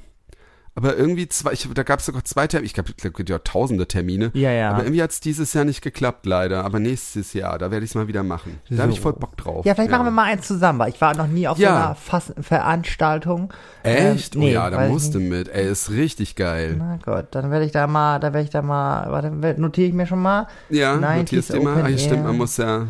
aber 0.79 0.95
irgendwie 0.95 1.27
zwei, 1.27 1.53
ich, 1.53 1.67
da 1.73 1.83
gab 1.85 2.01
es 2.01 2.07
sogar 2.07 2.23
zwei 2.25 2.47
Termine, 2.47 2.67
ich 2.67 2.75
glaube, 2.75 2.91
es 2.95 3.03
gibt 3.03 3.31
ja 3.31 3.39
tausende 3.39 3.89
Termine. 3.89 4.31
Ja, 4.35 4.51
ja. 4.53 4.71
Aber 4.71 4.83
irgendwie 4.85 5.03
hat 5.03 5.11
es 5.11 5.21
dieses 5.21 5.55
Jahr 5.55 5.65
nicht 5.65 5.81
geklappt, 5.81 6.27
leider. 6.27 6.65
Aber 6.67 6.79
nächstes 6.81 7.33
Jahr, 7.33 7.57
da 7.57 7.71
werde 7.71 7.85
ich 7.85 7.93
es 7.93 7.95
mal 7.95 8.09
wieder 8.09 8.23
machen. 8.23 8.61
Da 8.69 8.77
So. 8.77 8.83
habe 8.83 8.93
ich 8.93 9.01
voll 9.01 9.15
Bock 9.15 9.39
drauf. 9.39 9.65
Ja, 9.65 9.75
vielleicht 9.75 9.91
machen 9.91 10.05
wir 10.05 10.11
mal 10.11 10.25
eins 10.25 10.47
zusammen, 10.47 10.79
weil 10.79 10.91
ich 10.91 11.01
war 11.01 11.17
noch 11.17 11.29
nie 11.29 11.49
auf 11.49 11.57
Ja. 11.59 11.71
so 11.71 11.77
einer 11.77 11.95
Fass 11.95 12.35
Veranstaltung. 12.39 13.53
Echt? 13.85 14.35
Ähm, 14.35 14.41
nee, 14.43 14.51
oh 14.51 14.53
ja, 14.53 14.69
da 14.71 14.77
weiß 14.77 14.87
ich 14.89 14.93
musst 14.93 15.15
du 15.15 15.19
nicht. 15.19 15.31
mit. 15.31 15.49
Ey, 15.49 15.67
ist 15.71 15.91
richtig 15.91 16.37
geil. 16.37 16.77
Na 16.79 16.99
Gott, 17.03 17.29
dann 17.31 17.51
werde 17.51 17.65
ich 17.65 17.73
da 17.73 17.87
mal, 17.87 18.19
da 18.21 18.35
werde 18.35 18.45
ich 18.45 18.51
da 18.51 18.61
mal, 18.61 19.11
warte, 19.11 19.31
notiere 19.59 19.89
ich 19.89 19.95
mir 19.95 20.07
schon 20.07 20.21
mal. 20.21 20.47
Ja, 20.69 20.93
90s 20.95 21.17
notierst 21.17 21.53
dir 21.55 21.61
mal. 21.63 21.91
Ja, 21.91 21.97
stimmt, 21.99 22.25
man 22.25 22.37
muss 22.37 22.59
ja 22.59 22.87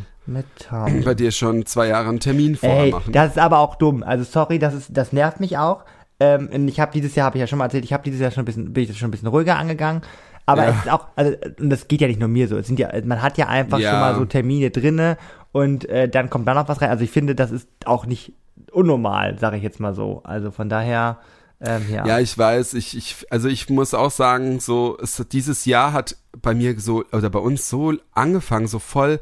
Tom. 0.68 1.00
bei 1.04 1.14
dir 1.14 1.30
schon 1.30 1.66
zwei 1.66 1.88
Jahre 1.88 2.08
einen 2.08 2.20
Termin 2.20 2.56
vorher 2.56 2.84
Ey, 2.84 2.90
machen. 2.90 3.12
das 3.12 3.32
ist 3.32 3.38
aber 3.38 3.58
auch 3.58 3.76
dumm. 3.76 4.02
Also 4.02 4.24
sorry, 4.24 4.58
das 4.58 4.74
ist, 4.74 4.90
das 4.96 5.12
nervt 5.12 5.40
mich 5.40 5.58
auch. 5.58 5.84
Ähm, 6.18 6.68
ich 6.68 6.80
habe 6.80 6.92
dieses 6.92 7.14
Jahr, 7.14 7.26
habe 7.26 7.36
ich 7.38 7.40
ja 7.40 7.46
schon 7.46 7.58
mal 7.58 7.66
erzählt, 7.66 7.84
ich 7.84 7.92
habe 7.92 8.02
dieses 8.02 8.20
Jahr 8.20 8.30
schon 8.30 8.42
ein 8.42 8.46
bisschen, 8.46 8.72
bin 8.72 8.82
ich 8.84 8.88
das 8.88 8.96
schon 8.96 9.08
ein 9.08 9.10
bisschen 9.10 9.28
ruhiger 9.28 9.56
angegangen. 9.58 10.02
Aber 10.46 10.64
Ja. 10.64 10.70
es 10.70 10.76
ist 10.84 10.90
auch, 10.90 11.06
also, 11.16 11.36
und 11.60 11.70
das 11.70 11.88
geht 11.88 12.00
ja 12.00 12.06
nicht 12.06 12.20
nur 12.20 12.28
mir 12.28 12.48
so. 12.48 12.56
Es 12.56 12.66
sind 12.66 12.78
ja, 12.78 12.88
man 13.04 13.20
hat 13.20 13.36
ja 13.36 13.48
einfach 13.48 13.78
Ja. 13.78 13.90
schon 13.90 14.00
mal 14.00 14.14
so 14.14 14.24
Termine 14.24 14.70
drinne 14.70 15.18
und 15.52 15.88
äh, 15.88 16.08
dann 16.08 16.30
kommt 16.30 16.46
da 16.48 16.54
noch 16.54 16.68
was 16.68 16.80
rein. 16.80 16.90
Also 16.90 17.04
ich 17.04 17.10
finde, 17.10 17.34
das 17.34 17.50
ist 17.50 17.68
auch 17.84 18.06
nicht 18.06 18.32
unnormal, 18.72 19.38
sage 19.38 19.56
ich 19.56 19.62
jetzt 19.62 19.80
mal 19.80 19.92
so. 19.94 20.22
Also 20.24 20.50
von 20.50 20.68
daher, 20.68 21.18
ähm, 21.60 21.82
ja. 21.90 22.06
Ja, 22.06 22.18
ich 22.20 22.36
weiß, 22.36 22.74
ich, 22.74 22.96
ich, 22.96 23.26
also 23.30 23.48
ich 23.48 23.68
muss 23.70 23.92
auch 23.94 24.10
sagen, 24.10 24.60
so, 24.60 24.96
es, 25.02 25.22
dieses 25.32 25.64
Jahr 25.64 25.92
hat 25.92 26.16
bei 26.40 26.54
mir 26.54 26.78
so, 26.78 27.04
oder 27.12 27.28
bei 27.30 27.38
uns 27.38 27.68
so 27.68 27.94
angefangen, 28.12 28.66
so 28.68 28.78
voll, 28.78 29.20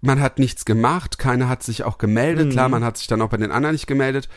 man 0.00 0.20
hat 0.20 0.38
nichts 0.38 0.64
gemacht, 0.64 1.18
keiner 1.18 1.48
hat 1.48 1.62
sich 1.62 1.84
auch 1.84 1.98
gemeldet, 1.98 2.46
Mhm. 2.46 2.50
klar, 2.50 2.68
man 2.68 2.84
hat 2.84 2.96
sich 2.98 3.06
dann 3.06 3.22
auch 3.22 3.28
bei 3.30 3.36
den 3.38 3.50
anderen 3.50 3.74
nicht 3.74 3.86
gemeldet. 3.86 4.28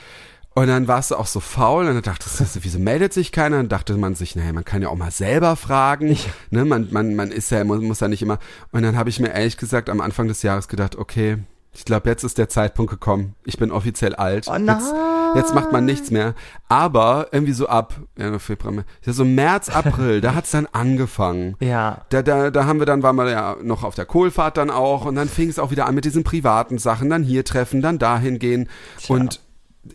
Und 0.56 0.68
dann 0.68 0.88
warst 0.88 1.12
du 1.12 1.16
auch 1.16 1.28
so 1.28 1.40
faul 1.40 1.86
und 1.88 1.94
dann 1.94 2.02
dachtest 2.02 2.40
du, 2.40 2.60
wieso 2.64 2.80
meldet 2.80 3.14
sich 3.14 3.32
keiner? 3.32 3.58
Dann 3.58 3.70
dachte 3.70 3.96
man 3.98 4.16
sich, 4.16 4.36
naja, 4.36 4.52
man 4.52 4.66
kann 4.66 4.82
ja 4.82 4.90
auch 4.90 4.96
mal 4.98 5.12
selber 5.12 5.56
fragen. 5.56 6.18
Ne, 6.50 6.66
man, 6.66 6.88
man, 6.92 7.16
man 7.16 7.32
ist 7.32 7.52
ja, 7.52 7.64
muss, 7.64 7.82
muss 7.82 8.00
ja 8.00 8.08
nicht 8.08 8.24
immer. 8.24 8.40
Und 8.72 8.82
dann 8.82 8.98
habe 8.98 9.10
ich 9.10 9.20
mir 9.20 9.30
ehrlich 9.32 9.58
gesagt 9.58 9.90
am 9.90 10.02
Anfang 10.02 10.28
des 10.28 10.42
Jahres 10.42 10.68
gedacht, 10.68 10.96
okay, 10.98 11.38
ich 11.72 11.86
glaube, 11.86 12.10
jetzt 12.10 12.24
ist 12.24 12.40
der 12.40 12.50
Zeitpunkt 12.50 12.90
gekommen. 12.90 13.36
Ich 13.46 13.58
bin 13.60 13.72
offiziell 13.72 14.16
alt. 14.16 14.48
Oh 14.50 14.56
jetzt, 14.56 14.92
jetzt 15.36 15.54
macht 15.54 15.72
man 15.72 15.86
nichts 15.86 16.12
mehr. 16.12 16.36
Aber 16.68 17.28
irgendwie 17.32 17.54
so 17.54 17.68
ab, 17.68 17.96
ja, 18.18 18.38
Februar, 18.40 18.86
ja, 19.06 19.14
so 19.14 19.26
März, 19.26 19.70
April, 19.70 20.22
da 20.22 20.36
hat's 20.36 20.52
dann 20.52 20.68
angefangen. 20.72 21.56
Ja. 21.70 22.06
Da, 22.10 22.24
da, 22.24 22.50
da 22.50 22.66
haben 22.66 22.80
wir 22.80 22.86
dann, 22.86 23.04
waren 23.04 23.16
wir 23.16 23.30
ja 23.30 23.56
noch 23.62 23.84
auf 23.84 23.94
der 23.94 24.06
Kohlfahrt 24.06 24.58
dann 24.58 24.72
auch 24.72 25.06
und 25.06 25.16
dann 25.16 25.28
fing 25.28 25.50
es 25.50 25.60
auch 25.60 25.72
wieder 25.72 25.86
an 25.86 25.94
mit 25.94 26.06
diesen 26.06 26.24
privaten 26.24 26.80
Sachen, 26.80 27.10
dann 27.10 27.22
hier 27.22 27.46
treffen, 27.46 27.82
dann 27.82 28.00
dahin 28.00 28.40
gehen 28.40 28.70
und 29.08 29.40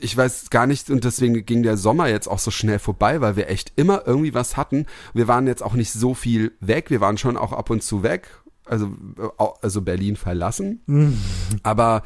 ich 0.00 0.16
weiß 0.16 0.50
gar 0.50 0.66
nicht 0.66 0.90
und 0.90 1.04
deswegen 1.04 1.44
ging 1.46 1.62
der 1.62 1.76
Sommer 1.76 2.08
jetzt 2.08 2.28
auch 2.28 2.38
so 2.38 2.50
schnell 2.50 2.78
vorbei, 2.78 3.20
weil 3.20 3.36
wir 3.36 3.48
echt 3.48 3.72
immer 3.76 4.02
irgendwie 4.06 4.34
was 4.34 4.56
hatten. 4.56 4.86
Wir 5.14 5.26
waren 5.26 5.46
jetzt 5.46 5.62
auch 5.62 5.74
nicht 5.74 5.92
so 5.92 6.14
viel 6.14 6.52
weg, 6.60 6.90
wir 6.90 7.00
waren 7.00 7.18
schon 7.18 7.36
auch 7.36 7.52
ab 7.52 7.70
und 7.70 7.82
zu 7.82 8.02
weg, 8.02 8.28
also, 8.66 8.88
also 9.60 9.82
Berlin 9.82 10.16
verlassen, 10.16 10.80
aber 11.62 12.02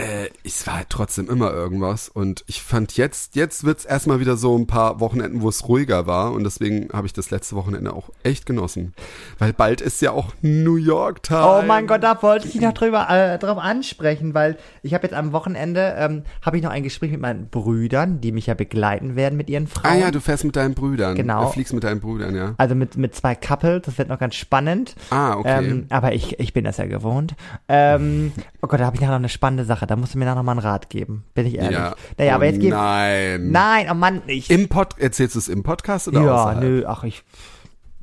äh, 0.00 0.30
es 0.44 0.66
war 0.66 0.76
halt 0.76 0.90
trotzdem 0.90 1.28
immer 1.28 1.52
irgendwas 1.52 2.08
und 2.08 2.44
ich 2.46 2.62
fand 2.62 2.96
jetzt, 2.96 3.36
jetzt 3.36 3.64
wird's 3.64 3.84
erstmal 3.84 4.20
wieder 4.20 4.36
so 4.36 4.56
ein 4.56 4.66
paar 4.66 5.00
Wochenenden, 5.00 5.42
wo 5.42 5.48
es 5.48 5.68
ruhiger 5.68 6.06
war 6.06 6.32
und 6.32 6.44
deswegen 6.44 6.88
habe 6.92 7.06
ich 7.06 7.12
das 7.12 7.30
letzte 7.30 7.56
Wochenende 7.56 7.92
auch 7.92 8.10
echt 8.22 8.46
genossen. 8.46 8.94
Weil 9.38 9.52
bald 9.52 9.80
ist 9.80 10.00
ja 10.02 10.12
auch 10.12 10.32
New 10.42 10.76
York 10.76 11.22
Time. 11.22 11.46
Oh 11.46 11.62
mein 11.62 11.86
Gott, 11.86 12.02
da 12.02 12.22
wollte 12.22 12.46
ich 12.46 12.52
dich 12.52 12.62
noch 12.62 12.72
drüber, 12.72 13.08
äh, 13.10 13.38
drauf 13.38 13.58
ansprechen, 13.58 14.34
weil 14.34 14.56
ich 14.82 14.94
habe 14.94 15.04
jetzt 15.04 15.14
am 15.14 15.32
Wochenende, 15.32 15.94
ähm, 15.98 16.22
habe 16.42 16.56
ich 16.56 16.62
noch 16.62 16.70
ein 16.70 16.82
Gespräch 16.82 17.10
mit 17.10 17.20
meinen 17.20 17.48
Brüdern, 17.48 18.20
die 18.20 18.32
mich 18.32 18.46
ja 18.46 18.54
begleiten 18.54 19.16
werden 19.16 19.36
mit 19.36 19.50
ihren 19.50 19.66
Frauen. 19.66 19.92
Ah 19.92 19.96
ja, 19.96 20.10
du 20.10 20.20
fährst 20.20 20.44
mit 20.44 20.56
deinen 20.56 20.74
Brüdern. 20.74 21.14
Genau. 21.14 21.44
Du 21.44 21.52
fliegst 21.52 21.72
mit 21.72 21.84
deinen 21.84 22.00
Brüdern, 22.00 22.34
ja. 22.34 22.54
Also 22.58 22.74
mit, 22.74 22.96
mit 22.96 23.14
zwei 23.14 23.34
Couples, 23.34 23.82
das 23.82 23.98
wird 23.98 24.08
noch 24.08 24.18
ganz 24.18 24.34
spannend. 24.34 24.94
Ah, 25.10 25.34
okay. 25.36 25.64
Ähm, 25.64 25.86
aber 25.90 26.12
ich, 26.12 26.38
ich 26.40 26.52
bin 26.52 26.64
das 26.64 26.78
ja 26.78 26.86
gewohnt. 26.86 27.34
Ähm, 27.68 28.32
oh 28.62 28.66
Gott, 28.66 28.80
da 28.80 28.86
habe 28.86 28.96
ich 28.96 29.00
nachher 29.00 29.12
noch 29.12 29.18
eine 29.18 29.28
spannende 29.28 29.64
Sache. 29.64 29.86
Da 29.90 29.96
musst 29.96 30.14
du 30.14 30.18
mir 30.18 30.24
nachher 30.24 30.36
noch 30.36 30.44
mal 30.44 30.52
einen 30.52 30.60
Rat 30.60 30.88
geben. 30.88 31.24
Bin 31.34 31.46
ich 31.46 31.56
ehrlich. 31.56 31.72
ja. 31.72 31.96
Naja, 32.16 32.30
oh, 32.30 32.34
aber 32.36 32.44
jetzt 32.44 32.60
geht's. 32.60 32.76
Nein. 32.76 33.50
Nein, 33.50 33.88
oh 33.90 33.94
Mann, 33.94 34.22
ich. 34.28 34.48
Im 34.48 34.68
Pod 34.68 34.96
erzählst 34.98 35.34
du 35.34 35.40
es 35.40 35.48
im 35.48 35.64
Podcast 35.64 36.06
oder 36.06 36.22
ja, 36.22 36.32
außerhalb? 36.32 36.60
nö, 36.60 36.84
ach, 36.86 37.02
ich. 37.02 37.24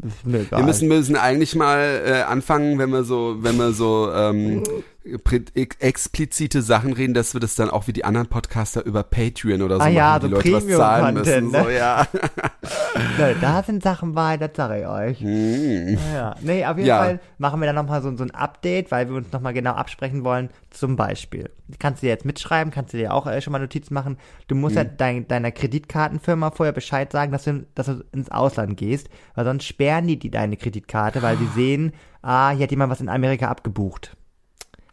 Ist 0.06 0.26
mir 0.26 0.42
egal. 0.42 0.60
Wir 0.60 0.66
müssen, 0.66 0.90
müssen 0.90 1.16
eigentlich 1.16 1.56
mal 1.56 2.02
äh, 2.06 2.22
anfangen, 2.24 2.78
wenn 2.78 2.90
wir 2.90 3.06
so, 3.06 3.38
wenn 3.40 3.56
wir 3.56 3.72
so 3.72 4.12
ähm, 4.12 4.64
explizite 5.80 6.62
Sachen 6.62 6.94
reden, 6.94 7.14
dass 7.14 7.34
wir 7.34 7.40
das 7.42 7.56
dann 7.56 7.70
auch 7.70 7.88
wie 7.88 7.94
die 7.94 8.04
anderen 8.06 8.28
Podcaster 8.28 8.86
über 8.86 9.04
Patreon 9.04 9.62
oder 9.62 9.76
so 9.78 9.82
Ah 9.82 9.86
machen, 9.86 9.96
ja, 9.96 10.20
die 10.20 10.26
so 10.28 10.32
Leute 10.34 10.54
was 10.54 10.68
zahlen 10.68 11.14
müssen. 11.16 11.52
Ne? 11.52 11.64
So, 11.64 11.70
ja. 11.70 12.08
Nö, 13.18 13.34
da 13.42 13.64
sind 13.64 13.84
Sachen 13.84 14.14
bei, 14.14 14.38
das 14.38 14.52
sage 14.56 14.82
ich 14.82 14.88
euch. 14.88 15.20
Hm. 15.22 15.98
Ja, 16.14 16.36
nee, 16.42 16.66
auf 16.66 16.78
jeden 16.78 16.88
Ja. 16.88 17.00
Fall 17.00 17.20
machen 17.38 17.60
wir 17.62 17.68
dann 17.68 17.76
nochmal 17.76 18.02
so, 18.02 18.16
so 18.18 18.24
ein 18.24 18.32
Update, 18.32 18.92
weil 18.92 19.08
wir 19.10 19.16
uns 19.16 19.32
nochmal 19.32 19.54
genau 19.54 19.74
absprechen 19.74 20.24
wollen. 20.24 20.50
Zum 20.70 20.96
Beispiel. 20.96 21.50
Kannst 21.80 22.02
du 22.02 22.06
dir 22.08 22.12
jetzt 22.12 22.26
mitschreiben, 22.26 22.72
kannst 22.72 22.94
du 22.94 22.98
dir 22.98 23.14
auch 23.14 23.28
äh, 23.28 23.42
schon 23.42 23.52
mal 23.52 23.60
Notizen 23.60 23.94
machen. 23.94 24.18
Du 24.48 24.56
musst 24.56 24.76
Mhm. 24.76 24.78
ja 24.82 24.84
dein, 24.86 25.28
deiner 25.28 25.52
Kreditkartenfirma 25.52 26.52
vorher 26.52 26.74
Bescheid 26.74 27.12
sagen, 27.12 27.32
dass 27.32 27.44
du, 27.46 27.66
dass 27.76 27.88
du 27.88 28.04
ins 28.12 28.30
Ausland 28.32 28.78
gehst, 28.78 29.10
weil 29.36 29.46
sonst 29.46 29.66
sperren 29.66 30.08
die, 30.08 30.18
die 30.20 30.30
deine 30.32 30.58
Kreditkarte, 30.58 31.22
weil 31.22 31.38
die 31.38 31.48
sehen, 31.56 31.94
ah, 32.22 32.50
hier 32.52 32.64
hat 32.64 32.72
jemand 32.72 32.92
was 32.92 33.00
in 33.02 33.10
Amerika 33.10 33.48
abgebucht. 33.48 34.17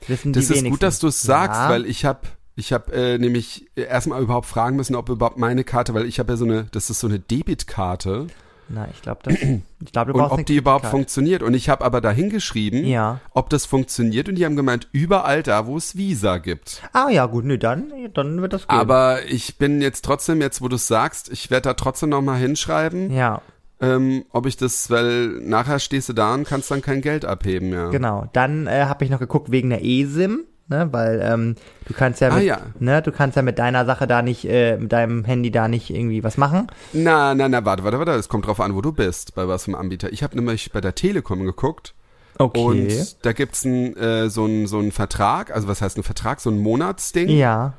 Wissen 0.09 0.33
Das 0.33 0.45
ist 0.45 0.51
wenigsten. 0.51 0.71
gut, 0.71 0.83
dass 0.83 0.99
du 0.99 1.09
es 1.09 1.23
sagst, 1.23 1.61
Ja. 1.61 1.69
weil 1.71 1.87
ich 1.87 2.05
habe 2.05 2.21
ich 2.57 2.73
habe 2.73 2.93
äh, 2.93 3.19
nämlich 3.19 3.67
erstmal 3.75 4.23
überhaupt 4.23 4.47
fragen 4.47 4.77
müssen, 4.77 4.95
ob 4.95 5.09
überhaupt 5.09 5.38
meine 5.38 5.64
Karte, 5.64 5.93
weil 5.93 6.07
ich 6.07 6.19
habe 6.21 6.33
ja 6.33 6.37
so 6.37 6.45
eine, 6.45 6.64
das 6.71 6.88
ist 6.88 7.01
so 7.01 7.09
eine 7.09 7.19
Debitkarte 7.19 8.29
Na, 8.69 8.88
ich 8.95 9.03
glaube, 9.03 9.21
das. 9.25 9.35
Ich 9.35 9.93
glaube, 9.93 10.12
du 10.12 10.19
und 10.19 10.25
ob 10.31 10.47
die 10.47 10.57
überhaupt 10.57 10.87
funktioniert. 10.87 11.43
Und 11.43 11.53
ich 11.53 11.69
habe 11.69 11.85
aber 11.85 12.01
da 12.01 12.11
hingeschrieben, 12.11 12.87
Ja. 12.87 13.21
ob 13.33 13.51
das 13.51 13.67
funktioniert 13.67 14.29
und 14.29 14.37
die 14.37 14.45
haben 14.47 14.57
gemeint, 14.57 14.88
überall 14.93 15.43
da, 15.43 15.67
wo 15.67 15.77
es 15.77 15.97
Visa 15.99 16.38
gibt. 16.38 16.83
Ah 16.95 17.11
ja, 17.11 17.27
gut, 17.27 17.45
nö, 17.45 17.59
dann, 17.59 17.93
dann 18.14 18.40
wird 18.40 18.53
das 18.55 18.67
gehen. 18.69 18.79
Aber 18.79 19.25
ich 19.27 19.59
bin 19.59 19.83
jetzt 19.83 20.03
trotzdem, 20.05 20.40
jetzt 20.40 20.62
wo 20.62 20.69
du 20.69 20.77
es 20.77 20.87
sagst, 20.87 21.31
ich 21.31 21.51
werde 21.51 21.71
da 21.71 21.75
trotzdem 21.75 22.09
nochmal 22.09 22.38
hinschreiben, 22.38 23.11
ja, 23.12 23.43
ähm, 23.85 24.25
ob 24.31 24.47
ich 24.47 24.57
das, 24.57 24.90
weil 24.90 25.29
nachher 25.29 25.79
stehst 25.79 26.09
du 26.09 26.12
da 26.12 26.35
und 26.35 26.47
kannst 26.47 26.70
dann 26.70 26.83
kein 26.83 27.01
Geld 27.01 27.25
abheben, 27.25 27.73
ja. 27.73 27.90
genau. 27.90 28.29
Dann 28.33 28.66
äh, 28.66 28.85
habe 28.87 29.05
ich 29.05 29.11
noch 29.11 29.18
geguckt 29.20 29.51
wegen 29.51 29.70
der 29.70 29.85
eSIM, 29.85 30.40
ne, 30.68 30.88
weil 30.92 31.20
ähm, 31.23 31.55
du 31.87 31.94
kannst 31.94 32.20
ja, 32.20 32.29
Ah, 32.31 32.37
mit, 32.37 32.44
ja. 32.44 32.59
ne, 32.79 33.03
du 33.03 33.12
kannst 33.12 33.37
ja 33.37 33.42
mit 33.42 33.59
deiner 33.59 33.85
Sache 33.85 34.07
da 34.07 34.23
nicht, 34.23 34.44
äh, 34.49 34.77
mit 34.79 34.92
deinem 34.92 35.25
Handy 35.25 35.51
da 35.51 35.68
nicht 35.68 35.90
irgendwie 35.90 36.25
was 36.25 36.37
machen. 36.37 36.66
Na, 36.92 37.35
na, 37.35 37.49
na, 37.49 37.64
warte, 37.64 37.85
warte, 37.85 37.99
warte, 37.99 38.12
es 38.12 38.29
kommt 38.29 38.47
drauf 38.47 38.61
an, 38.61 38.75
wo 38.75 38.81
du 38.81 38.92
bist, 38.92 39.35
bei 39.35 39.47
was 39.49 39.64
für 39.64 39.70
einem 39.73 39.81
Anbieter. 39.81 40.12
Ich 40.12 40.23
habe 40.23 40.37
nämlich 40.37 40.73
bei 40.73 40.81
der 40.81 40.94
Telekom 40.94 41.44
geguckt 41.44 41.94
Okay. 42.38 42.61
und 42.61 43.25
da 43.25 43.33
gibt's 43.33 43.64
ein, 43.64 43.97
äh, 43.97 44.29
so 44.29 44.44
einen 44.44 44.66
so 44.66 44.79
einen 44.81 44.90
Vertrag, 44.90 45.55
also 45.55 45.68
was 45.68 45.81
heißt 45.81 45.97
ein 45.99 46.03
Vertrag, 46.03 46.40
so 46.40 46.51
ein 46.51 46.59
Monatsding 46.59 47.29
ja, 47.29 47.75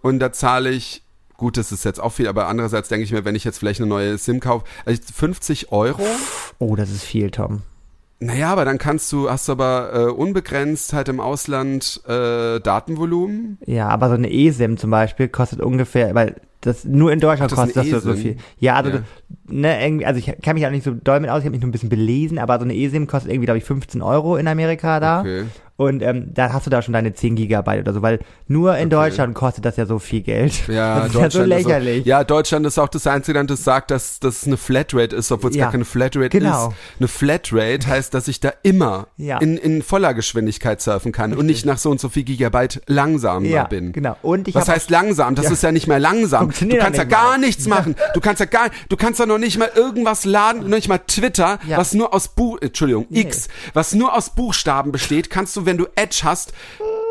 und 0.00 0.20
da 0.20 0.30
zahle 0.32 0.70
ich, 0.70 1.02
gut, 1.36 1.56
das 1.56 1.72
ist 1.72 1.84
jetzt 1.84 2.00
auch 2.00 2.12
viel, 2.12 2.28
aber 2.28 2.48
andererseits 2.48 2.88
denke 2.88 3.04
ich 3.04 3.12
mir, 3.12 3.24
wenn 3.24 3.34
ich 3.34 3.44
jetzt 3.44 3.58
vielleicht 3.58 3.80
eine 3.80 3.88
neue 3.88 4.18
SIM 4.18 4.40
kaufe, 4.40 4.64
also 4.84 5.00
50 5.14 5.72
Euro, 5.72 6.02
oh, 6.58 6.76
das 6.76 6.90
ist 6.90 7.04
viel, 7.04 7.30
Tom. 7.30 7.62
naja, 8.18 8.50
aber 8.50 8.64
dann 8.64 8.78
kannst 8.78 9.12
du, 9.12 9.30
hast 9.30 9.48
du 9.48 9.52
aber 9.52 9.90
äh, 9.94 10.10
unbegrenzt 10.10 10.92
halt 10.92 11.08
im 11.08 11.20
Ausland 11.20 12.00
äh, 12.06 12.60
Datenvolumen. 12.60 13.58
Ja, 13.66 13.88
aber 13.88 14.08
so 14.08 14.14
eine 14.14 14.32
eSIM 14.32 14.76
zum 14.76 14.90
Beispiel 14.90 15.28
kostet 15.28 15.60
ungefähr, 15.60 16.14
weil 16.14 16.36
das 16.66 16.84
nur 16.84 17.12
in 17.12 17.20
Deutschland 17.20 17.50
das 17.52 17.58
kostet 17.58 17.76
das 17.76 17.86
so 17.88 18.08
eine 18.08 18.16
so 18.16 18.22
viel. 18.22 18.36
Ja, 18.58 18.74
also 18.76 18.90
Ja. 18.90 19.02
ne, 19.48 19.84
irgendwie, 19.84 20.06
also 20.06 20.18
ich 20.18 20.32
kann 20.42 20.54
mich 20.54 20.66
auch 20.66 20.70
nicht 20.70 20.84
so 20.84 20.92
doll 20.92 21.20
mit 21.20 21.30
aus, 21.30 21.38
ich 21.40 21.44
habe 21.44 21.52
mich 21.52 21.60
nur 21.60 21.68
ein 21.68 21.72
bisschen 21.72 21.88
belesen, 21.88 22.38
aber 22.38 22.58
so 22.58 22.64
eine 22.64 22.74
eSIM 22.74 23.06
kostet 23.06 23.30
irgendwie, 23.32 23.46
glaube 23.46 23.58
ich, 23.58 23.64
15 23.64 24.02
Euro 24.02 24.36
in 24.36 24.48
Amerika 24.48 25.00
da. 25.00 25.20
Okay. 25.20 25.44
Und 25.78 26.00
ähm, 26.00 26.30
da 26.32 26.54
hast 26.54 26.64
du 26.64 26.70
da 26.70 26.80
schon 26.80 26.94
deine 26.94 27.12
10 27.12 27.36
Gigabyte 27.36 27.80
oder 27.82 27.92
so, 27.92 28.00
weil 28.00 28.20
nur 28.48 28.78
in 28.78 28.88
Deutschland 28.88 29.34
kostet 29.34 29.66
das 29.66 29.76
ja 29.76 29.84
so 29.84 29.98
viel 29.98 30.22
Geld. 30.22 30.66
Ja, 30.68 31.00
das 31.00 31.06
ist 31.08 31.14
Deutschland 31.16 31.34
ja 31.34 31.40
so 31.42 31.44
lächerlich. 31.68 31.96
Ist 31.98 32.02
auch, 32.04 32.06
ja, 32.06 32.24
Deutschland 32.24 32.66
ist 32.66 32.78
auch 32.78 32.88
das 32.88 33.06
einzige 33.06 33.36
Land, 33.36 33.50
das 33.50 33.62
sagt, 33.62 33.90
dass 33.90 34.18
das 34.18 34.46
eine 34.46 34.56
Flatrate 34.56 35.14
ist, 35.14 35.30
obwohl 35.30 35.50
es 35.50 35.56
Ja, 35.56 35.64
gar 35.64 35.72
keine 35.72 35.84
Flatrate 35.84 36.30
genau. 36.30 36.68
ist. 36.68 36.76
Eine 36.98 37.08
Flatrate 37.08 37.86
heißt, 37.88 38.14
dass 38.14 38.26
ich 38.26 38.40
da 38.40 38.54
immer 38.62 39.08
Ja. 39.18 39.36
in, 39.36 39.58
in 39.58 39.82
voller 39.82 40.14
Geschwindigkeit 40.14 40.80
surfen 40.80 41.12
kann 41.12 41.34
und 41.34 41.44
nicht 41.44 41.66
nach 41.66 41.76
so 41.76 41.90
und 41.90 42.00
so 42.00 42.08
viel 42.08 42.22
Gigabyte 42.24 42.80
langsamer 42.86 43.46
ja, 43.46 43.64
bin. 43.64 43.92
genau. 43.92 44.16
Und 44.22 44.48
ich 44.48 44.54
Was 44.54 44.70
heißt 44.70 44.88
langsam? 44.88 45.34
Das 45.34 45.50
ist 45.50 45.62
ja 45.62 45.72
nicht 45.72 45.88
mehr 45.88 45.98
langsam. 45.98 46.52
Du 46.56 46.60
Funktioniert 46.60 46.82
kannst 46.82 46.98
ja 46.98 47.04
gar 47.04 47.38
nichts 47.38 47.66
machen. 47.66 47.94
Du 48.14 48.20
kannst 48.20 48.40
ja 48.40 48.46
gar, 48.46 48.70
du 48.88 48.96
kannst 48.96 49.20
ja 49.20 49.26
noch 49.26 49.36
nicht 49.38 49.58
mal 49.58 49.70
irgendwas 49.74 50.24
laden, 50.24 50.62
noch 50.62 50.68
nicht 50.76 50.88
mal 50.88 50.98
Twitter, 50.98 51.58
Ja. 51.66 51.76
was 51.76 51.92
nur 51.92 52.14
aus 52.14 52.28
Buch, 52.28 52.58
Entschuldigung, 52.62 53.06
Nee. 53.10 53.20
X, 53.20 53.48
was 53.74 53.92
nur 53.94 54.14
aus 54.14 54.30
Buchstaben 54.30 54.90
besteht, 54.92 55.28
kannst 55.28 55.54
du, 55.56 55.66
wenn 55.66 55.76
du 55.76 55.86
Edge 55.96 56.20
hast, 56.24 56.52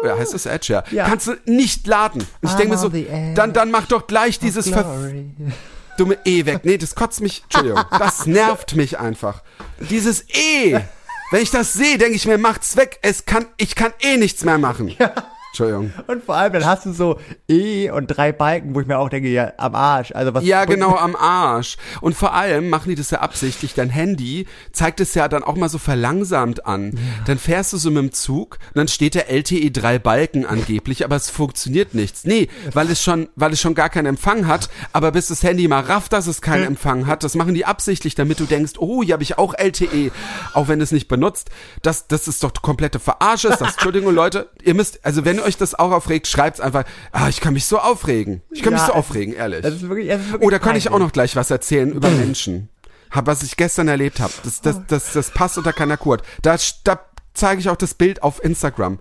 ja, 0.03 0.17
heißt 0.17 0.33
das 0.33 0.45
Edge, 0.47 0.73
ja, 0.73 0.83
Ja. 0.91 1.07
kannst 1.07 1.27
du 1.27 1.33
nicht 1.45 1.85
laden. 1.85 2.21
Und 2.41 2.49
ich 2.49 2.55
denke 2.55 2.73
mir 2.73 2.77
so, 2.79 2.89
dann, 3.35 3.53
dann 3.53 3.69
mach 3.71 3.85
doch 3.85 4.07
gleich 4.07 4.39
dieses 4.39 4.71
dumme 5.97 6.17
E 6.25 6.45
weg. 6.45 6.61
Nee, 6.63 6.77
das 6.77 6.95
kotzt 6.95 7.21
mich, 7.21 7.43
Entschuldigung, 7.43 7.83
das 7.91 8.25
nervt 8.25 8.75
mich 8.75 8.99
einfach. 8.99 9.43
Dieses 9.89 10.25
E. 10.29 10.79
Wenn 11.31 11.41
ich 11.41 11.51
das 11.51 11.73
sehe, 11.73 11.97
denke 11.97 12.15
ich 12.15 12.25
mir, 12.27 12.37
macht's 12.37 12.77
weg. 12.77 12.99
Es 13.01 13.25
kann, 13.25 13.45
ich 13.57 13.75
kann 13.75 13.93
eh 14.01 14.17
nichts 14.17 14.43
mehr 14.43 14.57
machen. 14.57 14.95
Entschuldigung. 15.55 15.93
Und 16.07 16.23
vor 16.23 16.35
allem, 16.35 16.51
dann 16.51 16.65
hast 16.65 16.85
du 16.85 16.91
so 16.91 17.17
E 17.47 17.89
und 17.89 18.07
drei 18.07 18.33
Balken, 18.33 18.75
wo 18.75 18.81
ich 18.81 18.87
mir 18.87 18.97
auch 18.97 19.07
denke, 19.07 19.29
ja, 19.29 19.53
am 19.57 19.73
Arsch. 19.73 20.11
Also 20.11 20.33
was 20.33 20.43
Ja, 20.43 20.65
genau, 20.65 20.97
am 20.97 21.15
Arsch. 21.15 21.77
Und 22.01 22.13
vor 22.13 22.33
allem 22.33 22.69
machen 22.69 22.89
die 22.89 22.95
das 22.95 23.11
ja 23.11 23.19
absichtlich. 23.19 23.73
Dein 23.73 23.89
Handy 23.89 24.47
zeigt 24.73 24.99
es 24.99 25.13
ja 25.13 25.29
dann 25.29 25.43
auch 25.43 25.55
mal 25.55 25.69
so 25.69 25.77
verlangsamt 25.77 26.65
an. 26.65 26.99
Dann 27.25 27.37
fährst 27.37 27.71
du 27.71 27.77
so 27.77 27.89
mit 27.89 28.03
dem 28.03 28.11
Zug 28.11 28.57
und 28.73 28.77
dann 28.79 28.89
steht 28.89 29.15
der 29.15 29.29
LTE 29.29 29.71
3 29.71 29.97
Balken 29.99 30.45
angeblich, 30.45 31.05
aber 31.05 31.15
es 31.15 31.29
funktioniert 31.29 31.93
nichts. 31.93 32.25
Nee, 32.25 32.49
weil 32.73 32.89
es 32.91 33.01
schon, 33.01 33.29
weil 33.37 33.53
es 33.53 33.61
schon 33.61 33.75
gar 33.75 33.89
keinen 33.89 34.07
Empfang 34.07 34.47
hat, 34.47 34.69
aber 34.91 35.13
bis 35.13 35.27
das 35.27 35.41
Handy 35.41 35.69
mal 35.69 35.81
rafft, 35.81 36.11
dass 36.11 36.27
es 36.27 36.41
keinen 36.41 36.65
Empfang 36.65 37.07
hat, 37.07 37.23
das 37.23 37.35
machen 37.35 37.53
die 37.53 37.65
absichtlich, 37.65 38.15
damit 38.15 38.41
du 38.41 38.45
denkst, 38.45 38.73
oh, 38.77 39.03
hier 39.03 39.13
habe 39.13 39.23
ich 39.23 39.37
auch 39.37 39.53
LTE, 39.57 40.11
auch 40.53 40.67
wenn 40.67 40.79
du 40.79 40.83
es 40.83 40.91
nicht 40.91 41.07
benutzt. 41.07 41.49
Das, 41.81 42.07
das 42.07 42.27
ist 42.27 42.43
doch 42.43 42.51
komplette 42.61 42.99
Verarsche. 42.99 43.47
Ist 43.47 43.61
das, 43.61 43.73
Entschuldigung, 43.73 44.13
Leute, 44.13 44.49
ihr 44.63 44.73
müsst, 44.73 45.05
also 45.05 45.23
wenn 45.23 45.39
euch 45.45 45.57
das 45.57 45.73
auch 45.75 45.91
aufregt, 45.91 46.27
schreibt's 46.27 46.59
einfach, 46.59 46.83
ah, 47.11 47.29
ich 47.29 47.39
kann 47.39 47.53
mich 47.53 47.65
so 47.65 47.79
aufregen. 47.79 48.41
Ich 48.51 48.61
kann 48.63 48.73
mich 48.73 48.81
Ja, 48.81 48.87
so 48.87 48.91
es- 48.93 48.97
aufregen, 48.97 49.33
ehrlich. 49.33 49.61
Das 49.61 49.73
ist 49.75 49.87
wirklich, 49.87 50.07
das 50.09 50.19
ist 50.21 50.31
wirklich 50.31 50.47
Oh, 50.47 50.49
da 50.49 50.59
kann 50.59 50.75
ich 50.75 50.89
auch 50.89 50.99
noch 50.99 51.11
gleich 51.13 51.35
was 51.35 51.49
erzählen 51.51 51.91
über 51.91 52.09
Menschen. 52.09 52.69
Hab, 53.11 53.27
was 53.27 53.43
ich 53.43 53.55
gestern 53.55 53.87
erlebt 53.87 54.19
habe. 54.19 54.33
Das, 54.43 54.59
das, 54.61 54.81
das, 54.87 55.13
das 55.13 55.31
passt 55.31 55.57
unter 55.57 55.71
keiner 55.71 55.95
Kurt. 55.95 56.21
Da, 56.41 56.57
da 56.83 56.99
zeige 57.33 57.61
ich 57.61 57.69
auch 57.69 57.77
das 57.77 57.93
Bild 57.93 58.23
auf 58.23 58.43
Instagram. 58.43 58.99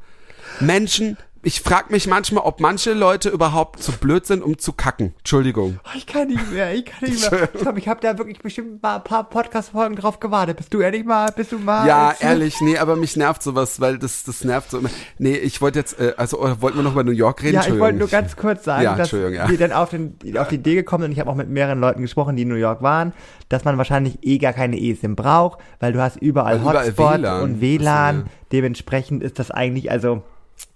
Menschen, 0.60 1.16
ich 1.44 1.60
frage 1.60 1.92
mich 1.92 2.06
manchmal, 2.06 2.44
ob 2.44 2.60
manche 2.60 2.92
Leute 2.92 3.28
überhaupt 3.28 3.82
zu 3.82 3.92
blöd 3.92 4.26
sind, 4.26 4.42
um 4.42 4.58
zu 4.58 4.72
kacken. 4.72 5.14
Entschuldigung. 5.18 5.78
Oh, 5.84 5.90
Ich 5.96 6.06
kann 6.06 6.28
nicht 6.28 6.50
mehr, 6.52 6.74
ich 6.74 6.84
kann 6.86 7.08
nicht 7.08 7.30
mehr. 7.30 7.48
Ich 7.54 7.60
glaube, 7.60 7.78
ich 7.78 7.88
habe 7.88 8.00
da 8.00 8.18
wirklich 8.18 8.40
bestimmt 8.40 8.82
mal 8.82 8.96
ein 8.96 9.04
paar 9.04 9.24
Podcast-Folgen 9.28 9.96
drauf 9.96 10.20
gewartet. 10.20 10.56
Bist 10.56 10.72
du 10.74 10.80
ehrlich 10.80 11.04
mal, 11.04 11.30
bist 11.32 11.52
du 11.52 11.58
mal? 11.58 11.86
Ja, 11.86 12.14
ehrlich, 12.18 12.60
nee, 12.60 12.78
aber 12.78 12.96
mich 12.96 13.16
nervt 13.16 13.42
sowas, 13.42 13.80
weil 13.80 13.98
das, 13.98 14.24
das 14.24 14.42
nervt 14.44 14.70
so 14.70 14.78
immer. 14.78 14.90
Nee, 15.18 15.36
ich 15.36 15.60
wollte 15.60 15.78
jetzt, 15.78 16.00
äh, 16.00 16.14
also 16.16 16.44
äh, 16.44 16.60
wollten 16.60 16.78
wir 16.78 16.82
noch 16.82 16.92
über 16.92 17.04
New 17.04 17.12
York 17.12 17.42
reden? 17.42 17.54
Ja, 17.54 17.66
ich 17.66 17.78
wollte 17.78 17.98
nur 17.98 18.08
ganz 18.08 18.36
kurz 18.36 18.64
sagen, 18.64 18.82
Ja, 18.82 18.96
dass 18.96 19.12
ja. 19.12 19.48
wir 19.48 19.58
dann 19.58 19.72
auf, 19.72 19.90
den, 19.90 20.16
auf 20.38 20.48
die 20.48 20.56
Idee 20.56 20.74
gekommen 20.74 21.02
sind, 21.02 21.10
und 21.10 21.12
ich 21.12 21.20
habe 21.20 21.30
auch 21.30 21.36
mit 21.36 21.48
mehreren 21.48 21.80
Leuten 21.80 22.02
gesprochen, 22.02 22.36
die 22.36 22.42
in 22.42 22.48
New 22.48 22.54
York 22.54 22.82
waren, 22.82 23.12
dass 23.48 23.64
man 23.64 23.78
wahrscheinlich 23.78 24.18
eh 24.22 24.38
gar 24.38 24.52
keine 24.52 24.80
eSIM 24.80 25.14
braucht, 25.16 25.60
weil 25.80 25.92
du 25.92 26.00
hast 26.00 26.16
überall 26.16 26.54
Weil 26.56 26.60
überall 26.62 26.86
Hotspot 26.86 27.18
WLAN. 27.20 27.42
und 27.42 27.60
WLAN. 27.60 28.22
Ach 28.26 28.30
so, 28.30 28.34
Dementsprechend 28.52 29.22
ist 29.22 29.38
das 29.38 29.50
eigentlich, 29.50 29.90
also 29.90 30.22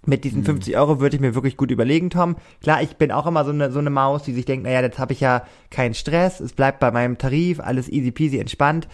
mit 0.07 0.25
diesen 0.25 0.45
50 0.45 0.77
Euro 0.77 1.01
würde 1.01 1.17
ich 1.17 1.21
mir 1.21 1.35
wirklich 1.35 1.57
gut 1.57 1.71
überlegen, 1.71 2.11
Tom. 2.11 2.37
Klar, 2.63 2.83
ich 2.83 2.97
bin 2.97 3.13
auch 3.13 3.27
immer 3.27 3.45
so 3.45 3.51
eine, 3.51 3.71
so 3.71 3.79
eine 3.79 3.91
Maus, 3.91 4.23
die 4.23 4.33
sich 4.33 4.45
denkt, 4.45 4.65
naja, 4.65 4.81
jetzt 4.81 4.99
habe 4.99 5.13
ich 5.13 5.21
ja 5.21 5.43
keinen 5.71 5.95
Stress, 5.95 6.41
es 6.41 6.53
bleibt 6.53 6.81
bei 6.81 6.91
meinem 6.91 7.19
Tarif, 7.19 7.61
alles 7.61 7.89
easy 7.89 8.11
peasy 8.11 8.39
entspannt. 8.39 8.89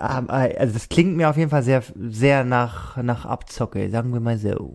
Ähm, 0.00 0.28
äh, 0.28 0.56
also 0.56 0.72
das 0.74 0.88
klingt 0.88 1.16
mir 1.16 1.28
auf 1.30 1.36
jeden 1.36 1.50
Fall 1.50 1.62
sehr, 1.62 1.82
sehr 1.94 2.44
nach, 2.44 2.96
nach 2.96 3.26
Abzocke, 3.26 3.90
sagen 3.90 4.12
wir 4.12 4.20
mal 4.20 4.38
so. 4.38 4.74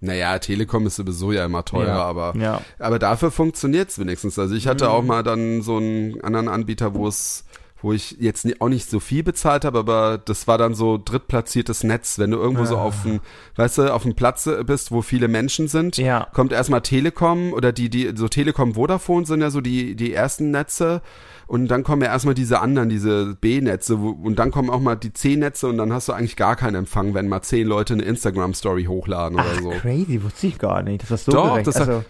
Naja, 0.00 0.38
Telekom 0.38 0.86
ist 0.86 0.96
sowieso 0.96 1.32
ja 1.32 1.44
immer 1.46 1.64
teurer, 1.64 1.86
Ja, 1.86 2.04
aber, 2.04 2.34
ja. 2.36 2.60
aber 2.78 2.98
dafür 2.98 3.30
funktioniert's 3.30 3.98
wenigstens. 3.98 4.38
Also 4.38 4.54
ich 4.54 4.66
hatte 4.66 4.90
auch 4.90 5.02
mal 5.02 5.22
dann 5.22 5.62
so 5.62 5.78
einen 5.78 6.20
anderen 6.22 6.48
Anbieter, 6.48 6.94
wo 6.94 7.08
es 7.08 7.44
wo 7.84 7.92
ich 7.92 8.16
jetzt 8.18 8.46
auch 8.60 8.68
nicht 8.68 8.90
so 8.90 8.98
viel 8.98 9.22
bezahlt 9.22 9.64
habe, 9.64 9.78
aber 9.78 10.18
das 10.18 10.48
war 10.48 10.58
dann 10.58 10.74
so 10.74 10.98
drittplatziertes 11.02 11.84
Netz. 11.84 12.18
Wenn 12.18 12.30
du 12.32 12.38
irgendwo 12.38 12.64
so 12.64 12.76
auf 12.78 13.02
dem, 13.04 13.20
weißt 13.56 13.78
du, 13.78 13.94
auf 13.94 14.02
dem 14.02 14.14
Platz 14.14 14.48
bist, 14.66 14.90
wo 14.90 15.02
viele 15.02 15.28
Menschen 15.28 15.68
sind, 15.68 15.96
Ja. 15.98 16.26
kommt 16.32 16.52
erstmal 16.52 16.80
Telekom 16.80 17.52
oder 17.52 17.72
die, 17.72 17.88
die, 17.90 18.12
so 18.16 18.26
Telekom 18.28 18.74
Vodafone 18.74 19.26
sind 19.26 19.40
ja 19.42 19.50
so 19.50 19.60
die, 19.60 19.94
die 19.94 20.12
ersten 20.12 20.50
Netze. 20.50 21.02
Und 21.46 21.68
dann 21.68 21.84
kommen 21.84 22.00
ja 22.00 22.08
erstmal 22.08 22.34
diese 22.34 22.60
anderen, 22.60 22.88
diese 22.88 23.36
B-Netze, 23.38 23.96
und 23.96 24.38
dann 24.38 24.50
kommen 24.50 24.70
auch 24.70 24.80
mal 24.80 24.94
die 24.96 25.12
C-Netze 25.12 25.68
und 25.68 25.76
dann 25.76 25.92
hast 25.92 26.08
du 26.08 26.14
eigentlich 26.14 26.36
gar 26.36 26.56
keinen 26.56 26.74
Empfang, 26.74 27.12
wenn 27.12 27.28
mal 27.28 27.42
zehn 27.42 27.66
Leute 27.66 27.92
eine 27.92 28.02
Instagram-Story 28.04 28.84
hochladen 28.86 29.38
oder 29.38 29.44
Ach, 29.56 29.60
so. 29.60 29.68
crazy, 29.70 30.22
wusste 30.22 30.46
ich 30.46 30.58
gar 30.58 30.82
nicht. 30.82 31.02
Das 31.02 31.10
ist 31.10 31.26
so 31.26 31.32
Doch, 31.32 31.48
gerecht. 31.50 31.66
das- 31.66 31.76
also, 31.76 32.02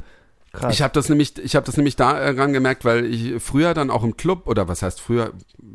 krass. 0.55 0.75
Ich 0.75 0.83
habe 0.83 0.95
das 0.95 1.09
nämlich, 1.09 1.39
ich 1.39 1.57
habe 1.57 1.67
das 1.67 1.77
nämlich 1.77 1.97
daran 1.97 2.53
gemerkt, 2.53 2.85
weil 2.85 3.05
ich 3.05 3.43
früher 3.43 3.75
dann 3.75 3.91
auch 3.91 4.05
im 4.05 4.17
Club 4.17 4.47
oder 4.47 4.69
was 4.69 4.83
heißt 4.83 5.01
früher, 5.01 5.33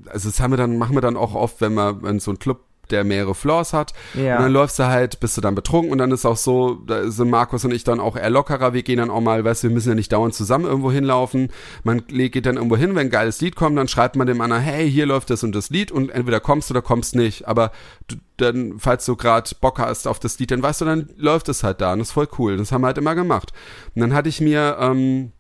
also 0.08 0.30
das 0.30 0.40
haben 0.40 0.52
wir 0.52 0.58
dann, 0.58 0.78
machen 0.78 0.96
wir 0.96 1.02
dann 1.02 1.18
auch 1.18 1.36
oft, 1.36 1.62
wenn 1.62 1.74
wir 1.74 2.02
in 2.06 2.20
so 2.20 2.32
ein 2.32 2.40
Club 2.40 2.64
der 2.92 3.04
mehrere 3.04 3.36
Floors 3.36 3.74
hat. 3.74 3.94
Ja. 4.14 4.38
Und 4.38 4.44
dann 4.44 4.52
läufst 4.52 4.80
du 4.80 4.88
halt, 4.88 5.20
bist 5.20 5.38
du 5.38 5.42
dann 5.42 5.56
betrunken 5.56 5.92
und 5.92 5.98
dann 5.98 6.12
ist 6.12 6.26
auch 6.26 6.38
so, 6.38 6.76
da 6.86 7.10
sind 7.10 7.30
Markus 7.30 7.66
und 7.66 7.72
ich 7.72 7.84
dann 7.84 8.00
auch 8.00 8.16
eher 8.16 8.30
lockerer. 8.30 8.74
Wir 8.74 8.84
gehen 8.84 8.98
dann 8.98 9.10
auch 9.10 9.22
mal, 9.22 9.44
weißt 9.44 9.64
du, 9.64 9.68
wir 9.70 9.74
müssen 9.74 9.90
ja 9.90 9.96
nicht 9.96 10.12
dauernd 10.12 10.34
zusammen 10.34 10.66
irgendwo 10.66 10.92
hinlaufen. 10.92 11.50
Man 11.84 12.06
geht 12.08 12.46
dann 12.46 12.58
irgendwo 12.58 12.78
hin, 12.78 12.96
wenn 12.96 13.08
ein 13.08 13.10
geiles 13.10 13.42
Lied 13.42 13.56
kommt, 13.56 13.78
dann 13.78 13.88
schreibt 13.88 14.16
man 14.16 14.28
dem 14.28 14.42
anderen, 14.42 14.64
hey, 14.64 14.90
hier 14.90 15.06
läuft 15.06 15.30
das 15.30 15.44
und 15.44 15.54
das 15.54 15.70
Lied 15.70 15.92
und 15.92 16.10
entweder 16.10 16.40
kommst 16.40 16.70
du 16.70 16.74
oder 16.74 16.82
kommst 16.82 17.16
nicht. 17.16 17.48
Aber 17.48 17.72
du, 18.08 18.16
dann, 18.38 18.80
falls 18.80 19.06
du 19.06 19.16
gerade 19.16 19.50
Bock 19.60 19.80
hast 19.80 20.08
auf 20.08 20.20
das 20.20 20.40
Lied, 20.40 20.52
dann 20.52 20.64
weißt 20.64 20.82
du, 20.82 20.86
dann 20.86 21.10
läuft 21.18 21.50
es 21.50 21.64
halt 21.64 21.82
da 21.82 21.94
und 21.94 22.00
das 22.00 22.10
ist 22.10 22.14
voll 22.14 22.28
cool. 22.38 22.58
Das 22.58 22.72
haben 22.72 22.82
wir 22.82 22.88
halt 22.88 22.98
immer 22.98 23.16
gemacht. 23.16 23.52
Und 23.96 24.02
dann 24.02 24.14
hatte 24.14 24.30
ich 24.30 24.42
mir, 24.42 24.78
ähm, 24.80 25.32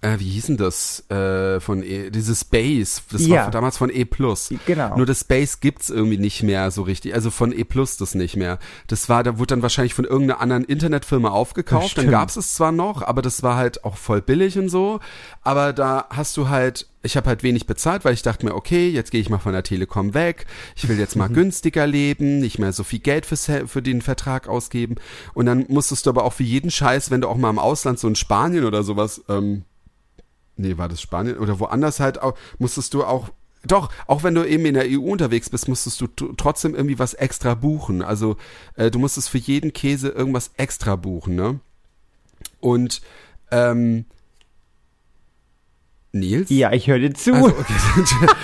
äh, 0.00 0.18
wie 0.18 0.30
hieß 0.30 0.46
denn 0.46 0.56
das 0.56 1.08
äh, 1.10 1.60
von 1.60 1.82
E, 1.82 2.10
dieses 2.10 2.40
Space, 2.40 3.02
das 3.10 3.26
Ja. 3.26 3.44
war 3.44 3.50
damals 3.50 3.78
von 3.78 3.90
E+. 3.90 4.04
Genau. 4.66 4.96
Nur 4.96 5.06
das 5.06 5.20
Space 5.20 5.60
gibt's 5.60 5.90
irgendwie 5.90 6.18
nicht 6.18 6.42
mehr 6.42 6.70
so 6.70 6.82
richtig, 6.82 7.14
also 7.14 7.30
von 7.30 7.52
E 7.52 7.64
Plus 7.64 7.96
das 7.96 8.14
nicht 8.14 8.36
mehr. 8.36 8.58
Das 8.86 9.08
war, 9.08 9.22
da 9.22 9.38
wurde 9.38 9.48
dann 9.48 9.62
wahrscheinlich 9.62 9.94
von 9.94 10.04
irgendeiner 10.04 10.40
anderen 10.40 10.64
Internetfirma 10.64 11.30
aufgekauft, 11.30 11.98
dann 11.98 12.10
gab's 12.10 12.36
es 12.36 12.54
zwar 12.54 12.72
noch, 12.72 13.02
aber 13.02 13.22
das 13.22 13.42
war 13.42 13.56
halt 13.56 13.84
auch 13.84 13.96
voll 13.96 14.22
billig 14.22 14.58
und 14.58 14.68
so, 14.68 15.00
aber 15.42 15.72
da 15.72 16.06
hast 16.10 16.36
du 16.36 16.48
halt 16.48 16.86
ich 17.06 17.16
habe 17.16 17.28
halt 17.28 17.42
wenig 17.42 17.66
bezahlt, 17.66 18.04
weil 18.04 18.14
ich 18.14 18.22
dachte 18.22 18.44
mir, 18.44 18.54
okay, 18.54 18.90
jetzt 18.90 19.10
gehe 19.10 19.20
ich 19.20 19.30
mal 19.30 19.38
von 19.38 19.52
der 19.52 19.62
Telekom 19.62 20.12
weg. 20.12 20.44
Ich 20.74 20.88
will 20.88 20.98
jetzt 20.98 21.16
mal 21.16 21.28
günstiger 21.28 21.86
leben, 21.86 22.40
nicht 22.40 22.58
mehr 22.58 22.72
so 22.72 22.84
viel 22.84 22.98
Geld 22.98 23.24
fürs, 23.26 23.48
für 23.66 23.80
den 23.80 24.02
Vertrag 24.02 24.48
ausgeben. 24.48 24.96
Und 25.32 25.46
dann 25.46 25.64
musstest 25.68 26.06
du 26.06 26.10
aber 26.10 26.24
auch 26.24 26.32
für 26.32 26.42
jeden 26.42 26.70
Scheiß, 26.70 27.10
wenn 27.10 27.20
du 27.20 27.28
auch 27.28 27.36
mal 27.36 27.50
im 27.50 27.58
Ausland, 27.58 27.98
so 27.98 28.08
in 28.08 28.16
Spanien 28.16 28.64
oder 28.64 28.82
sowas, 28.82 29.22
ähm, 29.28 29.62
nee, 30.56 30.76
war 30.76 30.88
das 30.88 31.00
Spanien 31.00 31.38
oder 31.38 31.60
woanders 31.60 32.00
halt 32.00 32.20
auch, 32.22 32.36
musstest 32.58 32.94
du 32.94 33.04
auch 33.04 33.30
doch, 33.66 33.90
auch 34.06 34.22
wenn 34.22 34.34
du 34.34 34.44
eben 34.44 34.64
in 34.64 34.74
der 34.74 34.86
EU 34.86 35.00
unterwegs 35.00 35.50
bist, 35.50 35.66
musstest 35.66 36.00
du 36.00 36.06
trotzdem 36.06 36.74
irgendwie 36.74 36.98
was 37.00 37.14
extra 37.14 37.54
buchen. 37.54 38.00
Also 38.02 38.36
äh, 38.76 38.90
du 38.92 39.00
musstest 39.00 39.28
für 39.28 39.38
jeden 39.38 39.72
Käse 39.72 40.08
irgendwas 40.08 40.52
extra 40.56 40.94
buchen, 40.94 41.34
ne? 41.34 41.58
Und 42.60 43.00
ähm, 43.50 44.04
Nils? 46.12 46.48
Ja, 46.48 46.72
ich 46.72 46.86
höre 46.86 46.98
dir 46.98 47.12
zu. 47.12 47.34
Also, 47.34 47.48
okay. 47.48 47.64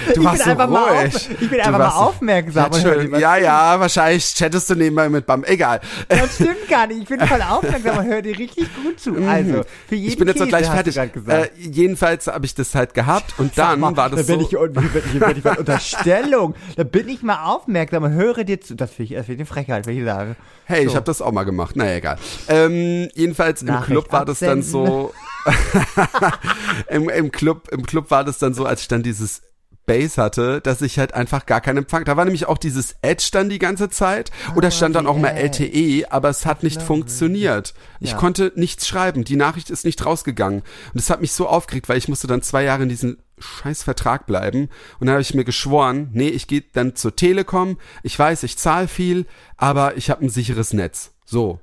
Du 0.14 0.20
ich 0.20 0.26
warst 0.26 0.44
so 0.44 0.50
einfach 0.50 0.68
mal 0.68 0.92
ruhig. 0.92 1.14
auf, 1.16 1.30
ich 1.30 1.38
bin 1.38 1.48
Du 1.50 1.64
einfach 1.64 1.78
mal 1.78 1.88
aufmerksam. 1.88 2.70
Ja, 3.12 3.18
ja, 3.18 3.36
ja, 3.38 3.80
wahrscheinlich 3.80 4.34
chattest 4.34 4.68
du 4.68 4.74
nebenbei 4.74 5.08
mit 5.08 5.24
Bam. 5.26 5.42
Egal. 5.44 5.80
Das 6.08 6.34
stimmt 6.34 6.68
gar 6.68 6.86
nicht. 6.86 7.02
Ich 7.02 7.08
bin 7.08 7.20
voll 7.20 7.40
aufmerksam 7.40 7.98
und 7.98 8.04
höre 8.06 8.20
dir 8.22 8.38
richtig 8.38 8.68
gut 8.82 9.00
zu. 9.00 9.14
Also, 9.26 9.64
für 9.88 9.94
jeden 9.94 10.02
Mhm. 10.02 10.08
Ich 10.08 10.18
bin 10.18 10.28
jetzt 10.28 10.36
Käse, 10.38 10.48
gleich 10.48 10.66
fertig. 10.66 10.96
Äh, 10.96 11.48
jedenfalls 11.58 12.26
habe 12.26 12.44
ich 12.44 12.54
das 12.54 12.74
halt 12.74 12.92
gehabt 12.94 13.34
und 13.38 13.56
dann 13.56 13.80
mal, 13.80 13.96
war 13.96 14.10
das 14.10 14.26
da 14.26 14.34
bin 14.36 14.44
so. 14.44 14.64
Ich, 14.66 14.72
bin 14.72 14.84
ich, 14.84 15.20
bin 15.20 15.38
ich 15.38 15.58
Unterstellung. 15.58 16.54
Da 16.76 16.84
bin 16.84 17.08
ich 17.08 17.22
mal 17.22 17.44
aufmerksam 17.44 18.02
und 18.04 18.12
höre 18.12 18.44
dir 18.44 18.60
zu. 18.60 18.74
Das 18.74 18.90
finde 18.90 19.12
ich, 19.12 19.16
das 19.18 19.26
find 19.26 19.36
ich 19.36 19.40
eine 19.40 19.46
Frechheit, 19.46 19.86
wenn 19.86 19.96
ich 19.98 20.04
sage. 20.04 20.36
Hey, 20.64 20.84
ich 20.84 20.90
So. 20.90 20.96
habe 20.96 21.06
das 21.06 21.22
auch 21.22 21.32
mal 21.32 21.44
gemacht. 21.44 21.76
Naja, 21.76 21.96
egal. 21.96 22.18
Ähm, 22.48 23.08
jedenfalls 23.14 23.62
im 23.62 23.68
Nachricht 23.68 23.86
Club 23.86 24.12
war 24.12 24.24
das 24.24 24.40
dann 24.40 24.62
so. 24.62 25.12
Im, 26.88 27.08
Im 27.08 27.32
Club, 27.32 27.68
im 27.72 27.84
Club 27.86 28.10
war 28.10 28.24
das 28.24 28.38
dann 28.38 28.54
so, 28.54 28.64
als 28.66 28.82
ich 28.82 28.88
dann 28.88 29.02
dieses 29.02 29.42
Base 29.84 30.22
hatte, 30.22 30.60
dass 30.60 30.80
ich 30.80 30.98
halt 31.00 31.12
einfach 31.14 31.44
gar 31.44 31.60
keinen 31.60 31.78
Empfang. 31.78 32.04
Da 32.04 32.16
war 32.16 32.24
nämlich 32.24 32.46
auch 32.46 32.58
dieses 32.58 32.94
Edge 33.02 33.30
dann 33.32 33.48
die 33.48 33.58
ganze 33.58 33.90
Zeit 33.90 34.30
oder 34.54 34.70
stand 34.70 34.94
dann 34.94 35.08
auch 35.08 35.18
mal. 35.18 35.30
LTE, 35.30 36.06
aber 36.10 36.28
es 36.28 36.46
hat 36.46 36.62
nicht 36.62 36.80
funktioniert. 36.80 37.74
Ich 37.98 38.12
Ja. 38.12 38.16
konnte 38.16 38.52
nichts 38.54 38.86
schreiben. 38.86 39.24
Die 39.24 39.34
Nachricht 39.34 39.70
ist 39.70 39.84
nicht 39.84 40.06
rausgegangen. 40.06 40.60
Und 40.60 40.94
das 40.94 41.10
hat 41.10 41.20
mich 41.20 41.32
so 41.32 41.48
aufgeregt, 41.48 41.88
weil 41.88 41.98
ich 41.98 42.06
musste 42.08 42.28
dann 42.28 42.42
zwei 42.42 42.62
Jahre 42.62 42.84
in 42.84 42.88
diesem 42.90 43.18
scheiß 43.40 43.82
Vertrag 43.82 44.26
bleiben. 44.26 44.68
Und 45.00 45.06
dann 45.08 45.14
habe 45.14 45.22
ich 45.22 45.34
mir 45.34 45.44
geschworen, 45.44 46.10
nee, 46.12 46.28
ich 46.28 46.46
gehe 46.46 46.62
dann 46.72 46.94
zur 46.94 47.16
Telekom. 47.16 47.76
Ich 48.04 48.16
weiß, 48.16 48.44
ich 48.44 48.56
zahle 48.58 48.86
viel, 48.86 49.26
aber 49.56 49.96
ich 49.96 50.10
habe 50.10 50.24
ein 50.24 50.28
sicheres 50.30 50.72
Netz. 50.72 51.10
So. 51.24 51.58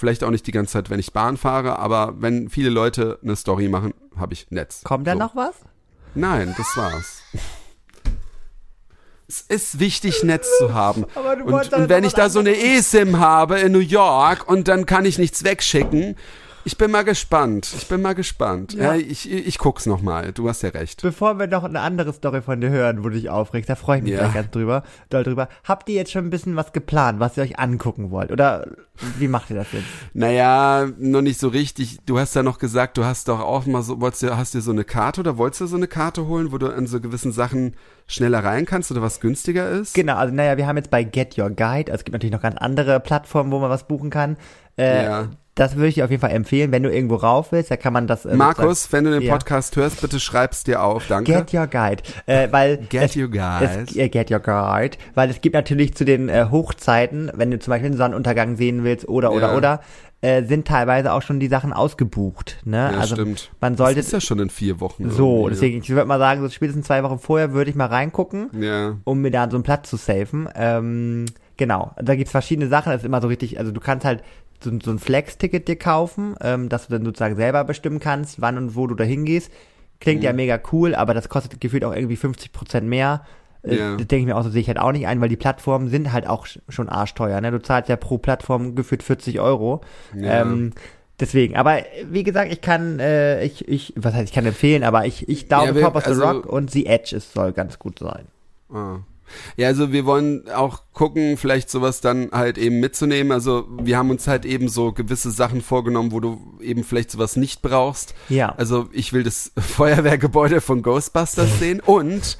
Vielleicht 0.00 0.24
auch 0.24 0.30
nicht 0.30 0.46
die 0.46 0.52
ganze 0.52 0.72
Zeit, 0.72 0.88
wenn 0.88 0.98
ich 0.98 1.12
Bahn 1.12 1.36
fahre, 1.36 1.78
aber 1.78 2.14
wenn 2.20 2.48
viele 2.48 2.70
Leute 2.70 3.18
eine 3.22 3.36
Story 3.36 3.68
machen, 3.68 3.92
habe 4.16 4.32
ich 4.32 4.46
Netz. 4.48 4.80
Kommt 4.82 5.06
da 5.06 5.12
So. 5.12 5.18
noch 5.18 5.36
was? 5.36 5.52
Nein, 6.14 6.54
das 6.56 6.74
war's. 6.74 7.20
Es 9.28 9.42
ist 9.42 9.78
wichtig, 9.78 10.22
Netz 10.24 10.48
zu 10.56 10.72
haben. 10.72 11.04
Aber 11.14 11.36
du 11.36 11.44
Und, 11.44 11.70
und 11.74 11.88
wenn 11.90 12.02
ich 12.04 12.14
da 12.14 12.30
so 12.30 12.38
eine 12.40 12.56
eSIM 12.56 13.18
habe 13.18 13.58
in 13.60 13.72
New 13.72 13.78
York 13.78 14.48
und 14.48 14.68
dann 14.68 14.86
kann 14.86 15.04
ich 15.04 15.18
nichts 15.18 15.44
wegschicken, 15.44 16.16
ich 16.64 16.76
bin 16.76 16.90
mal 16.90 17.04
gespannt. 17.04 17.72
Ich 17.76 17.88
bin 17.88 18.02
mal 18.02 18.14
gespannt. 18.14 18.74
Ja. 18.74 18.94
Ja, 18.94 18.94
ich, 18.96 19.30
ich 19.30 19.58
guck's 19.58 19.86
noch 19.86 20.02
mal. 20.02 20.32
Du 20.32 20.48
hast 20.48 20.62
ja 20.62 20.70
recht. 20.70 21.02
Bevor 21.02 21.38
wir 21.38 21.46
noch 21.46 21.64
eine 21.64 21.80
andere 21.80 22.12
Story 22.12 22.42
von 22.42 22.60
dir 22.60 22.70
hören, 22.70 23.00
wo 23.04 23.08
du 23.08 23.14
dich 23.14 23.30
aufregst, 23.30 23.70
da 23.70 23.74
freue 23.76 23.98
ich 23.98 24.04
mich 24.04 24.12
Ja. 24.12 24.20
gleich 24.20 24.34
ganz 24.34 24.50
drüber, 24.50 24.82
doll 25.08 25.24
drüber. 25.24 25.48
Habt 25.64 25.88
ihr 25.88 25.94
jetzt 25.96 26.12
schon 26.12 26.24
ein 26.26 26.30
bisschen 26.30 26.56
was 26.56 26.72
geplant, 26.72 27.20
was 27.20 27.36
ihr 27.36 27.42
euch 27.42 27.58
angucken 27.58 28.10
wollt? 28.10 28.30
Oder 28.32 28.66
wie 29.18 29.28
macht 29.28 29.50
ihr 29.50 29.56
das 29.56 29.72
jetzt? 29.72 29.84
Naja, 30.14 30.88
noch 30.98 31.22
nicht 31.22 31.40
so 31.40 31.48
richtig. 31.48 31.98
Du 32.06 32.18
hast 32.18 32.34
ja 32.34 32.42
noch 32.42 32.58
gesagt, 32.58 32.98
du 32.98 33.04
hast 33.04 33.28
doch 33.28 33.40
auch 33.40 33.66
mal 33.66 33.82
so, 33.82 34.00
wolltest 34.00 34.22
du, 34.24 34.36
hast 34.36 34.54
dir 34.54 34.60
so 34.60 34.70
eine 34.72 34.84
Karte 34.84 35.20
oder 35.20 35.38
wolltest 35.38 35.62
du 35.62 35.66
so 35.66 35.76
eine 35.76 35.86
Karte 35.88 36.26
holen, 36.26 36.52
wo 36.52 36.58
du 36.58 36.68
an 36.68 36.86
so 36.86 37.00
gewissen 37.00 37.32
Sachen 37.32 37.74
schneller 38.10 38.44
rein 38.44 38.66
kannst 38.66 38.90
oder 38.90 39.02
was 39.02 39.20
günstiger 39.20 39.68
ist? 39.70 39.94
Genau, 39.94 40.16
also 40.16 40.34
naja, 40.34 40.56
wir 40.56 40.66
haben 40.66 40.76
jetzt 40.76 40.90
bei 40.90 41.02
Get 41.04 41.38
Your 41.38 41.50
Guide, 41.50 41.90
also 41.90 42.00
es 42.00 42.04
gibt 42.04 42.12
natürlich 42.12 42.32
noch 42.34 42.42
ganz 42.42 42.56
andere 42.56 43.00
Plattformen, 43.00 43.50
wo 43.52 43.58
man 43.58 43.70
was 43.70 43.84
buchen 43.86 44.10
kann. 44.10 44.36
Äh, 44.76 45.04
Ja. 45.04 45.28
Das 45.56 45.74
würde 45.76 45.88
ich 45.88 45.96
dir 45.96 46.04
auf 46.04 46.10
jeden 46.10 46.20
Fall 46.22 46.30
empfehlen, 46.30 46.72
wenn 46.72 46.84
du 46.84 46.90
irgendwo 46.90 47.16
rauf 47.16 47.52
willst, 47.52 47.70
da 47.70 47.76
kann 47.76 47.92
man 47.92 48.06
das. 48.06 48.24
Äh, 48.24 48.34
Markus, 48.34 48.90
wenn 48.92 49.04
du 49.04 49.10
den 49.10 49.20
Ja. 49.22 49.32
Podcast 49.32 49.76
hörst, 49.76 50.00
bitte 50.00 50.18
schreib's 50.18 50.64
dir 50.64 50.82
auf. 50.82 51.06
Danke. 51.08 51.32
Get 51.32 51.52
Your 51.52 51.66
Guide, 51.66 52.02
äh, 52.26 52.48
weil 52.50 52.76
Get 52.88 53.02
es, 53.02 53.16
Your 53.16 53.28
Guide. 53.28 53.84
Es, 53.86 53.94
äh, 53.96 54.08
get 54.08 54.30
Your 54.30 54.38
Guide, 54.38 54.96
weil 55.14 55.28
es 55.28 55.40
gibt 55.42 55.54
natürlich 55.54 55.94
zu 55.94 56.04
den 56.06 56.28
äh, 56.30 56.46
Hochzeiten, 56.50 57.30
wenn 57.34 57.50
du 57.50 57.58
zum 57.58 57.72
Beispiel 57.72 57.88
einen 57.88 57.96
Sonnenuntergang 57.98 58.56
sehen 58.56 58.84
willst 58.84 59.06
oder 59.08 59.32
oder 59.32 59.48
Ja. 59.50 59.56
oder, 59.56 59.80
äh, 60.22 60.44
sind 60.44 60.66
teilweise 60.68 61.12
auch 61.12 61.22
schon 61.22 61.40
die 61.40 61.48
Sachen 61.48 61.72
ausgebucht. 61.72 62.58
Ne? 62.64 62.90
Ja, 62.92 62.98
also 63.00 63.14
stimmt. 63.14 63.50
man 63.60 63.76
sollte 63.76 63.96
das 63.96 64.06
ist 64.06 64.12
ja 64.12 64.20
schon 64.20 64.38
in 64.38 64.50
vier 64.50 64.78
Wochen. 64.80 65.10
so, 65.10 65.48
deswegen 65.48 65.78
ich 65.78 65.88
würde 65.88 66.04
mal 66.06 66.18
sagen, 66.18 66.42
so 66.42 66.48
spätestens 66.50 66.86
zwei 66.86 67.02
Wochen 67.02 67.18
vorher 67.18 67.52
würde 67.52 67.70
ich 67.70 67.76
mal 67.76 67.86
reingucken, 67.86 68.50
Ja. 68.60 68.96
um 69.04 69.20
mir 69.22 69.30
da 69.30 69.48
so 69.50 69.56
einen 69.56 69.64
Platz 69.64 69.88
zu 69.88 69.96
safen. 69.96 70.48
Ähm, 70.54 71.24
genau, 71.56 71.92
da 72.00 72.14
gibt's 72.16 72.32
verschiedene 72.32 72.68
Sachen. 72.68 72.92
Das 72.92 73.00
ist 73.02 73.06
immer 73.06 73.22
so 73.22 73.28
richtig, 73.28 73.58
also 73.58 73.72
du 73.72 73.80
kannst 73.80 74.04
halt 74.04 74.22
so, 74.62 74.70
so 74.82 74.90
ein 74.90 74.98
Flex-Ticket 74.98 75.66
dir 75.68 75.76
kaufen, 75.76 76.34
ähm, 76.42 76.68
dass 76.68 76.86
du 76.88 76.92
dann 76.92 77.04
sozusagen 77.04 77.36
selber 77.36 77.64
bestimmen 77.64 77.98
kannst, 77.98 78.42
wann 78.42 78.58
und 78.58 78.76
wo 78.76 78.86
du 78.86 78.94
da 78.94 79.04
hingehst. 79.04 79.50
Klingt 80.00 80.20
Mhm. 80.20 80.24
ja 80.26 80.32
mega 80.34 80.58
cool, 80.72 80.94
aber 80.94 81.14
das 81.14 81.28
kostet 81.30 81.60
gefühlt 81.60 81.84
auch 81.84 81.94
irgendwie 81.94 82.16
50 82.16 82.52
Prozent 82.52 82.86
mehr. 82.86 83.22
Äh, 83.62 83.76
Ja. 83.76 83.96
Das 83.96 84.06
denke 84.06 84.20
ich 84.20 84.26
mir 84.26 84.36
auch, 84.36 84.42
so 84.42 84.50
sehe 84.50 84.60
ich 84.62 84.68
halt 84.68 84.78
auch 84.78 84.92
nicht 84.92 85.06
ein, 85.06 85.20
weil 85.20 85.28
die 85.28 85.36
Plattformen 85.36 85.88
sind 85.88 86.12
halt 86.12 86.26
auch 86.26 86.46
sch- 86.46 86.60
schon 86.68 86.88
arschteuer. 86.88 87.40
Ne? 87.40 87.50
Du 87.50 87.60
zahlst 87.62 87.88
ja 87.88 87.96
pro 87.96 88.18
Plattform 88.18 88.74
gefühlt 88.74 89.02
40 89.02 89.40
Euro. 89.40 89.80
Ja. 90.16 90.42
Ähm, 90.42 90.72
deswegen, 91.18 91.56
aber 91.56 91.78
äh, 91.80 92.06
wie 92.10 92.22
gesagt, 92.22 92.52
ich 92.52 92.60
kann, 92.60 92.98
äh, 93.00 93.44
ich, 93.44 93.68
ich, 93.68 93.92
was 93.96 94.14
heißt, 94.14 94.24
ich 94.24 94.32
kann 94.34 94.46
empfehlen, 94.46 94.82
aber 94.84 95.04
ich, 95.06 95.28
ich 95.28 95.48
glaube, 95.48 95.78
Ja, 95.78 95.84
Pop 95.86 95.96
of 95.96 96.04
the 96.04 96.10
also- 96.10 96.24
Rock 96.24 96.46
und 96.46 96.70
The 96.70 96.86
Edge 96.86 97.14
ist, 97.16 97.32
soll 97.32 97.52
ganz 97.52 97.78
gut 97.78 97.98
sein. 97.98 98.26
Ah. 98.72 98.98
Ja, 99.56 99.68
also 99.68 99.92
wir 99.92 100.04
wollen 100.06 100.48
auch 100.50 100.82
gucken, 100.92 101.36
vielleicht 101.36 101.70
sowas 101.70 102.00
dann 102.00 102.30
halt 102.32 102.58
eben 102.58 102.80
mitzunehmen. 102.80 103.32
Also 103.32 103.66
wir 103.80 103.96
haben 103.96 104.10
uns 104.10 104.26
halt 104.26 104.44
eben 104.44 104.68
so 104.68 104.92
gewisse 104.92 105.30
Sachen 105.30 105.62
vorgenommen, 105.62 106.12
wo 106.12 106.20
du 106.20 106.58
eben 106.60 106.84
vielleicht 106.84 107.10
sowas 107.10 107.36
nicht 107.36 107.62
brauchst. 107.62 108.14
Ja. 108.28 108.54
Also 108.56 108.88
ich 108.92 109.12
will 109.12 109.22
das 109.22 109.52
Feuerwehrgebäude 109.58 110.60
von 110.60 110.82
Ghostbusters 110.82 111.58
sehen. 111.58 111.80
Und 111.80 112.36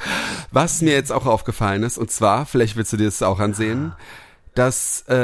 was 0.50 0.82
mir 0.82 0.92
jetzt 0.92 1.12
auch 1.12 1.26
aufgefallen 1.26 1.82
ist, 1.82 1.98
und 1.98 2.10
zwar, 2.10 2.46
vielleicht 2.46 2.76
willst 2.76 2.92
du 2.92 2.96
dir 2.96 3.04
das 3.06 3.22
auch 3.22 3.40
ansehen, 3.40 3.92
dass 4.54 5.04
äh, 5.08 5.14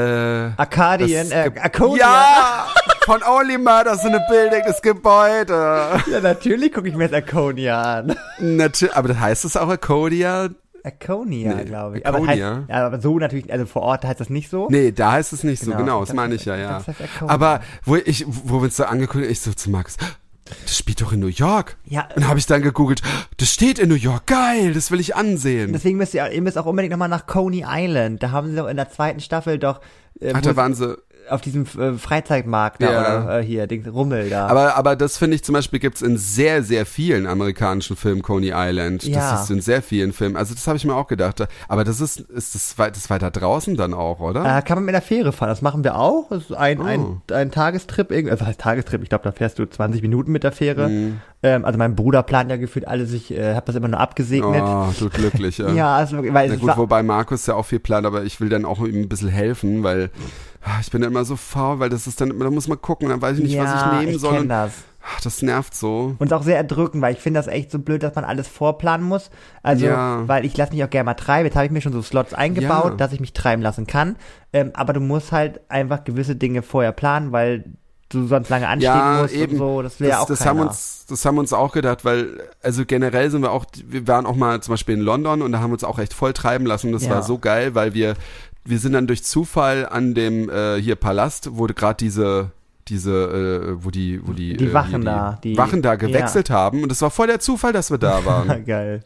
Arcadian, 0.57 1.31
das 1.31 1.33
äh, 1.33 1.61
Arcodian. 1.61 1.99
Ja! 1.99 2.69
Von 3.05 3.23
Only 3.23 3.57
Murders 3.57 4.05
in 4.05 4.15
a 4.15 4.21
Building, 4.29 4.63
das 4.67 4.83
Gebäude. 4.83 6.03
Ja, 6.11 6.21
natürlich 6.21 6.73
gucke 6.73 6.89
ich 6.89 6.95
mir 6.97 7.05
jetzt 7.05 7.15
Arconia 7.15 7.99
an. 7.99 8.17
Natürlich, 8.41 8.97
aber 8.97 9.09
das 9.09 9.21
heißt 9.21 9.45
es 9.45 9.57
auch 9.57 9.69
Arcodia? 9.69 10.49
Arconia, 10.87 11.55
Nee, 11.55 11.65
glaube 11.65 11.99
ich. 11.99 12.07
Aber, 12.07 12.27
heißt, 12.27 12.43
aber 12.71 13.01
so 13.01 13.19
natürlich, 13.19 13.53
also 13.53 13.67
vor 13.67 13.83
Ort 13.83 14.05
heißt 14.05 14.21
das 14.21 14.31
nicht 14.31 14.49
so. 14.49 14.69
Nee, 14.71 14.93
da 14.93 15.13
heißt 15.13 15.33
es 15.33 15.43
nicht 15.43 15.61
so, 15.63 15.73
Genau. 15.73 15.79
genau, 15.83 16.01
das 16.01 16.09
Das 16.11 16.17
meine 16.17 16.35
ich 16.37 16.45
ja, 16.45 16.57
ja. 16.57 16.79
das 16.79 16.89
heißt. 16.89 17.01
Aber 17.27 17.61
wo 17.85 17.97
ich, 17.97 18.25
wo 18.29 18.59
wir 18.59 18.65
uns 18.65 18.77
so 18.77 18.85
angeguckt 18.85 19.25
haben, 19.25 19.31
ich 19.31 19.41
so 19.41 19.53
zu 19.53 19.71
Max, 19.71 19.97
das 20.65 20.79
spielt 20.79 21.01
doch 21.03 21.13
in 21.13 21.19
New 21.21 21.27
York. 21.27 21.77
Ja. 21.87 22.09
Und 22.15 22.29
habe 22.29 22.39
ich 22.39 22.47
dann 22.47 22.63
gegoogelt, 22.63 23.03
das 23.37 23.51
steht 23.51 23.79
in 23.81 23.89
New 23.89 23.97
York, 23.97 24.27
geil, 24.27 24.73
das 24.75 24.91
will 24.93 25.01
ich 25.01 25.17
ansehen. 25.17 25.73
Deswegen 25.73 25.99
müsst 25.99 26.15
ihr, 26.15 26.31
ihr 26.31 26.43
müsst 26.43 26.57
auch 26.57 26.67
unbedingt 26.67 26.93
nochmal 26.93 27.09
nach 27.09 27.27
Coney 27.27 27.65
Island. 27.69 28.23
Da 28.23 28.31
haben 28.31 28.49
sie 28.51 28.57
doch 28.57 28.69
in 28.69 28.77
der 28.77 28.89
zweiten 28.91 29.19
Staffel 29.21 29.59
doch 29.59 29.81
äh, 30.21 30.33
Ach, 30.35 30.41
da 30.41 30.57
waren 30.57 30.75
sie, 30.75 30.97
auf 31.31 31.41
diesem 31.41 31.65
äh, 31.79 31.93
Freizeitmarkt 31.99 32.83
da 32.83 32.93
Ja. 32.93 33.01
oder 33.25 33.41
äh, 33.41 33.43
hier, 33.45 33.67
Dings, 33.67 33.87
Rummel 33.93 34.31
da. 34.31 34.47
aber, 34.47 34.77
aber 34.77 34.97
das 34.97 35.17
finde 35.19 35.35
ich 35.37 35.45
zum 35.45 35.53
Beispiel 35.55 35.79
gibt's 35.79 36.03
in 36.03 36.17
sehr, 36.17 36.63
sehr 36.63 36.87
vielen 36.87 37.27
amerikanischen 37.27 37.97
Filmen, 37.97 38.23
Coney 38.23 38.53
Island. 38.55 39.05
Ja. 39.05 39.33
Das 39.33 39.45
ist 39.45 39.51
in 39.51 39.61
sehr 39.61 39.83
vielen 39.83 40.13
Filmen. 40.13 40.37
Also 40.37 40.55
das 40.55 40.67
habe 40.67 40.77
ich 40.77 40.85
mir 40.85 40.95
auch 40.95 41.07
gedacht. 41.09 41.47
Aber 41.69 41.85
das 41.85 42.01
ist, 42.01 42.21
ist 42.21 42.55
das, 42.55 42.79
weit- 42.79 42.97
das 42.97 43.11
weiter 43.11 43.31
draußen 43.31 43.77
dann 43.77 43.95
auch, 43.95 44.21
oder? 44.21 44.41
äh, 44.59 44.63
kann 44.63 44.79
man 44.79 44.85
mit 44.85 44.95
der 44.95 45.03
Fähre 45.03 45.33
fahren, 45.33 45.49
das 45.49 45.63
machen 45.63 45.85
wir 45.85 45.97
auch. 45.97 46.29
Das 46.31 46.43
ist 46.45 46.53
ein, 46.55 46.81
Oh. 46.81 46.85
ein, 46.85 47.23
ein 47.33 47.51
Tagestrip, 47.51 48.11
irgendwie, 48.11 48.31
also 48.33 48.47
heißt 48.47 48.61
Tagestrip, 48.61 49.03
ich 49.03 49.09
glaube, 49.09 49.25
da 49.25 49.33
fährst 49.33 49.59
du 49.59 49.67
20 49.69 50.03
Minuten 50.03 50.33
mit 50.33 50.45
der 50.45 50.53
Fähre. 50.53 50.89
Mhm. 50.89 51.21
Ähm, 51.43 51.65
also 51.65 51.79
mein 51.79 51.95
Bruder 51.95 52.23
plant 52.23 52.51
ja 52.51 52.57
gefühlt 52.57 52.89
alles, 52.89 53.13
ich 53.13 53.31
äh, 53.33 53.55
habe 53.55 53.67
das 53.67 53.75
immer 53.77 53.89
nur 53.89 54.01
abgesegnet. 54.01 54.63
Oh, 54.65 54.87
du 54.99 55.09
glücklicher. 55.11 55.71
Ja, 55.75 55.97
also, 55.97 56.19
weil 56.33 56.49
Na 56.49 56.55
es 56.55 56.61
gut, 56.61 56.77
wobei 56.77 57.03
Markus 57.03 57.47
ja 57.47 57.55
auch 57.55 57.65
viel 57.67 57.79
plant, 57.81 58.07
aber 58.07 58.25
ich 58.25 58.41
will 58.41 58.49
dann 58.49 58.65
auch 58.65 58.81
ihm 58.85 59.03
ein 59.03 59.09
bisschen 59.09 59.29
helfen, 59.29 59.83
weil 59.83 60.11
ich 60.81 60.91
bin 60.91 61.03
immer 61.03 61.25
so 61.25 61.37
faul, 61.37 61.79
weil 61.79 61.89
das 61.91 62.07
ist 62.07 62.21
dann, 62.21 62.39
da 62.39 62.51
muss 62.51 62.69
man 62.69 62.81
gucken, 62.81 63.09
dann 63.09 63.23
weiß 63.23 63.39
ich 63.39 63.45
nicht, 63.45 63.53
ja, 63.55 63.65
was 63.65 63.83
ich 63.83 64.01
nehmen 64.01 64.15
ich 64.15 64.21
soll. 64.21 64.47
das. 64.47 64.73
ach, 65.09 65.21
das 65.21 65.41
nervt 65.43 65.75
so. 65.75 66.17
Und 66.19 66.33
auch 66.33 66.43
sehr 66.43 66.57
erdrückend, 66.57 67.03
weil 67.03 67.13
ich 67.15 67.21
finde 67.21 67.39
das 67.39 67.47
echt 67.47 67.71
so 67.71 67.79
blöd, 67.79 68.03
dass 68.03 68.15
man 68.17 68.25
alles 68.25 68.49
vorplanen 68.49 69.07
muss. 69.07 69.31
Also, 69.63 69.87
Ja. 69.87 70.27
weil 70.27 70.45
ich 70.45 70.57
lasse 70.57 70.73
mich 70.73 70.83
auch 70.83 70.91
gerne 70.91 71.05
mal 71.05 71.15
treiben. 71.15 71.47
Jetzt 71.47 71.55
habe 71.57 71.67
ich 71.67 71.73
mir 71.73 71.81
schon 71.81 71.93
so 71.93 72.03
Slots 72.03 72.35
eingebaut, 72.35 72.93
Ja. 72.93 72.97
dass 72.97 73.13
ich 73.13 73.21
mich 73.21 73.33
treiben 73.33 73.63
lassen 73.63 73.87
kann. 73.87 74.17
Ähm, 74.53 74.73
aber 74.75 74.93
du 74.93 75.01
musst 75.01 75.31
halt 75.33 75.61
einfach 75.71 76.03
gewisse 76.05 76.35
Dinge 76.35 76.63
vorher 76.63 76.91
planen, 76.93 77.31
weil 77.33 77.65
du 78.09 78.27
sonst 78.29 78.49
lange 78.51 78.69
anstehen 78.69 78.93
Ja, 78.93 79.19
musst 79.23 79.35
eben. 79.35 79.53
und 79.55 79.59
so. 79.59 79.83
Das 79.83 79.99
will 80.01 80.09
ja 80.09 80.21
auch 80.21 80.27
das 80.27 80.39
keiner. 80.39 80.51
haben 80.51 80.61
uns, 80.69 81.07
das 81.09 81.25
haben 81.25 81.39
uns 81.39 81.53
auch 81.53 81.73
gedacht, 81.73 82.05
weil, 82.05 82.41
also 82.63 82.85
generell 82.87 83.31
sind 83.33 83.43
wir 83.43 83.51
auch, 83.51 83.65
wir 83.85 84.07
waren 84.07 84.27
auch 84.27 84.37
mal 84.37 84.61
zum 84.63 84.75
Beispiel 84.75 84.95
in 84.97 85.01
London 85.01 85.43
und 85.43 85.51
da 85.51 85.59
haben 85.59 85.71
wir 85.71 85.75
uns 85.75 85.83
auch 85.85 85.99
echt 85.99 86.15
voll 86.15 86.33
treiben 86.33 86.67
lassen. 86.67 86.93
Das 86.93 87.05
Ja. 87.05 87.11
war 87.11 87.23
so 87.25 87.39
geil, 87.39 87.75
weil 87.75 87.95
wir, 87.95 88.15
wir 88.67 88.79
sind 88.79 88.93
dann 88.93 89.07
durch 89.07 89.25
Zufall 89.25 89.87
an 89.89 90.15
dem 90.15 90.49
äh, 90.51 90.81
hier 90.81 90.97
Palast, 90.97 91.51
wo 91.53 91.65
gerade 91.67 91.97
diese 91.99 92.51
diese, 92.89 93.11
äh, 93.81 93.85
wo 93.85 93.91
die, 93.91 94.21
wo 94.25 94.33
die, 94.33 94.57
Die 94.57 94.67
äh, 94.67 94.73
Wachen 94.73 95.03
hier 95.03 95.11
da, 95.11 95.39
die- 95.43 95.59
Wachen 95.59 95.83
da 95.83 95.97
gewechselt 95.97 96.51
haben 96.51 96.83
und 96.85 96.89
das 96.93 97.03
war 97.03 97.11
voll 97.11 97.27
der 97.27 97.41
Zufall, 97.41 97.73
dass 97.73 97.91
wir 97.91 97.99
da 97.99 98.25
waren. 98.25 98.65
Geil. 98.65 99.03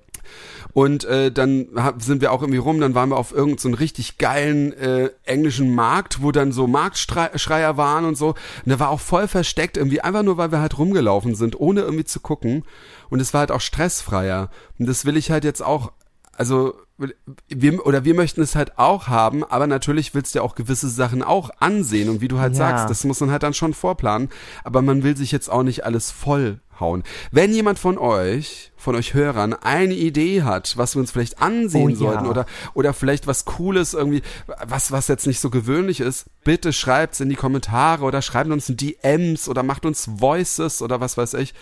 Und 0.75 1.05
äh, 1.05 1.33
dann 1.33 1.67
hab, 1.75 2.01
sind 2.03 2.21
wir 2.21 2.31
auch 2.31 2.43
irgendwie 2.43 2.59
rum, 2.59 2.79
dann 2.79 2.95
waren 2.95 3.09
wir 3.09 3.17
auf 3.17 3.33
irgendeinen 3.33 3.59
so 3.59 3.69
einen 3.69 3.75
richtig 3.75 4.19
geilen 4.19 4.73
äh, 4.75 5.11
englischen 5.25 5.75
Markt, 5.75 6.23
wo 6.23 6.31
dann 6.31 6.53
so 6.53 6.67
Marktschreier 6.67 7.77
waren 7.79 8.05
und 8.05 8.17
so. 8.17 8.29
Und 8.29 8.37
der 8.67 8.79
war 8.79 8.91
auch 8.91 9.01
voll 9.01 9.27
versteckt, 9.27 9.77
irgendwie 9.79 10.03
einfach 10.03 10.23
nur, 10.23 10.37
weil 10.37 10.53
wir 10.53 10.61
halt 10.61 10.79
rumgelaufen 10.79 11.35
sind, 11.35 11.59
ohne 11.59 11.81
irgendwie 11.81 12.05
zu 12.05 12.21
gucken. 12.21 12.65
Und 13.09 13.19
es 13.21 13.33
war 13.35 13.41
halt 13.41 13.51
auch 13.51 13.61
stressfreier. 13.63 14.51
Und 14.79 14.89
das 14.89 15.05
will 15.07 15.17
ich 15.17 15.31
halt 15.33 15.43
jetzt 15.45 15.63
auch, 15.63 15.91
also 16.41 16.75
wir, 17.49 17.87
oder 17.87 18.07
wir 18.07 18.15
möchten 18.15 18.41
es 18.41 18.57
halt 18.57 18.79
auch 18.79 19.09
haben, 19.09 19.45
aber 19.45 19.67
natürlich 19.67 20.15
willst 20.15 20.35
du 20.35 20.39
ja 20.39 20.43
auch 20.43 20.55
gewisse 20.55 20.89
Sachen 20.89 21.23
auch 21.23 21.51
ansehen. 21.59 22.09
Und 22.09 22.23
wie 22.23 22.29
du 22.29 22.39
halt 22.39 22.55
Ja. 22.55 22.69
sagst, 22.71 22.89
das 22.89 23.05
muss 23.05 23.21
man 23.21 23.31
halt 23.31 23.43
dann 23.43 23.53
schon 23.53 23.75
vorplanen. 23.75 24.31
Aber 24.65 24.81
man 24.81 25.03
will 25.03 25.19
sich 25.19 25.33
jetzt 25.33 25.51
auch 25.51 25.63
nicht 25.63 25.85
alles 25.85 26.11
vollhauen. 26.11 27.03
Wenn 27.31 27.53
jemand 27.53 27.79
von 27.79 27.99
euch, 27.99 28.73
von 28.79 28.95
euch 28.97 29.13
Hörern, 29.13 29.53
eine 29.53 29.93
Idee 29.95 30.43
hat, 30.43 30.79
was 30.79 30.95
wir 30.97 31.01
uns 31.01 31.11
vielleicht 31.11 31.43
ansehen 31.43 31.83
Oh 31.85 31.89
ja. 31.91 31.97
sollten 31.97 32.27
oder, 32.27 32.47
oder 32.73 32.95
vielleicht 32.95 33.27
was 33.27 33.45
Cooles 33.45 33.93
irgendwie, 33.93 34.23
was, 34.65 34.93
was 34.93 35.09
jetzt 35.09 35.27
nicht 35.27 35.41
so 35.41 35.51
gewöhnlich 35.51 36.01
ist, 36.01 36.25
bitte 36.45 36.73
schreibt's 36.73 37.21
in 37.21 37.29
die 37.29 37.37
Kommentare 37.37 38.03
oder 38.05 38.23
schreibt 38.23 38.51
uns 38.51 38.71
in 38.71 38.79
DMs 38.79 39.47
oder 39.47 39.63
macht 39.63 39.85
uns 39.85 40.09
Voices 40.21 40.81
oder 40.81 41.01
was 41.01 41.19
weiß 41.19 41.35
ich. 41.35 41.53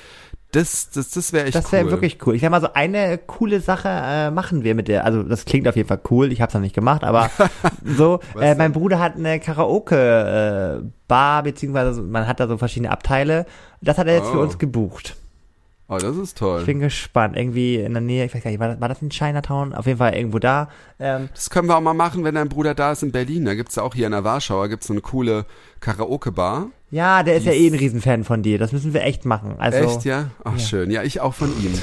Das, 0.52 0.88
das, 0.90 1.10
das 1.10 1.32
wäre 1.34 1.44
echt 1.46 1.54
Das 1.54 1.70
wäre 1.72 1.84
cool. 1.84 1.90
wirklich 1.90 2.18
cool. 2.26 2.34
Ich 2.34 2.40
sag 2.40 2.50
mal 2.50 2.60
so, 2.62 2.72
eine 2.72 3.18
coole 3.18 3.60
Sache 3.60 3.88
äh, 3.90 4.30
machen 4.30 4.64
wir 4.64 4.74
mit 4.74 4.88
der, 4.88 5.04
also 5.04 5.22
das 5.22 5.44
klingt 5.44 5.68
auf 5.68 5.76
jeden 5.76 5.88
Fall 5.88 6.00
cool, 6.10 6.32
ich 6.32 6.40
hab's 6.40 6.54
noch 6.54 6.62
nicht 6.62 6.74
gemacht, 6.74 7.04
aber 7.04 7.30
so, 7.84 8.20
äh, 8.40 8.54
mein 8.54 8.72
Bruder 8.72 8.98
hat 8.98 9.16
eine 9.16 9.40
Karaoke-Bar, 9.40 11.42
beziehungsweise 11.42 12.02
man 12.02 12.26
hat 12.26 12.40
da 12.40 12.48
so 12.48 12.58
verschiedene 12.58 12.90
Abteile. 12.90 13.46
Das 13.80 13.98
hat 13.98 14.06
er 14.06 14.14
jetzt 14.14 14.30
für 14.30 14.38
Oh. 14.38 14.42
uns 14.42 14.58
gebucht. 14.58 15.16
Oh, 15.90 15.96
das 15.96 16.16
ist 16.16 16.36
toll. 16.36 16.60
Ich 16.60 16.66
bin 16.66 16.80
gespannt. 16.80 17.34
Irgendwie 17.36 17.76
in 17.76 17.92
der 17.94 18.02
Nähe, 18.02 18.26
ich 18.26 18.34
weiß 18.34 18.42
gar 18.42 18.50
nicht, 18.50 18.60
war 18.60 18.68
das, 18.68 18.80
war 18.80 18.88
das 18.90 19.00
in 19.00 19.08
Chinatown? 19.08 19.72
Auf 19.74 19.86
jeden 19.86 19.98
Fall 19.98 20.14
irgendwo 20.14 20.38
da. 20.38 20.68
Ähm, 20.98 21.30
Das 21.34 21.48
können 21.48 21.66
wir 21.68 21.76
auch 21.76 21.80
mal 21.80 21.94
machen, 21.94 22.24
wenn 22.24 22.34
dein 22.34 22.50
Bruder 22.50 22.74
da 22.74 22.92
ist 22.92 23.02
in 23.02 23.10
Berlin. 23.10 23.46
Da 23.46 23.54
gibt's 23.54 23.76
ja 23.76 23.82
auch 23.82 23.94
hier 23.94 24.04
in 24.04 24.12
der 24.12 24.22
Warschauer 24.22 24.68
gibt's 24.68 24.88
so 24.88 24.92
eine 24.92 25.00
coole 25.00 25.46
Karaoke-Bar. 25.80 26.66
Ja, 26.90 27.22
der 27.22 27.36
ist 27.36 27.46
ja 27.46 27.52
eh 27.52 27.68
ein 27.68 27.74
Riesenfan 27.74 28.24
von 28.24 28.42
dir. 28.42 28.58
Das 28.58 28.72
müssen 28.72 28.94
wir 28.94 29.02
echt 29.02 29.24
machen. 29.24 29.56
Also, 29.58 29.78
Echt, 29.78 30.04
ja? 30.04 30.30
Ach, 30.44 30.58
schön. 30.58 30.90
Ja, 30.90 31.02
ich 31.02 31.20
auch 31.20 31.34
von 31.34 31.48
ihm. 31.62 31.72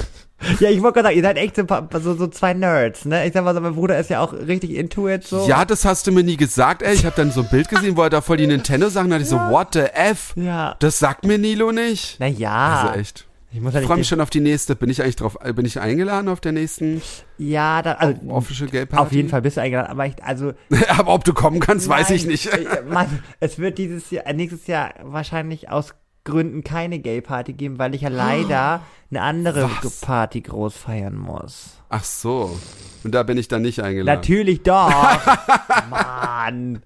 Ja, 0.60 0.68
ich 0.68 0.82
wollte 0.82 1.00
gerade 1.00 1.08
sagen, 1.08 1.16
ihr 1.16 1.22
seid 1.22 1.38
echt 1.38 1.56
so, 1.56 1.64
so, 1.98 2.14
so 2.14 2.26
zwei 2.26 2.52
Nerds, 2.52 3.06
ne? 3.06 3.26
Ich 3.26 3.32
sag 3.32 3.42
mal 3.42 3.54
so, 3.54 3.60
mein 3.62 3.74
Bruder 3.74 3.98
ist 3.98 4.10
ja 4.10 4.20
auch 4.20 4.34
richtig 4.34 4.74
into 4.74 5.08
it, 5.08 5.24
so. 5.24 5.48
Ja, 5.48 5.64
das 5.64 5.86
hast 5.86 6.06
du 6.06 6.12
mir 6.12 6.22
nie 6.24 6.36
gesagt, 6.36 6.82
ey. 6.82 6.92
Ich 6.92 7.06
habe 7.06 7.16
dann 7.16 7.30
so 7.30 7.40
ein 7.40 7.48
Bild 7.48 7.70
gesehen, 7.70 7.96
wo 7.96 8.02
er 8.02 8.10
da 8.10 8.20
voll 8.20 8.36
die 8.36 8.46
Nintendo-Sachen 8.46 9.14
hat. 9.14 9.22
Ich 9.22 9.30
so, 9.30 9.36
what 9.36 9.68
the 9.72 9.80
F? 9.94 10.34
Ja. 10.36 10.76
Das 10.78 10.98
sagt 10.98 11.24
mir 11.24 11.38
Nilo 11.38 11.72
nicht. 11.72 12.20
Naja. 12.20 12.82
Also 12.82 13.00
echt. 13.00 13.26
Ich 13.56 13.62
ja 13.62 13.80
Ich 13.80 13.86
freue 13.86 13.96
mich 13.96 14.08
schon 14.08 14.20
auf 14.20 14.30
die 14.30 14.40
nächste. 14.40 14.76
Bin 14.76 14.90
ich 14.90 15.02
eigentlich 15.02 15.16
drauf, 15.16 15.38
bin 15.54 15.64
ich 15.64 15.80
eingeladen 15.80 16.28
auf 16.28 16.40
der 16.40 16.52
nächsten 16.52 17.00
ja, 17.38 17.80
da, 17.80 17.92
also, 17.92 18.20
Official 18.28 18.68
Gay 18.68 18.86
Party? 18.86 19.02
auf 19.02 19.12
jeden 19.12 19.28
Fall 19.28 19.40
bist 19.42 19.56
du 19.56 19.62
eingeladen, 19.62 19.90
aber 19.90 20.06
ich, 20.06 20.22
also. 20.22 20.52
Aber 20.88 21.14
ob 21.14 21.24
du 21.24 21.32
kommen 21.32 21.60
kannst, 21.60 21.88
weiß 21.88 22.10
ich 22.10 22.22
nein, 22.22 22.32
nicht. 22.32 22.46
äh, 22.46 22.82
Mann, 22.88 23.22
es 23.40 23.58
wird 23.58 23.78
dieses 23.78 24.10
Jahr, 24.10 24.26
äh, 24.26 24.34
nächstes 24.34 24.66
Jahr 24.66 24.94
wahrscheinlich 25.02 25.70
aus 25.70 25.94
Gründen 26.24 26.64
keine 26.64 26.98
Gay 26.98 27.20
Party 27.20 27.52
geben, 27.54 27.78
weil 27.78 27.94
ich 27.94 28.02
ja 28.02 28.08
leider 28.10 28.82
eine 29.10 29.22
andere 29.22 29.70
Was? 29.82 30.00
Party 30.00 30.42
groß 30.42 30.76
feiern 30.76 31.16
muss. 31.16 31.78
Ach 31.88 32.04
so. 32.04 32.58
Und 33.04 33.14
da 33.14 33.22
bin 33.22 33.38
ich 33.38 33.48
dann 33.48 33.62
nicht 33.62 33.80
eingeladen. 33.80 34.18
Natürlich 34.18 34.62
doch. 34.62 34.90
Mann. 35.90 36.82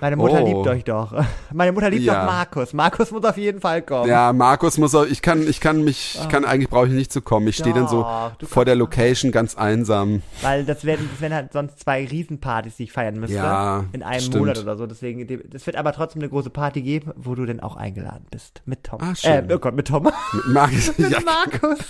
Meine 0.00 0.16
Mutter 0.16 0.42
Oh. 0.42 0.46
liebt 0.46 0.66
euch 0.66 0.84
doch. 0.84 1.12
Meine 1.52 1.72
Mutter 1.72 1.90
liebt 1.90 2.02
Ja. 2.04 2.20
doch 2.24 2.32
Markus. 2.32 2.72
Markus 2.72 3.10
muss 3.10 3.24
auf 3.24 3.36
jeden 3.36 3.60
Fall 3.60 3.82
kommen. 3.82 4.08
Ja, 4.08 4.32
Markus 4.32 4.78
muss 4.78 4.94
auch, 4.94 5.04
ich 5.06 5.22
kann, 5.22 5.46
ich 5.46 5.60
kann 5.60 5.84
mich, 5.84 6.18
ich 6.20 6.28
kann 6.28 6.44
eigentlich 6.44 6.68
brauche 6.70 6.86
ich 6.86 6.92
nicht 6.92 7.12
zu 7.12 7.20
kommen. 7.22 7.46
Ich 7.48 7.56
stehe 7.56 7.74
dann 7.74 7.88
so 7.88 8.06
vor 8.46 8.64
der 8.64 8.74
Location 8.74 9.32
ganz 9.32 9.56
einsam. 9.56 10.22
Weil 10.42 10.64
das 10.64 10.84
werden, 10.84 11.08
das 11.12 11.20
wären 11.20 11.34
halt 11.34 11.52
sonst 11.52 11.80
zwei 11.80 12.04
Riesenpartys, 12.06 12.76
die 12.76 12.84
ich 12.84 12.92
feiern 12.92 13.18
müsste. 13.20 13.36
Ja, 13.36 13.84
In 13.92 14.02
einem 14.02 14.20
stimmt. 14.20 14.36
Monat 14.38 14.58
oder 14.58 14.76
so. 14.76 14.86
Deswegen, 14.86 15.26
es 15.52 15.66
wird 15.66 15.76
aber 15.76 15.92
trotzdem 15.92 16.22
eine 16.22 16.28
große 16.30 16.50
Party 16.50 16.82
geben, 16.82 17.12
wo 17.16 17.34
du 17.34 17.44
dann 17.46 17.60
auch 17.60 17.76
eingeladen 17.76 18.26
bist. 18.30 18.62
Mit 18.66 18.84
Tom. 18.84 19.00
Ah, 19.02 19.14
schön. 19.14 19.50
Äh, 19.50 19.54
oh 19.54 19.58
Gott, 19.58 19.74
mit 19.74 19.88
Tom. 19.88 20.04
Mit 20.04 20.46
Markus. 20.48 20.96
mit 20.98 21.10
ja, 21.10 21.18
Markus. 21.20 21.78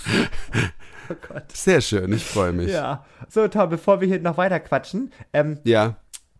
Oh 1.07 1.13
Gott. 1.31 1.43
sehr 1.53 1.81
schön, 1.81 2.11
ich 2.13 2.25
freue 2.25 2.51
mich. 2.51 2.71
Ja. 2.71 3.05
So, 3.29 3.47
Tom, 3.47 3.69
bevor 3.69 4.01
wir 4.01 4.07
hier 4.07 4.19
noch 4.19 4.37
weiter 4.37 4.59
quatschen, 4.59 5.11
ähm, 5.33 5.59
Ja. 5.63 5.97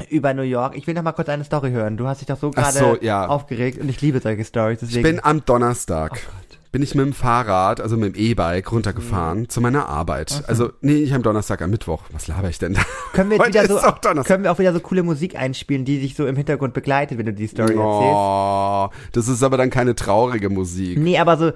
Über 0.10 0.34
New 0.34 0.44
York, 0.44 0.76
ich 0.76 0.88
will 0.88 0.94
noch 0.94 1.04
mal 1.04 1.14
kurz 1.14 1.30
eine 1.30 1.44
Story 1.44 1.72
hören. 1.72 1.98
Du 1.98 2.08
hast 2.08 2.22
dich 2.22 2.28
doch 2.28 2.38
so 2.38 2.52
gerade 2.52 2.78
so, 2.78 2.98
ja. 3.02 3.28
aufgeregt 3.28 3.80
und 3.80 3.90
ich 3.90 4.02
liebe 4.02 4.20
solche 4.20 4.44
Stories. 4.44 4.82
Ich 4.82 5.02
bin 5.02 5.24
am 5.24 5.46
Donnerstag. 5.46 6.22
Oh 6.28 6.46
bin 6.76 6.84
ich 6.84 6.94
mit 6.94 7.06
dem 7.06 7.14
Fahrrad, 7.14 7.80
also 7.80 7.96
mit 7.96 8.18
dem 8.18 8.22
E-Bike 8.22 8.70
runtergefahren 8.70 9.48
zu 9.48 9.62
meiner 9.62 9.88
Arbeit. 9.88 10.44
Also, 10.48 10.74
nee, 10.82 10.96
nicht 10.96 11.14
am 11.14 11.24
Donnerstag, 11.24 11.62
am 11.62 11.70
Mittwoch. 11.70 12.04
Was 12.12 12.28
laber 12.28 12.50
ich 12.50 12.60
denn 12.60 12.74
da? 12.74 12.82
Können 13.14 13.30
wir, 13.30 13.40
wieder 13.48 13.66
so, 13.66 13.80
können 14.24 14.44
wir 14.44 14.52
auch 14.52 14.60
wieder 14.60 14.74
so 14.74 14.82
coole 14.82 15.02
Musik 15.02 15.38
einspielen, 15.38 15.86
die 15.86 16.02
dich 16.02 16.16
so 16.16 16.28
im 16.28 16.36
Hintergrund 16.36 16.74
begleitet, 16.74 17.18
wenn 17.18 17.28
du 17.28 17.34
die 17.34 17.48
Story 17.48 17.76
erzählst? 17.76 17.82
Oh, 17.82 18.90
das 19.14 19.30
ist 19.30 19.42
aber 19.42 19.56
dann 19.56 19.70
keine 19.70 19.96
traurige 19.96 20.50
Musik. 20.50 21.00
Nee, 21.00 21.18
aber 21.18 21.38
so. 21.38 21.54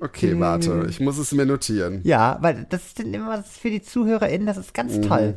Okay, 0.00 0.38
warte, 0.38 0.86
ich 0.88 1.00
muss 1.00 1.18
es 1.18 1.32
mir 1.32 1.46
notieren. 1.46 2.00
Ja, 2.04 2.38
weil 2.40 2.66
das 2.68 2.86
ist 2.86 2.98
dann 2.98 3.12
immer 3.12 3.42
für 3.42 3.70
die 3.70 3.82
ZuhörerInnen, 3.82 4.46
das 4.46 4.56
ist 4.56 4.74
ganz 4.74 5.00
toll. 5.00 5.36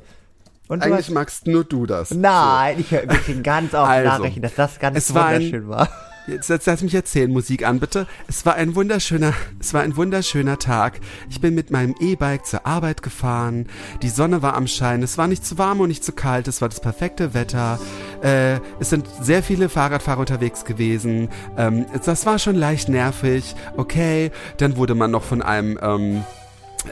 Mhm. 0.69 0.81
Eigentlich 0.81 1.07
hast, 1.07 1.09
magst 1.11 1.47
nur 1.47 1.65
du 1.65 1.85
das. 1.85 2.11
Nein, 2.11 2.79
ich 2.79 2.91
höre 2.91 3.09
wirklich 3.09 3.43
ganz 3.43 3.73
oft 3.73 3.89
Also, 3.89 4.09
Nachrichten, 4.09 4.41
dass 4.41 4.55
das 4.55 4.79
ganz 4.79 5.13
wunderschön 5.13 5.67
war. 5.67 5.89
Jetzt, 6.27 6.49
jetzt 6.49 6.67
lass 6.67 6.83
mich 6.83 6.93
erzählen, 6.93 7.31
Musik 7.31 7.65
an, 7.65 7.79
bitte. 7.79 8.05
Es 8.27 8.45
war 8.45 8.53
ein 8.53 8.75
wunderschöner, 8.75 9.33
es 9.59 9.73
war 9.73 9.81
ein 9.81 9.97
wunderschöner 9.97 10.59
Tag. 10.59 10.99
Ich 11.29 11.41
bin 11.41 11.55
mit 11.55 11.71
meinem 11.71 11.95
E-Bike 11.99 12.45
zur 12.45 12.65
Arbeit 12.67 13.01
gefahren. 13.01 13.67
Die 14.03 14.09
Sonne 14.09 14.43
war 14.43 14.55
am 14.55 14.67
Schein. 14.67 15.01
Es 15.01 15.17
war 15.17 15.27
nicht 15.27 15.43
zu 15.43 15.57
warm 15.57 15.79
und 15.79 15.87
nicht 15.87 16.03
zu 16.03 16.11
kalt. 16.11 16.47
Es 16.47 16.61
war 16.61 16.69
das 16.69 16.79
perfekte 16.79 17.33
Wetter. 17.33 17.79
Äh, 18.21 18.59
es 18.79 18.91
sind 18.91 19.07
sehr 19.21 19.41
viele 19.41 19.67
Fahrradfahrer 19.67 20.19
unterwegs 20.19 20.63
gewesen. 20.63 21.29
Ähm, 21.57 21.85
das 22.05 22.25
war 22.25 22.37
schon 22.37 22.55
leicht 22.55 22.87
nervig. 22.87 23.55
Okay, 23.75 24.31
dann 24.57 24.77
wurde 24.77 24.93
man 24.93 25.09
noch 25.09 25.23
von 25.23 25.41
einem 25.41 25.79
ähm, 25.81 26.23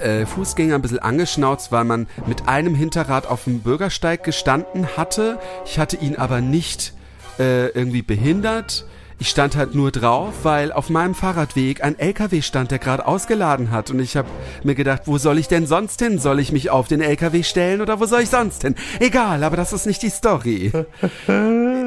äh, 0.02 0.26
Fußgänger 0.26 0.76
ein 0.76 0.82
bisschen 0.82 1.00
angeschnauzt, 1.00 1.72
weil 1.72 1.84
man 1.84 2.08
mit 2.26 2.48
einem 2.48 2.74
Hinterrad 2.74 3.28
auf 3.28 3.44
dem 3.44 3.62
Bürgersteig 3.62 4.24
gestanden 4.24 4.98
hatte. 4.98 5.38
Ich 5.66 5.78
hatte 5.78 5.98
ihn 5.98 6.16
aber 6.16 6.42
nicht 6.42 6.94
äh, 7.38 7.68
irgendwie 7.68 8.02
behindert. 8.02 8.86
Ich 9.22 9.30
stand 9.30 9.58
halt 9.58 9.76
nur 9.76 9.92
drauf, 9.92 10.34
weil 10.44 10.72
auf 10.72 10.90
meinem 10.90 11.14
Fahrradweg 11.14 11.84
ein 11.84 12.00
LKW 12.00 12.42
stand, 12.42 12.72
der 12.72 12.80
gerade 12.80 13.06
ausgeladen 13.06 13.70
hat. 13.70 13.92
Und 13.92 14.00
ich 14.00 14.16
habe 14.16 14.30
mir 14.64 14.76
gedacht, 14.76 15.02
wo 15.08 15.18
soll 15.18 15.38
ich 15.38 15.50
denn 15.50 15.68
sonst 15.68 16.00
hin? 16.00 16.20
Soll 16.20 16.40
ich 16.40 16.54
mich 16.54 16.70
auf 16.70 16.88
den 16.88 17.02
LKW 17.02 17.44
stellen 17.44 17.82
oder 17.82 18.00
wo 18.00 18.06
soll 18.06 18.22
ich 18.22 18.30
sonst 18.30 18.62
hin? 18.62 18.76
Egal, 19.02 19.44
aber 19.44 19.58
das 19.58 19.74
ist 19.74 19.86
nicht 19.86 20.02
die 20.02 20.10
Story. 20.10 20.72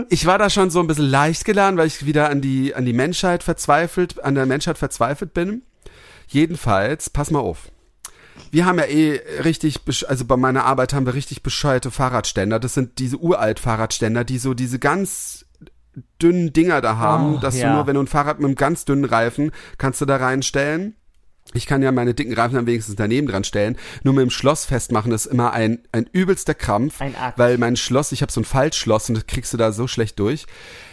Ich 0.08 0.26
war 0.26 0.36
da 0.36 0.50
schon 0.50 0.70
so 0.70 0.80
ein 0.80 0.88
bisschen 0.88 1.08
leicht 1.08 1.44
geladen, 1.44 1.78
weil 1.78 1.86
ich 1.86 2.04
wieder 2.04 2.28
an 2.28 2.40
die, 2.40 2.74
an 2.74 2.84
die 2.84 2.92
Menschheit 2.92 3.44
verzweifelt, 3.44 4.22
an 4.22 4.34
der 4.34 4.46
Menschheit 4.46 4.76
verzweifelt 4.76 5.32
bin. 5.32 5.62
Jedenfalls, 6.26 7.08
pass 7.08 7.30
mal 7.30 7.38
auf. 7.38 7.70
Wir 8.50 8.66
haben 8.66 8.78
ja 8.78 8.86
eh 8.86 9.20
richtig, 9.44 9.80
also 10.08 10.24
bei 10.24 10.36
meiner 10.36 10.64
Arbeit 10.64 10.92
haben 10.92 11.06
wir 11.06 11.14
richtig 11.14 11.42
bescheuerte 11.42 11.92
Fahrradständer. 11.92 12.58
Das 12.58 12.74
sind 12.74 12.98
diese 12.98 13.16
uralt 13.16 13.60
Fahrradständer, 13.60 14.24
die 14.24 14.38
so 14.38 14.54
diese 14.54 14.78
ganz 14.78 15.46
dünnen 16.20 16.52
Dinger 16.52 16.80
da 16.80 16.96
haben, 16.96 17.36
Oh, 17.36 17.38
dass 17.38 17.58
ja. 17.58 17.68
du 17.68 17.74
nur, 17.76 17.86
wenn 17.86 17.94
du 17.94 18.00
ein 18.02 18.06
Fahrrad 18.06 18.38
mit 18.38 18.46
einem 18.46 18.54
ganz 18.56 18.84
dünnen 18.84 19.04
Reifen, 19.04 19.50
kannst 19.78 20.00
du 20.00 20.04
da 20.06 20.16
reinstellen. 20.16 20.96
Ich 21.54 21.66
kann 21.66 21.82
ja 21.82 21.92
meine 21.92 22.14
dicken 22.14 22.32
Reifen 22.34 22.54
dann 22.54 22.66
wenigstens 22.66 22.96
daneben 22.96 23.26
dran 23.26 23.44
stellen. 23.44 23.76
Nur 24.04 24.14
mit 24.14 24.22
dem 24.22 24.30
Schloss 24.30 24.64
festmachen 24.64 25.12
ist 25.12 25.26
immer 25.26 25.52
ein, 25.52 25.80
ein 25.90 26.06
übelster 26.12 26.54
Krampf. 26.54 27.00
Ein 27.00 27.16
Akt. 27.16 27.36
Weil 27.38 27.58
mein 27.58 27.76
Schloss, 27.76 28.12
ich 28.12 28.22
habe 28.22 28.32
so 28.32 28.40
ein 28.40 28.44
Faltschloss 28.44 29.08
und 29.08 29.16
das 29.16 29.26
kriegst 29.26 29.52
du 29.52 29.56
da 29.56 29.72
so 29.72 29.86
schlecht 29.88 30.18
durch. 30.18 30.46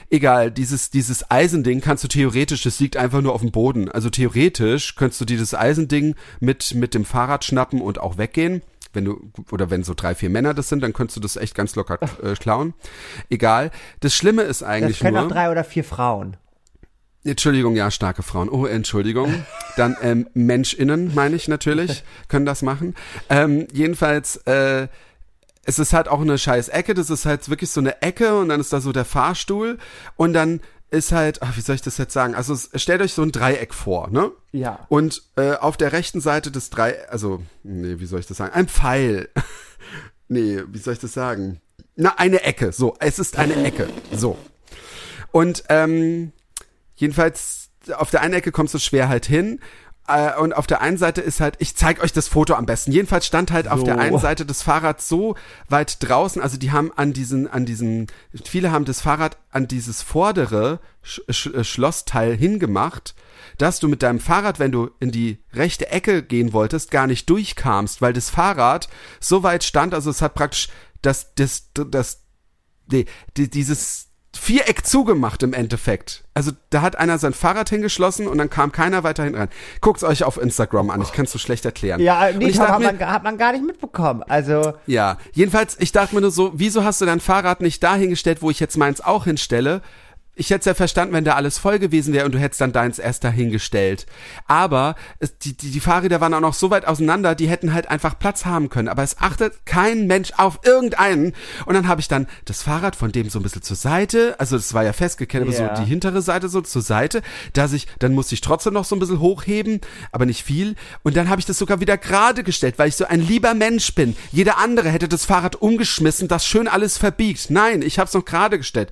Egal, 0.10 0.50
dieses, 0.50 0.90
dieses 0.90 1.30
Eisending 1.30 1.82
kannst 1.82 2.04
du 2.04 2.08
theoretisch, 2.08 2.64
das 2.64 2.80
liegt 2.80 2.98
einfach 2.98 3.22
nur 3.22 3.34
auf 3.34 3.42
dem 3.42 3.52
Boden. 3.52 3.90
Also 3.92 4.10
theoretisch 4.10 4.96
könntest 4.96 5.22
du 5.22 5.26
dieses 5.26 5.54
Eisending 5.54 6.16
mit, 6.40 6.74
mit 6.74 6.96
dem 6.96 7.06
Fahrrad 7.06 7.46
schnappen 7.46 7.80
und 7.80 8.00
auch 8.00 8.18
weggehen. 8.18 8.64
Wenn 8.94 9.06
du, 9.06 9.32
oder 9.52 9.70
wenn 9.70 9.84
so 9.84 9.94
drei, 9.94 10.16
vier 10.16 10.30
Männer 10.30 10.54
das 10.54 10.70
sind, 10.70 10.82
dann 10.82 10.94
könntest 10.94 11.18
du 11.18 11.22
das 11.22 11.36
echt 11.36 11.54
ganz 11.56 11.76
locker 11.76 12.00
äh, 12.24 12.34
klauen. 12.34 12.74
Egal. 13.30 13.72
Das 14.00 14.16
Schlimme 14.16 14.44
ist 14.44 14.62
Das 14.62 14.70
eigentlich 14.70 15.00
können 15.00 15.16
nur. 15.16 15.26
auch 15.26 15.32
drei 15.32 15.52
oder 15.52 15.64
vier 15.64 15.84
Frauen. 15.84 16.38
Entschuldigung, 17.24 17.76
ja, 17.76 17.92
starke 17.92 18.24
Frauen. 18.24 18.50
Oh, 18.50 18.66
Entschuldigung. 18.66 19.44
Dann 19.76 19.96
ähm, 20.02 20.28
MenschInnen, 20.34 21.14
meine 21.14 21.36
ich 21.36 21.48
natürlich, 21.48 22.04
können 22.30 22.46
das 22.46 22.62
machen. 22.62 22.96
Ähm, 23.30 23.68
jedenfalls, 23.74 24.38
äh, 24.46 24.88
es 25.66 25.80
ist 25.80 25.94
halt 25.94 26.08
auch 26.08 26.22
eine 26.22 26.38
scheiß 26.38 26.70
Ecke. 26.70 26.94
Das 26.94 27.10
ist 27.10 27.26
halt 27.26 27.50
wirklich 27.50 27.70
so 27.70 27.82
eine 27.82 28.02
Ecke 28.02 28.40
und 28.40 28.50
dann 28.50 28.60
ist 28.60 28.72
da 28.74 28.80
so 28.80 28.92
der 28.94 29.06
Fahrstuhl 29.06 29.78
und 30.16 30.34
dann 30.34 30.62
ist 30.92 31.12
halt, 31.12 31.42
ach, 31.42 31.56
wie 31.56 31.62
soll 31.62 31.76
ich 31.76 31.82
das 31.82 31.98
jetzt 31.98 32.14
sagen? 32.14 32.36
Also 32.36 32.56
stellt 32.76 33.02
euch 33.02 33.14
so 33.14 33.22
ein 33.22 33.32
Dreieck 33.32 33.74
vor, 33.74 34.10
ne? 34.10 34.32
Ja. 34.52 34.86
Und 34.90 35.24
äh, 35.36 35.54
auf 35.54 35.78
der 35.78 35.92
rechten 35.92 36.22
Seite 36.22 36.52
des 36.52 36.70
Dreiecks, 36.70 37.10
also, 37.10 37.44
nee, 37.64 38.00
wie 38.00 38.06
soll 38.06 38.20
ich 38.20 38.28
das 38.28 38.38
sagen? 38.38 38.54
Ein 38.54 38.68
Pfeil. 38.68 39.30
nee, 40.28 40.62
wie 40.68 40.78
soll 40.78 40.94
ich 40.94 41.00
das 41.00 41.14
sagen? 41.14 41.62
Na, 41.96 42.16
eine 42.18 42.44
Ecke. 42.44 42.72
So, 42.72 42.96
es 43.00 43.20
ist 43.20 43.38
eine 43.38 43.64
Ecke. 43.64 43.88
So. 44.12 44.38
Und 45.32 45.64
ähm, 45.70 46.32
jedenfalls 46.96 47.70
auf 47.94 48.10
der 48.10 48.22
einen 48.22 48.34
Ecke 48.34 48.52
kommst 48.52 48.74
du 48.74 48.80
schwer 48.80 49.10
halt 49.10 49.26
hin. 49.26 49.60
Äh, 50.10 50.40
Und 50.40 50.54
auf 50.54 50.68
der 50.68 50.82
einen 50.82 50.98
Seite 50.98 51.22
ist 51.22 51.40
halt, 51.40 51.56
ich 51.60 51.76
zeig 51.76 52.02
euch 52.04 52.12
das 52.12 52.28
Foto 52.28 52.56
am 52.56 52.66
besten. 52.66 52.92
Jedenfalls 52.92 53.26
stand 53.26 53.52
halt 53.52 53.68
auf 53.68 53.80
So. 53.80 53.86
der 53.86 54.00
einen 54.00 54.20
Seite 54.20 54.46
des 54.46 54.62
Fahrrads 54.62 55.08
so 55.08 55.36
weit 55.68 55.98
draußen, 56.08 56.42
also 56.42 56.58
die 56.58 56.72
haben 56.72 56.92
an 56.96 57.14
diesen, 57.14 57.48
an 57.48 57.66
diesen, 57.66 58.08
viele 58.46 58.72
haben 58.72 58.86
das 58.86 59.02
Fahrrad 59.02 59.38
an 59.52 59.68
dieses 59.68 60.02
vordere 60.02 60.80
Sch 61.02 61.22
Sch 61.30 61.48
äh, 61.48 61.64
Schlossteil 61.64 62.36
hingemacht, 62.36 63.16
dass 63.58 63.80
du 63.80 63.88
mit 63.88 64.04
deinem 64.04 64.20
Fahrrad, 64.20 64.60
wenn 64.60 64.72
du 64.72 64.90
in 65.00 65.12
die 65.12 65.40
rechte 65.54 65.90
Ecke 65.90 66.24
gehen 66.24 66.54
wolltest, 66.54 66.92
gar 66.92 67.08
nicht 67.08 67.30
durchkamst, 67.30 68.02
weil 68.02 68.14
das 68.14 68.30
Fahrrad 68.30 68.90
so 69.20 69.44
weit 69.44 69.64
stand, 69.64 69.94
also 69.94 70.10
es 70.10 70.22
hat 70.22 70.34
praktisch 70.34 70.70
das, 71.02 71.34
das, 71.36 71.70
das, 71.74 72.24
nee, 72.92 73.06
die, 73.38 73.50
dieses 73.50 74.09
Viereck 74.38 74.86
zugemacht 74.86 75.42
im 75.44 75.54
Endeffekt. 75.54 76.24
Also 76.34 76.52
da 76.70 76.82
hat 76.82 76.98
einer 76.98 77.18
sein 77.18 77.34
Fahrrad 77.34 77.70
hingeschlossen 77.70 78.28
und 78.28 78.38
dann 78.38 78.50
kam 78.50 78.72
keiner 78.72 79.04
weiter 79.04 79.24
hin 79.24 79.36
rein. 79.36 79.50
Guckt's 79.82 80.04
euch 80.04 80.24
auf 80.24 80.40
Instagram 80.40 80.92
an, 80.92 81.02
ich 81.02 81.12
kann's 81.12 81.32
so 81.32 81.40
schlecht 81.40 81.66
erklären. 81.66 82.00
Ja, 82.00 82.30
nee, 82.32 82.48
ich 82.48 82.60
hat, 82.60 82.80
mir, 82.80 82.94
man, 82.94 83.00
hat 83.00 83.24
man 83.24 83.38
gar 83.38 83.54
nicht 83.54 83.66
mitbekommen. 83.66 84.24
Also, 84.24 84.74
ja, 84.86 85.18
jedenfalls, 85.34 85.78
ich 85.80 85.92
dachte 85.92 86.14
mir 86.16 86.22
nur 86.22 86.32
so, 86.32 86.52
wieso 86.54 86.84
hast 86.84 87.02
du 87.02 87.06
dein 87.06 87.20
Fahrrad 87.20 87.62
nicht 87.62 87.82
dahingestellt, 87.84 88.42
wo 88.42 88.52
ich 88.52 88.60
jetzt 88.60 88.78
meins 88.78 89.02
auch 89.02 89.26
hinstelle? 89.26 89.82
Ich 90.40 90.50
hätte 90.50 90.60
es 90.62 90.66
ja 90.66 90.74
verstanden, 90.74 91.14
wenn 91.14 91.26
da 91.26 91.36
alles 91.36 91.58
voll 91.58 91.80
gewesen 91.80 92.14
wäre 92.14 92.26
und 92.26 92.34
du 92.34 92.40
hättest 92.40 92.62
dann 92.62 92.72
deins 92.72 92.98
erst 92.98 93.24
dahingestellt. 93.24 94.06
Aber 94.48 94.96
es, 95.20 95.38
die, 95.38 95.56
die, 95.56 95.70
die 95.72 95.80
Fahrräder 95.80 96.22
waren 96.22 96.34
auch 96.34 96.40
noch 96.40 96.54
so 96.54 96.72
weit 96.72 96.88
auseinander, 96.88 97.36
die 97.36 97.50
hätten 97.50 97.74
halt 97.74 97.90
einfach 97.90 98.18
Platz 98.18 98.46
haben 98.46 98.70
können. 98.70 98.88
Aber 98.88 99.04
es 99.04 99.18
achtet 99.20 99.66
kein 99.66 100.08
Mensch 100.08 100.32
auf 100.38 100.60
irgendeinen. 100.64 101.34
Und 101.66 101.74
dann 101.74 101.88
habe 101.88 102.00
ich 102.02 102.08
dann 102.08 102.28
das 102.46 102.64
Fahrrad 102.64 102.96
von 102.96 103.12
dem 103.12 103.30
so 103.30 103.40
ein 103.40 103.44
bisschen 103.44 103.62
zur 103.62 103.76
Seite, 103.76 104.36
also 104.40 104.56
das 104.56 104.74
war 104.74 104.84
ja 104.84 104.94
festgekennert, 104.94 105.50
aber 105.50 105.58
Ja. 105.58 105.76
so 105.76 105.84
die 105.84 105.88
hintere 105.90 106.22
Seite 106.22 106.48
so 106.50 106.62
zur 106.62 106.82
Seite, 106.82 107.22
dass 107.54 107.74
ich, 107.74 107.88
dann 108.00 108.14
musste 108.14 108.34
ich 108.34 108.42
trotzdem 108.42 108.74
noch 108.74 108.86
so 108.86 108.96
ein 108.96 109.00
bisschen 109.00 109.20
hochheben, 109.20 109.82
aber 110.14 110.26
nicht 110.26 110.44
viel. 110.44 110.76
Und 111.04 111.18
dann 111.18 111.28
habe 111.30 111.40
ich 111.42 111.46
das 111.46 111.58
sogar 111.58 111.82
wieder 111.82 111.98
gerade 111.98 112.44
gestellt, 112.44 112.80
weil 112.80 112.88
ich 112.90 112.96
so 112.96 113.06
ein 113.06 113.20
lieber 113.22 113.54
Mensch 113.54 113.94
bin. 113.94 114.16
Jeder 114.32 114.58
andere 114.58 114.90
hätte 114.90 115.10
das 115.10 115.26
Fahrrad 115.26 115.58
umgeschmissen, 115.58 116.28
das 116.30 116.46
schön 116.46 116.68
alles 116.70 116.98
verbiegt. 116.98 117.50
Nein, 117.50 117.82
ich 117.82 118.00
habe 118.00 118.08
es 118.08 118.14
noch 118.14 118.24
gerade 118.26 118.58
gestellt. 118.58 118.90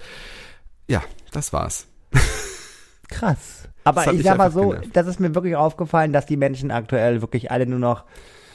Ja, 0.89 1.03
das 1.31 1.53
war's. 1.53 1.87
Krass. 3.09 3.63
Aber 3.83 4.11
ich 4.13 4.23
sag 4.23 4.37
mal 4.37 4.51
so, 4.51 4.69
genervt. 4.69 4.89
das 4.93 5.07
ist 5.07 5.19
mir 5.19 5.33
wirklich 5.33 5.55
aufgefallen, 5.55 6.11
dass 6.11 6.25
die 6.25 6.35
Menschen 6.37 6.71
aktuell 6.71 7.21
wirklich 7.21 7.51
alle 7.51 7.65
nur 7.65 7.79
noch 7.79 8.03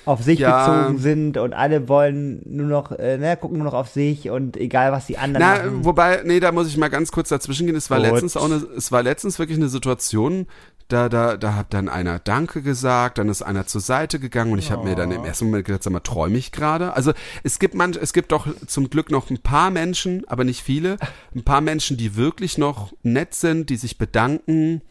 auf 0.05 0.21
sich 0.23 0.41
Ja. 0.41 0.67
bezogen 0.67 0.99
sind 0.99 1.37
und 1.39 1.55
alle 1.55 1.89
wollen 1.89 2.43
nur 2.45 2.67
noch, 2.67 2.91
äh, 2.93 3.17
ne, 3.19 3.37
gucken 3.37 3.59
nur 3.59 3.65
noch 3.67 3.73
auf 3.75 3.89
sich 3.89 4.29
und 4.31 4.57
egal 4.57 4.91
was 4.93 5.07
die 5.07 5.17
anderen 5.17 5.47
Na, 5.47 5.55
machen. 5.63 5.85
wobei, 5.85 6.23
nee, 6.25 6.41
da 6.41 6.51
muss 6.53 6.67
ich 6.67 6.77
mal 6.77 6.89
ganz 6.91 7.13
kurz 7.13 7.29
dazwischen 7.29 7.67
gehen. 7.67 7.77
Es 7.77 7.89
war 7.89 7.99
Gut. 7.99 8.09
letztens 8.09 8.37
auch 8.37 8.45
eine, 8.47 8.57
es 8.77 8.91
war 8.91 9.03
letztens 9.05 9.39
wirklich 9.39 9.57
eine 9.59 9.69
Situation, 9.69 10.49
da, 10.89 11.09
da, 11.09 11.37
da 11.37 11.55
hat 11.55 11.75
dann 11.75 11.89
einer 11.89 12.19
Danke 12.19 12.63
gesagt, 12.63 13.19
dann 13.19 13.29
ist 13.29 13.43
einer 13.43 13.67
zur 13.67 13.81
Seite 13.81 14.19
gegangen 14.19 14.53
und 14.53 14.59
ich 14.59 14.71
habe 14.71 14.85
mir 14.85 14.95
dann 14.95 15.11
im 15.11 15.25
ersten 15.25 15.47
Moment 15.47 15.65
gedacht, 15.65 15.83
sag 15.83 15.93
mal, 15.93 16.01
träume 16.01 16.39
ich 16.39 16.53
gerade? 16.53 16.95
Also 16.95 17.13
es 17.43 17.59
gibt 17.59 17.75
manch, 17.75 17.97
es 17.97 18.13
gibt 18.13 18.33
doch 18.33 18.47
zum 18.67 18.91
Glück 18.91 19.11
noch 19.11 19.31
ein 19.31 19.39
paar 19.39 19.71
Menschen, 19.71 20.27
aber 20.29 20.45
nicht 20.45 20.63
viele, 20.63 20.97
ein 21.35 21.45
paar 21.45 21.61
Menschen, 21.61 21.97
die 21.97 22.17
wirklich 22.17 22.59
noch 22.59 22.93
nett 23.03 23.35
sind, 23.35 23.71
die 23.71 23.77
sich 23.77 23.99
bedanken. 23.99 24.83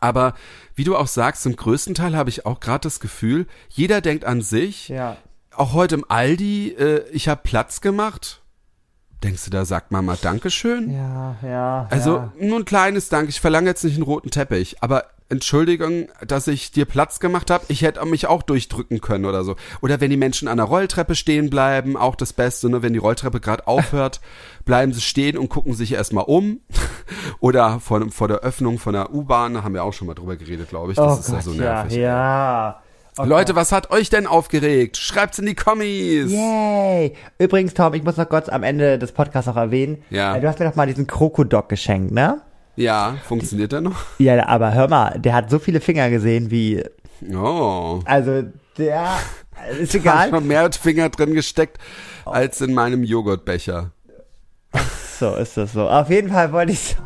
Aber 0.00 0.34
wie 0.74 0.84
du 0.84 0.96
auch 0.96 1.06
sagst, 1.06 1.42
zum 1.42 1.56
größten 1.56 1.94
Teil 1.94 2.16
habe 2.16 2.30
ich 2.30 2.46
auch 2.46 2.60
gerade 2.60 2.82
das 2.82 3.00
Gefühl, 3.00 3.46
jeder 3.68 4.00
denkt 4.00 4.24
an 4.24 4.42
sich 4.42 4.88
ja. 4.88 5.16
auch 5.54 5.72
heute 5.72 5.96
im 5.96 6.04
Aldi, 6.08 6.70
äh, 6.70 7.08
ich 7.10 7.28
habe 7.28 7.42
Platz 7.44 7.80
gemacht. 7.80 8.43
Denkst 9.22 9.44
du, 9.44 9.50
da 9.50 9.64
sagt 9.64 9.90
Mama 9.90 10.16
Dankeschön? 10.20 10.90
Ja, 10.90 11.36
ja. 11.42 11.86
Also 11.90 12.16
ja. 12.16 12.32
nur 12.38 12.58
ein 12.58 12.64
kleines 12.64 13.08
Dank. 13.08 13.28
Ich 13.28 13.40
verlange 13.40 13.68
jetzt 13.68 13.84
nicht 13.84 13.94
einen 13.94 14.02
roten 14.02 14.30
Teppich, 14.30 14.76
aber 14.82 15.04
Entschuldigung, 15.30 16.08
dass 16.26 16.46
ich 16.48 16.70
dir 16.70 16.84
Platz 16.84 17.18
gemacht 17.18 17.50
habe. 17.50 17.64
Ich 17.68 17.82
hätte 17.82 18.04
mich 18.04 18.26
auch 18.26 18.42
durchdrücken 18.42 19.00
können 19.00 19.24
oder 19.24 19.42
so. 19.42 19.56
Oder 19.80 20.00
wenn 20.00 20.10
die 20.10 20.18
Menschen 20.18 20.48
an 20.48 20.58
der 20.58 20.66
Rolltreppe 20.66 21.14
stehen 21.14 21.48
bleiben, 21.48 21.96
auch 21.96 22.14
das 22.14 22.34
Beste, 22.34 22.68
ne? 22.68 22.82
wenn 22.82 22.92
die 22.92 22.98
Rolltreppe 22.98 23.40
gerade 23.40 23.66
aufhört, 23.66 24.20
bleiben 24.64 24.92
sie 24.92 25.00
stehen 25.00 25.38
und 25.38 25.48
gucken 25.48 25.72
sich 25.72 25.92
erstmal 25.92 26.24
um. 26.24 26.60
Oder 27.40 27.80
vor, 27.80 28.10
vor 28.10 28.28
der 28.28 28.38
Öffnung 28.38 28.78
von 28.78 28.92
der 28.92 29.14
U-Bahn, 29.14 29.54
da 29.54 29.64
haben 29.64 29.74
wir 29.74 29.84
auch 29.84 29.92
schon 29.92 30.06
mal 30.06 30.14
drüber 30.14 30.36
geredet, 30.36 30.68
glaube 30.68 30.92
ich. 30.92 30.96
Das 30.96 31.16
oh 31.16 31.20
ist 31.20 31.28
ja 31.28 31.34
Gott, 31.34 31.44
so 31.44 31.52
ja, 31.52 31.60
nervig. 31.60 31.96
ja. 31.96 32.82
Oh 33.16 33.22
Leute, 33.24 33.54
was 33.54 33.70
hat 33.70 33.92
euch 33.92 34.10
denn 34.10 34.26
aufgeregt? 34.26 34.96
Schreibt's 34.96 35.38
in 35.38 35.46
die 35.46 35.54
Kommis. 35.54 36.32
Yay! 36.32 37.14
Übrigens, 37.38 37.72
Tom, 37.74 37.94
ich 37.94 38.02
muss 38.02 38.16
noch 38.16 38.28
kurz 38.28 38.48
am 38.48 38.64
Ende 38.64 38.98
des 38.98 39.12
Podcasts 39.12 39.48
auch 39.48 39.56
erwähnen. 39.56 40.02
Ja. 40.10 40.34
äh, 40.36 40.40
Du 40.40 40.48
hast 40.48 40.58
mir 40.58 40.64
doch 40.68 40.74
mal 40.74 40.86
diesen 40.88 41.06
Krokodok 41.06 41.68
geschenkt, 41.68 42.10
ne? 42.12 42.40
Ja, 42.74 43.16
funktioniert 43.24 43.70
der 43.70 43.82
noch? 43.82 44.04
Ja, 44.18 44.48
aber 44.48 44.74
hör 44.74 44.88
mal, 44.88 45.16
der 45.20 45.34
hat 45.34 45.48
so 45.48 45.60
viele 45.60 45.80
Finger 45.80 46.10
gesehen 46.10 46.50
wie, 46.50 46.82
Oh. 47.32 48.00
also 48.04 48.42
der, 48.78 49.12
ist 49.80 49.94
Da 49.94 49.98
egal. 49.98 50.30
schon 50.30 50.48
mehr 50.48 50.72
Finger 50.72 51.08
drin 51.08 51.34
gesteckt 51.34 51.78
als 52.24 52.60
in 52.60 52.74
meinem 52.74 53.04
Joghurtbecher. 53.04 53.92
So 55.18 55.34
ist 55.36 55.56
das 55.56 55.72
so. 55.72 55.88
Auf 55.88 56.10
jeden 56.10 56.30
Fall 56.30 56.50
wollte 56.52 56.72
ich, 56.72 56.96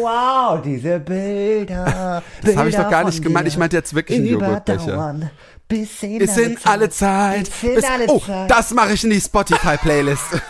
wow, 0.00 0.60
diese 0.62 0.98
Bilder. 0.98 2.22
Das 2.42 2.56
habe 2.56 2.68
ich 2.68 2.76
doch 2.76 2.88
gar 2.90 3.04
nicht 3.04 3.22
gemeint. 3.22 3.46
Ich 3.48 3.58
meinte 3.58 3.76
jetzt 3.76 3.94
wirklich 3.94 4.18
einen 4.18 4.28
Joghurtbecher. 4.28 5.30
Bis 5.68 6.02
in, 6.02 6.20
Ist 6.20 6.38
in 6.38 6.58
alle 6.64 6.90
Zeit. 6.90 7.44
Bis 7.44 7.62
in 7.62 7.74
Bis, 7.76 7.84
alle 7.84 8.06
oh, 8.08 8.18
Zeit. 8.18 8.50
das 8.50 8.72
mache 8.72 8.92
ich 8.92 9.04
in 9.04 9.10
die 9.10 9.20
Spotify-Playlist. 9.20 10.40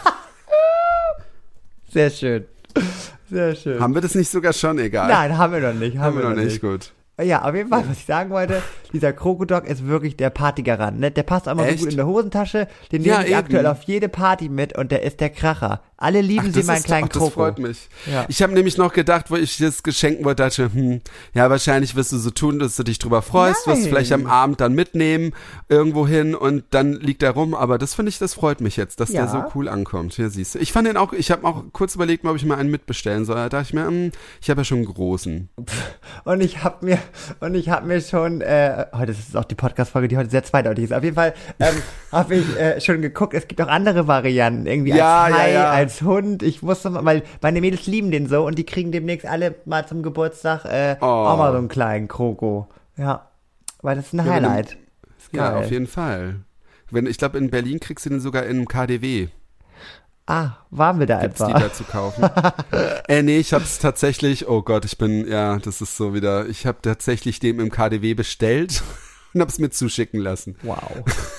Sehr 1.93 2.11
schön. 2.11 2.45
Sehr 3.31 3.55
schön. 3.55 3.81
Haben 3.81 3.95
wir 3.95 4.01
das 4.01 4.15
nicht 4.15 4.31
sogar 4.31 4.53
schon? 4.53 4.79
Egal. 4.79 5.09
Nein, 5.09 5.39
haben 5.39 5.53
wir 5.53 5.61
noch 5.61 5.75
nicht. 5.79 5.97
Haben, 5.97 6.17
Haben 6.17 6.19
wir 6.19 6.29
noch 6.31 6.37
nicht. 6.37 6.61
Gut. 6.61 6.93
Ja, 7.23 7.43
auf 7.43 7.55
jeden 7.55 7.69
Fall, 7.69 7.85
was 7.89 7.99
ich 7.99 8.05
sagen 8.05 8.31
wollte, 8.31 8.63
dieser 8.93 9.13
Krokodok 9.13 9.67
ist 9.67 9.87
wirklich 9.87 10.17
der 10.17 10.31
Partygarant, 10.31 11.01
ne? 11.01 11.11
Der 11.11 11.23
passt 11.23 11.49
auch 11.49 11.53
immer 11.53 11.69
so 11.71 11.77
gut 11.77 11.91
in 11.91 11.97
der 11.97 12.07
Hosentasche, 12.07 12.69
den 12.93 13.03
Ja, 13.03 13.15
nehme 13.15 13.25
ich 13.25 13.31
eben. 13.31 13.39
aktuell 13.41 13.67
auf 13.67 13.83
jede 13.85 14.09
Party 14.09 14.49
mit 14.49 14.77
und 14.77 14.93
der 14.93 15.03
ist 15.03 15.21
der 15.21 15.31
Kracher. 15.31 15.81
Alle 15.97 16.21
lieben 16.21 16.47
sie 16.53 16.61
das 16.61 16.67
meinen 16.67 16.79
ist- 16.79 16.85
kleinen 16.87 17.05
ach, 17.05 17.09
das 17.11 17.19
Kroko. 17.19 17.31
freut 17.31 17.59
mich. 17.61 17.89
Ja. 18.11 18.25
Ich 18.29 18.43
habe 18.43 18.53
nämlich 18.55 18.77
noch 18.77 18.93
gedacht, 18.93 19.31
wo 19.31 19.37
ich 19.37 19.57
das 19.59 19.85
geschenken 19.85 20.25
wollte, 20.25 20.43
dachte, 20.43 20.69
hm, 20.73 21.01
ja, 21.33 21.49
wahrscheinlich 21.49 21.95
wirst 21.95 22.11
du 22.11 22.19
so 22.19 22.31
tun, 22.31 22.59
dass 22.59 22.75
du 22.75 22.83
dich 22.83 22.99
drüber 22.99 23.23
freust, 23.23 23.67
wirst 23.69 23.85
du 23.85 23.89
vielleicht 23.89 24.11
am 24.13 24.27
Abend 24.27 24.61
dann 24.61 24.73
mitnehmen 24.75 25.33
irgendwo 25.69 26.07
hin 26.07 26.35
und 26.35 26.65
dann 26.71 26.95
liegt 26.95 27.23
er 27.23 27.31
rum. 27.31 27.55
Aber 27.55 27.79
das 27.79 27.95
finde 27.95 28.11
ich, 28.11 28.19
das 28.19 28.35
freut 28.35 28.61
mich 28.61 28.77
jetzt, 28.77 28.99
dass 28.99 29.13
Ja. 29.13 29.23
der 29.23 29.31
so 29.31 29.45
cool 29.55 29.69
ankommt. 29.69 30.19
Ja, 30.19 30.29
siehst 30.29 30.57
du. 30.57 30.59
Ich 30.59 30.73
fand 30.73 30.89
den 30.89 30.97
auch, 30.97 31.13
ich 31.13 31.31
habe 31.31 31.47
auch 31.47 31.63
kurz 31.73 31.95
überlegt, 31.95 32.25
ob 32.25 32.35
ich 32.35 32.45
mal 32.45 32.59
einen 32.59 32.71
mitbestellen 32.73 33.25
soll. 33.25 33.37
Da 33.37 33.49
dachte 33.49 33.67
ich 33.69 33.73
mir, 33.75 33.87
hm, 33.87 34.11
ich 34.41 34.51
habe 34.51 34.61
ja 34.63 34.65
schon 34.65 34.79
einen 34.79 34.87
großen. 34.87 35.51
Und 36.25 36.41
ich 36.41 36.65
hab 36.65 36.83
mir, 36.83 36.99
und 37.41 37.55
ich 37.55 37.69
hab 37.69 37.85
mir 37.85 38.01
schon, 38.01 38.41
äh, 38.41 38.87
heute 38.93 39.13
ist 39.13 39.29
es 39.29 39.37
auch 39.37 39.45
die 39.45 39.55
Podcast-Folge, 39.55 40.09
die 40.09 40.17
heute 40.17 40.31
sehr 40.31 40.43
zweideutig 40.45 40.85
ist. 40.85 40.93
Auf 40.93 41.03
jeden 41.05 41.15
Fall 41.17 41.35
ähm, 41.61 41.75
habe 42.13 42.35
ich 42.37 42.57
äh, 42.59 42.81
schon 42.81 43.03
geguckt, 43.03 43.35
es 43.35 43.49
gibt 43.49 43.61
auch 43.63 43.69
andere 43.69 44.07
Varianten, 44.07 44.67
irgendwie 44.67 44.91
Ja, 44.93 45.25
als 45.25 45.35
ja, 45.37 45.43
Hai, 45.43 45.53
ja. 45.53 45.71
als 45.71 46.03
Hund. 46.03 46.43
Ich 46.43 46.63
wusste 46.63 46.91
mal, 46.91 47.05
weil 47.05 47.23
meine 47.41 47.61
Mädels 47.61 47.87
lieben 47.87 48.11
den 48.11 48.27
so 48.27 48.47
und 48.47 48.59
die 48.59 48.65
kriegen 48.65 48.93
demnächst 48.93 49.27
alle 49.27 49.55
mal 49.65 49.87
zum 49.87 50.03
Geburtstag 50.03 50.65
äh, 50.65 50.97
Oh. 51.01 51.05
auch 51.07 51.37
mal 51.39 51.53
so 51.53 51.59
einen 51.59 51.69
kleinen 51.69 52.09
Kroko. 52.09 52.69
Ja, 52.97 53.29
weil 53.83 53.97
das 53.97 54.07
ist 54.07 54.13
ein 54.15 54.19
wenn 54.19 54.25
du- 54.27 54.33
Highlight. 54.33 54.77
Ja, 55.33 55.57
auf 55.57 55.71
jeden 55.71 55.87
Fall. 55.87 56.37
Wenn, 56.91 57.07
ich 57.07 57.17
glaube, 57.17 57.39
in 57.39 57.49
Berlin 57.51 57.81
kriegst 57.81 58.05
du 58.05 58.11
den 58.11 58.21
sogar 58.21 58.45
in 58.45 58.57
einem 58.59 58.69
KDW. 58.69 59.29
Ah, 60.33 60.57
waren 60.71 60.99
wir 60.99 61.07
da 61.07 61.21
Gibt's 61.21 61.41
etwa? 61.43 61.53
die 61.53 61.61
da 61.63 61.73
zu 61.73 61.85
kaufen? 61.85 62.25
äh, 63.09 63.23
nee, 63.23 63.39
ich 63.39 63.53
hab's 63.53 63.79
tatsächlich, 63.79 64.49
oh 64.49 64.63
Gott, 64.63 64.85
ich 64.87 64.97
bin, 64.97 65.27
ja, 65.29 65.59
das 65.59 65.83
ist 65.83 65.97
so 65.97 66.15
wieder, 66.15 66.47
ich 66.47 66.67
habe 66.67 66.79
tatsächlich 66.81 67.39
dem 67.39 67.61
im 67.61 67.71
KDW 67.71 68.15
bestellt 68.15 68.83
und 69.35 69.43
hab's 69.43 69.59
mir 69.59 69.69
zuschicken 69.69 70.21
lassen. 70.21 70.57
Wow. 70.63 70.79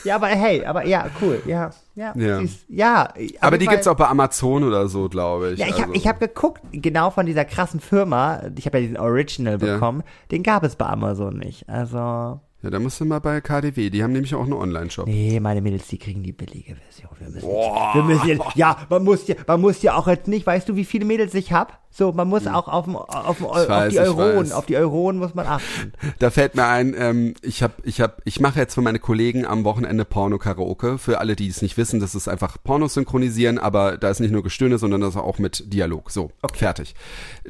Ja, 0.04 0.16
aber 0.18 0.28
hey, 0.28 0.64
aber 0.66 0.86
ja, 0.86 1.08
cool. 1.22 1.42
Ja, 1.48 1.72
ja. 1.96 2.14
Ja. 2.16 2.40
süß. 2.42 2.66
Ja. 2.70 3.12
Aber 3.40 3.58
die 3.58 3.66
Fall- 3.66 3.76
gibt's 3.76 3.88
auch 3.88 3.96
bei 3.98 4.08
Amazon 4.08 4.64
oder 4.64 4.88
so, 4.88 5.10
glaube 5.10 5.52
ich. 5.54 5.60
Ja, 5.60 5.66
ich 5.68 5.74
habe 5.74 5.84
Also, 5.86 5.94
ich 5.96 6.08
hab 6.08 6.20
geguckt, 6.20 6.62
genau 6.72 7.10
von 7.10 7.26
dieser 7.26 7.46
krassen 7.46 7.80
Firma, 7.80 8.44
ich 8.56 8.68
habe 8.68 8.78
ja 8.78 8.82
diesen 8.84 8.98
Original 8.98 9.54
Ja. 9.60 9.74
bekommen, 9.74 10.04
den 10.30 10.44
gab 10.44 10.64
es 10.64 10.76
bei 10.76 10.86
Amazon 10.86 11.38
nicht. 11.38 11.68
Also, 11.68 12.40
Ja, 12.64 12.70
da 12.70 12.80
musst 12.80 12.98
du 13.02 13.06
mal 13.06 13.20
bei 13.20 13.42
KDW, 13.42 13.90
die 13.90 14.02
haben 14.02 14.14
nämlich 14.14 14.34
auch 14.34 14.44
einen 14.44 14.54
Online-Shop. 14.54 15.06
nee, 15.06 15.38
meine 15.42 15.62
Mädels, 15.62 15.86
die 15.88 15.98
kriegen 15.98 16.24
die 16.24 16.32
billige 16.32 16.78
Version. 16.78 17.10
Wir 17.20 17.30
müssen, 17.30 17.50
wir 17.50 18.04
müssen 18.04 18.28
jetzt, 18.30 18.56
ja, 18.56 18.78
man 18.90 19.04
muss 19.04 19.28
ja, 19.28 19.36
man 19.46 19.60
muss 19.60 19.82
ja 19.82 19.96
auch 19.96 20.08
jetzt 20.08 20.30
nicht, 20.30 20.48
weißt 20.48 20.70
du, 20.70 20.78
wie 20.78 20.86
viele 20.86 21.04
Mädels 21.04 21.34
ich 21.34 21.52
hab? 21.52 21.83
So, 21.96 22.12
man 22.12 22.28
muss 22.28 22.48
auch 22.48 22.68
auf, 22.68 22.86
dem- 22.86 22.96
auf, 22.96 23.38
dem 23.38 23.46
auf 23.46 23.58
Hm. 23.62 23.70
weiß, 23.70 23.94
die 23.94 24.00
Euronen, 24.00 24.52
auf 24.52 24.66
die 24.66 24.76
Euronen 24.76 25.20
muss 25.20 25.36
man 25.36 25.46
achten. 25.46 25.94
Da 26.20 26.32
fällt 26.32 26.56
mir 26.56 26.66
ein, 26.66 26.96
ähm, 26.98 27.34
ich 27.44 27.62
hab, 27.62 27.86
ich 27.86 28.02
hab, 28.02 28.22
ich 28.26 28.40
mache 28.40 28.58
jetzt 28.60 28.74
für 28.74 28.82
meine 28.82 28.98
Kollegen 29.00 29.46
am 29.46 29.64
Wochenende 29.64 30.04
Porno-Karaoke. 30.04 30.98
Für 30.98 31.20
alle, 31.20 31.36
die 31.36 31.48
es 31.48 31.62
nicht 31.62 31.78
wissen, 31.78 32.00
das 32.00 32.16
ist 32.16 32.28
einfach 32.28 32.58
Porno 32.64 32.88
synchronisieren, 32.88 33.60
aber 33.60 33.98
da 33.98 34.10
ist 34.10 34.20
nicht 34.22 34.32
nur 34.32 34.42
Gestöhne, 34.42 34.78
sondern 34.80 35.02
das 35.02 35.12
ist 35.12 35.18
auch 35.22 35.38
mit 35.38 35.72
Dialog. 35.72 36.10
So, 36.12 36.32
fertig. 36.56 36.96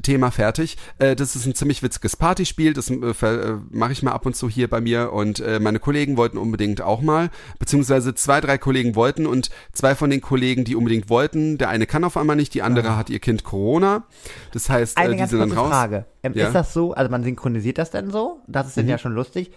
Thema 0.02 0.30
fertig. 0.32 0.78
Äh, 1.00 1.16
das 1.16 1.36
ist 1.38 1.46
ein 1.46 1.56
ziemlich 1.56 1.82
witziges 1.82 2.16
Partyspiel, 2.18 2.74
das 2.74 2.90
äh, 2.90 2.96
äh, 2.96 3.58
mache 3.72 3.94
ich 3.94 4.04
mal 4.04 4.12
ab 4.12 4.26
und 4.26 4.36
zu 4.36 4.50
hier 4.50 4.70
bei 4.70 4.82
mir 4.82 5.14
und 5.14 5.40
äh, 5.40 5.60
meine 5.62 5.80
Kollegen 5.80 6.18
wollten 6.18 6.38
unbedingt 6.38 6.82
auch 6.82 7.02
mal, 7.02 7.30
beziehungsweise 7.60 8.14
zwei, 8.16 8.42
drei 8.42 8.58
Kollegen 8.58 8.96
wollten 8.96 9.26
und 9.26 9.50
zwei 9.72 9.96
von 9.96 10.10
den 10.10 10.20
Kollegen, 10.22 10.66
die 10.66 10.76
unbedingt 10.76 11.10
wollten, 11.10 11.58
der 11.58 11.70
eine 11.70 11.86
kann 11.86 12.04
auf 12.04 12.18
einmal 12.18 12.36
nicht, 12.36 12.54
die 12.54 12.62
andere 12.62 12.98
hat 12.98 13.10
ihr 13.10 13.20
Kind 13.20 13.44
Corona. 13.44 14.04
Das 14.52 14.70
heißt, 14.70 14.98
Eine 14.98 15.10
äh, 15.10 15.12
die 15.14 15.18
ganz 15.18 15.32
sind 15.32 15.40
dann 15.40 15.52
raus. 15.52 15.70
Frage. 15.70 16.06
Ähm, 16.24 16.34
Ja. 16.36 16.44
Mhm. 16.44 16.48
Ist 16.48 16.54
das 16.56 16.74
so, 16.74 16.94
also 16.94 17.10
man 17.12 17.24
synchronisiert 17.24 17.78
das 17.78 17.92
denn 17.92 18.12
so? 18.12 18.40
Das 18.48 18.68
ist 18.68 18.78
dann 18.78 18.88
ja 18.88 18.98
schon 18.98 19.14
lustig. 19.14 19.52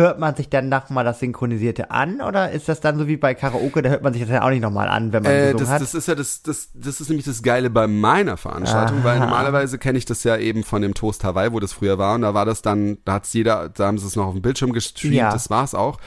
Hört 0.00 0.18
man 0.18 0.34
sich 0.34 0.48
dann 0.48 0.68
nochmal 0.68 1.04
das 1.04 1.20
Synchronisierte 1.20 1.90
an 1.90 2.20
oder 2.20 2.50
ist 2.50 2.68
das 2.68 2.80
dann 2.80 2.98
so 2.98 3.06
wie 3.06 3.16
bei 3.16 3.34
Karaoke, 3.34 3.82
da 3.82 3.90
hört 3.90 4.02
man 4.02 4.12
sich 4.12 4.22
das 4.22 4.30
ja 4.30 4.42
auch 4.42 4.50
nicht 4.50 4.62
nochmal 4.62 4.88
an, 4.88 5.12
wenn 5.12 5.22
man 5.22 5.32
Äh, 5.32 5.54
das, 5.54 5.68
hat? 5.68 5.80
das 5.82 5.94
ist 5.94 6.08
ja 6.08 6.14
das, 6.14 6.42
das, 6.42 6.70
das 6.74 7.00
ist 7.00 7.08
nämlich 7.08 7.26
das 7.26 7.42
Geile 7.42 7.70
bei 7.70 7.86
meiner 7.86 8.36
Veranstaltung, 8.36 9.04
weil 9.04 9.18
Aha. 9.18 9.26
normalerweise 9.26 9.78
kenne 9.78 9.98
ich 9.98 10.04
das 10.06 10.24
ja 10.24 10.36
eben 10.36 10.64
von 10.64 10.82
dem 10.82 10.94
Toast 10.94 11.22
Hawaii, 11.24 11.52
wo 11.52 11.60
das 11.60 11.72
früher 11.72 11.98
war 11.98 12.14
und 12.14 12.22
da 12.22 12.34
war 12.34 12.46
das 12.46 12.62
dann, 12.62 12.98
da 13.04 13.14
hat's 13.14 13.32
jeder, 13.32 13.68
da 13.68 13.86
haben 13.86 13.98
sie 13.98 14.06
es 14.06 14.16
noch 14.16 14.26
auf 14.26 14.32
dem 14.34 14.42
Bildschirm 14.42 14.72
gestreamt, 14.72 15.14
Ja. 15.14 15.32
das 15.32 15.50
war's 15.50 15.74
auch. 15.74 15.98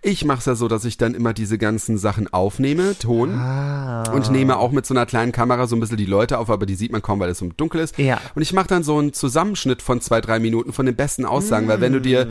Ich 0.00 0.24
mache 0.24 0.38
es 0.38 0.46
ja 0.46 0.54
so, 0.54 0.66
dass 0.68 0.84
ich 0.84 0.96
dann 0.96 1.14
immer 1.14 1.32
diese 1.32 1.58
ganzen 1.58 1.98
Sachen 1.98 2.32
aufnehme, 2.32 2.98
Ton. 2.98 3.38
ah. 3.38 4.10
Und 4.12 4.30
nehme 4.30 4.56
auch 4.58 4.72
mit 4.72 4.86
so 4.86 4.94
einer 4.94 5.06
kleinen 5.06 5.32
Kamera 5.32 5.66
so 5.66 5.76
ein 5.76 5.80
bisschen 5.80 5.96
die 5.96 6.06
Leute 6.06 6.38
auf, 6.38 6.50
aber 6.50 6.66
die 6.66 6.74
sieht 6.74 6.90
man 6.92 7.02
kaum, 7.02 7.20
weil 7.20 7.30
es 7.30 7.38
so 7.38 7.48
dunkel 7.56 7.80
ist. 7.80 7.98
Ja. 7.98 8.18
Und 8.34 8.42
ich 8.42 8.52
mache 8.52 8.66
dann 8.68 8.82
so 8.82 8.98
einen 8.98 9.12
Zusammenschnitt 9.12 9.82
von 9.82 10.00
zwei, 10.00 10.20
drei 10.20 10.38
Minuten 10.38 10.72
von 10.72 10.86
den 10.86 10.96
besten 10.96 11.24
Aussagen, 11.24 11.68
weil 11.68 11.80
wenn 11.80 11.92
du 11.92 12.00
dir, 12.00 12.26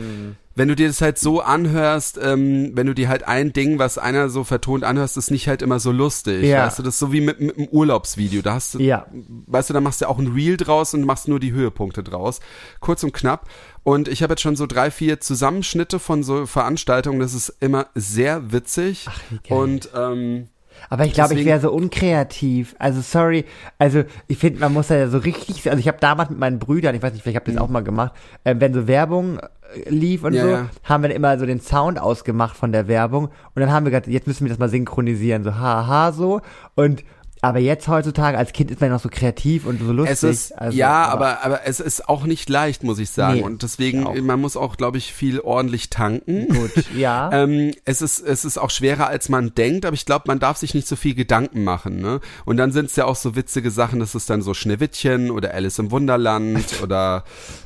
wenn 0.54 0.68
du 0.68 0.76
dir 0.76 0.86
das 0.88 1.00
halt 1.00 1.18
so 1.18 1.40
anhörst, 1.40 2.18
ähm, 2.22 2.72
wenn 2.74 2.86
du 2.86 2.94
dir 2.94 3.08
halt 3.08 3.26
ein 3.26 3.52
Ding, 3.52 3.78
was 3.78 3.98
einer 3.98 4.28
so 4.28 4.44
vertont 4.44 4.84
anhörst, 4.84 5.16
ist 5.16 5.30
nicht 5.30 5.48
halt 5.48 5.62
immer 5.62 5.80
so 5.80 5.92
lustig. 5.92 6.44
Ja. 6.44 6.66
Weißt 6.66 6.78
du, 6.78 6.82
das 6.82 6.94
ist 6.94 6.98
so 7.00 7.12
wie 7.12 7.20
mit, 7.20 7.40
mit 7.40 7.56
einem 7.56 7.68
Urlaubsvideo. 7.68 8.42
Da 8.42 8.54
hast 8.54 8.74
du, 8.74 8.78
Ja. 8.80 9.06
weißt 9.46 9.70
du, 9.70 9.74
da 9.74 9.80
machst 9.80 10.02
du 10.02 10.08
auch 10.08 10.18
ein 10.18 10.28
Reel 10.28 10.56
draus 10.56 10.94
und 10.94 11.04
machst 11.04 11.28
nur 11.28 11.40
die 11.40 11.52
Höhepunkte 11.52 12.02
draus. 12.02 12.40
Kurz 12.80 13.02
und 13.02 13.12
knapp. 13.12 13.48
Und 13.84 14.08
ich 14.08 14.22
habe 14.22 14.32
jetzt 14.34 14.42
schon 14.42 14.56
so 14.56 14.66
drei, 14.66 14.90
vier 14.90 15.20
Zusammenschnitte 15.20 15.98
von 15.98 16.22
so 16.22 16.46
Veranstaltungen. 16.46 17.18
Das 17.20 17.34
ist 17.34 17.54
immer 17.60 17.86
sehr 17.94 18.52
witzig. 18.52 19.06
Ach, 19.08 19.20
geil. 19.48 19.58
Und 19.58 19.88
ähm, 19.96 20.48
Aber 20.90 21.04
ich 21.04 21.12
glaube, 21.12 21.34
ich 21.34 21.44
wäre 21.44 21.60
so 21.60 21.72
unkreativ. 21.72 22.74
Also 22.78 23.00
sorry, 23.00 23.44
also 23.78 24.04
ich 24.28 24.38
finde, 24.38 24.60
man 24.60 24.72
muss 24.72 24.88
ja 24.88 25.08
so 25.08 25.18
richtig, 25.18 25.68
also 25.68 25.78
ich 25.78 25.88
habe 25.88 25.98
damals 26.00 26.30
mit 26.30 26.38
meinen 26.38 26.58
Brüdern, 26.58 26.94
ich 26.94 27.02
weiß 27.02 27.12
nicht, 27.12 27.22
vielleicht 27.22 27.36
habt 27.36 27.48
ihr 27.48 27.54
das 27.54 27.62
auch 27.62 27.68
mal 27.68 27.82
gemacht, 27.82 28.12
äh, 28.44 28.54
wenn 28.58 28.74
so 28.74 28.86
Werbung 28.86 29.38
äh, 29.38 29.88
lief 29.88 30.24
und 30.24 30.34
Ja, 30.34 30.42
so, 30.42 30.48
ja. 30.48 30.68
haben 30.84 31.02
wir 31.02 31.08
dann 31.08 31.16
immer 31.16 31.38
so 31.38 31.46
den 31.46 31.60
Sound 31.60 31.98
ausgemacht 31.98 32.56
von 32.56 32.72
der 32.72 32.88
Werbung. 32.88 33.26
Und 33.26 33.60
dann 33.60 33.72
haben 33.72 33.84
wir 33.84 33.90
gesagt, 33.90 34.06
jetzt 34.08 34.26
müssen 34.26 34.44
wir 34.44 34.50
das 34.50 34.58
mal 34.58 34.68
synchronisieren, 34.68 35.44
so 35.44 35.56
haha 35.56 36.12
so. 36.12 36.40
Und 36.74 37.04
aber 37.44 37.58
jetzt 37.58 37.88
heutzutage 37.88 38.38
als 38.38 38.52
Kind 38.52 38.70
ist 38.70 38.80
man 38.80 38.90
noch 38.90 39.00
so 39.00 39.08
kreativ 39.08 39.66
und 39.66 39.80
so 39.80 39.90
lustig. 39.90 40.12
Es 40.12 40.22
ist, 40.22 40.52
also, 40.52 40.78
ja, 40.78 41.06
aber, 41.06 41.44
aber 41.44 41.66
es 41.66 41.80
ist 41.80 42.08
auch 42.08 42.22
nicht 42.22 42.48
leicht, 42.48 42.84
muss 42.84 43.00
ich 43.00 43.10
sagen. 43.10 43.38
Nee, 43.38 43.42
und 43.42 43.64
deswegen, 43.64 44.06
auch. 44.06 44.14
man 44.14 44.40
muss 44.40 44.56
auch, 44.56 44.76
glaube 44.76 44.98
ich, 44.98 45.12
viel 45.12 45.40
ordentlich 45.40 45.90
tanken. 45.90 46.46
gut, 46.48 46.84
ja. 46.96 47.30
Ähm, 47.42 47.72
es 47.84 48.02
ist 48.02 48.20
es 48.20 48.44
ist 48.44 48.58
auch 48.58 48.70
schwerer 48.70 49.06
als 49.08 49.28
man 49.28 49.54
denkt, 49.54 49.86
aber 49.86 49.94
ich 49.94 50.04
glaube, 50.04 50.24
man 50.26 50.38
darf 50.38 50.58
sich 50.58 50.74
nicht 50.74 50.86
so 50.86 50.96
viel 50.96 51.14
Gedanken 51.14 51.64
machen, 51.64 52.00
ne? 52.00 52.20
Und 52.44 52.58
dann 52.58 52.72
sind 52.72 52.86
es 52.86 52.96
ja 52.96 53.06
auch 53.06 53.16
so 53.16 53.34
witzige 53.34 53.70
Sachen, 53.70 54.00
das 54.00 54.14
ist 54.14 54.28
dann 54.28 54.42
so 54.42 54.54
Schneewittchen 54.54 55.30
oder 55.30 55.54
Alice 55.54 55.78
im 55.78 55.90
Wunderland 55.90 56.64
oder 56.82 57.24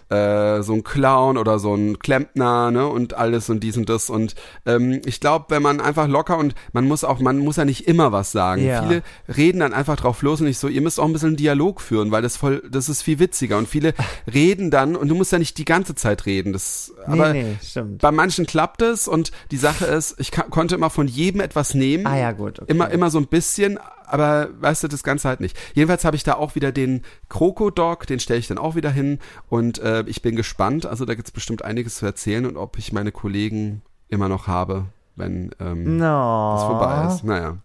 äh, 0.09 0.63
so 0.63 0.73
ein 0.73 0.85
Clown 0.85 1.37
oder 1.37 1.59
so 1.59 1.75
ein 1.75 1.99
Klempner, 1.99 2.71
ne? 2.71 2.87
Und 2.87 3.15
alles 3.15 3.51
und 3.51 3.61
dies 3.61 3.77
und 3.77 3.89
das 3.89 4.09
und 4.09 4.37
ähm, 4.65 5.03
ich 5.05 5.21
glaube, 5.21 5.47
wenn 5.49 5.63
man 5.63 5.81
einfach 5.81 6.07
locker 6.07 6.39
und 6.39 6.55
man 6.73 6.87
muss 6.87 7.05
auch, 7.05 7.19
man 7.19 7.39
muss 7.39 7.57
ja 7.57 7.65
nicht 7.65 7.89
immer 7.89 8.13
was 8.13 8.33
sagen. 8.33 8.65
Ja. 8.65 8.83
Viele 8.83 9.03
reden 9.37 9.66
dann 9.69 9.79
einfach 9.79 9.97
drauf 9.97 10.23
los 10.23 10.41
und 10.41 10.47
ich 10.47 10.59
so, 10.59 10.69
ihr 10.69 10.81
müsst 10.81 10.99
auch 11.01 11.05
ein 11.05 11.13
bisschen 11.13 11.29
einen 11.29 11.37
Dialog 11.37 11.81
führen, 11.81 12.11
weil 12.11 12.23
das 12.23 12.37
voll, 12.37 12.63
das 12.71 12.89
ist 12.89 13.03
viel 13.03 13.19
witziger 13.19 13.59
und 13.59 13.69
viele 13.69 13.95
reden 14.33 14.71
dann 14.71 14.97
und 14.97 15.09
du 15.09 15.15
musst 15.15 15.33
ja 15.33 15.39
nicht 15.39 15.59
die 15.59 15.65
ganze 15.65 15.95
Zeit 15.95 16.27
reden. 16.27 16.53
Das, 16.53 16.93
aber 17.07 17.33
nee, 17.33 17.43
nee, 17.43 17.57
stimmt. 17.63 18.01
bei 18.01 18.11
manchen 18.11 18.47
klappt 18.47 18.83
es 18.83 19.09
und 19.09 19.33
die 19.51 19.57
Sache 19.57 19.87
ist, 19.87 20.17
ich 20.19 20.31
konnte 20.33 20.75
immer 20.75 20.91
von 20.91 21.09
jedem 21.09 21.41
etwas 21.41 21.75
nehmen. 21.75 22.07
Ah 22.07 22.17
ja, 22.17 22.33
gut. 22.33 22.61
Okay. 22.61 22.71
Immer, 22.71 22.91
immer 22.91 23.11
so 23.11 23.19
ein 23.19 23.27
bisschen, 23.27 23.79
aber 24.07 24.49
weißt 24.61 24.85
du, 24.85 24.89
das 24.89 25.03
Ganze 25.03 25.29
halt 25.29 25.41
nicht. 25.41 25.57
Jedenfalls 25.75 26.05
habe 26.05 26.17
ich 26.17 26.23
da 26.23 26.35
auch 26.35 26.55
wieder 26.55 26.73
den 26.73 27.03
Krokodog, 27.29 28.07
den 28.07 28.21
stelle 28.21 28.39
ich 28.39 28.47
dann 28.49 28.59
auch 28.59 28.75
wieder 28.77 28.91
hin 28.91 29.19
und 29.49 29.79
äh, 29.79 30.05
ich 30.07 30.23
bin 30.23 30.37
gespannt. 30.37 30.87
Also 30.87 31.05
da 31.05 31.15
gibt's 31.15 31.33
bestimmt 31.33 31.65
einiges 31.65 31.97
zu 31.97 32.07
erzählen 32.07 32.47
und 32.47 32.57
ob 32.57 32.79
ich 32.79 32.93
meine 32.93 33.13
Kollegen 33.13 33.83
immer 34.09 34.29
noch 34.29 34.47
habe, 34.47 34.87
wenn 35.17 35.51
ähm, 35.61 35.97
No. 35.99 36.55
das 36.55 36.65
vorbei 36.65 37.07
ist. 37.09 37.25
Naja. 37.25 37.57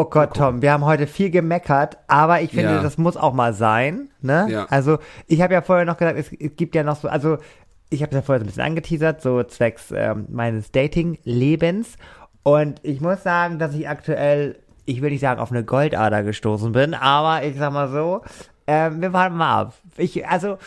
Oh 0.00 0.04
Gott, 0.04 0.36
Tom, 0.36 0.62
wir 0.62 0.70
haben 0.70 0.84
heute 0.84 1.08
viel 1.08 1.28
gemeckert, 1.28 1.98
aber 2.06 2.40
ich 2.40 2.50
finde, 2.50 2.74
Ja. 2.74 2.82
das 2.82 2.98
muss 2.98 3.16
auch 3.16 3.32
mal 3.32 3.52
sein. 3.52 4.10
Ne? 4.20 4.46
Ja. 4.48 4.66
Also, 4.70 4.98
ich 5.26 5.42
habe 5.42 5.52
ja 5.54 5.60
vorher 5.60 5.84
noch 5.84 5.96
gesagt, 5.96 6.16
es, 6.16 6.30
es 6.32 6.54
gibt 6.54 6.76
ja 6.76 6.84
noch 6.84 6.94
so, 6.94 7.08
also 7.08 7.38
ich 7.90 8.00
habe 8.04 8.14
ja 8.14 8.22
vorher 8.22 8.38
so 8.38 8.44
ein 8.44 8.46
bisschen 8.46 8.62
angeteasert, 8.62 9.20
so 9.20 9.42
zwecks 9.42 9.92
ähm, 9.92 10.26
meines 10.30 10.70
Dating-Lebens. 10.70 11.96
Und 12.44 12.78
ich 12.84 13.00
muss 13.00 13.24
sagen, 13.24 13.58
dass 13.58 13.74
ich 13.74 13.88
aktuell, 13.88 14.60
ich 14.84 15.02
will 15.02 15.10
nicht 15.10 15.20
sagen, 15.20 15.40
auf 15.40 15.50
eine 15.50 15.64
Goldader 15.64 16.22
gestoßen 16.22 16.70
bin, 16.70 16.94
aber 16.94 17.42
ich 17.44 17.56
sag 17.56 17.72
mal 17.72 17.88
so, 17.88 18.22
ähm, 18.68 19.00
wir 19.02 19.12
warten 19.12 19.36
mal 19.36 19.62
ab. 19.62 19.74
Ich, 19.96 20.24
also, 20.28 20.58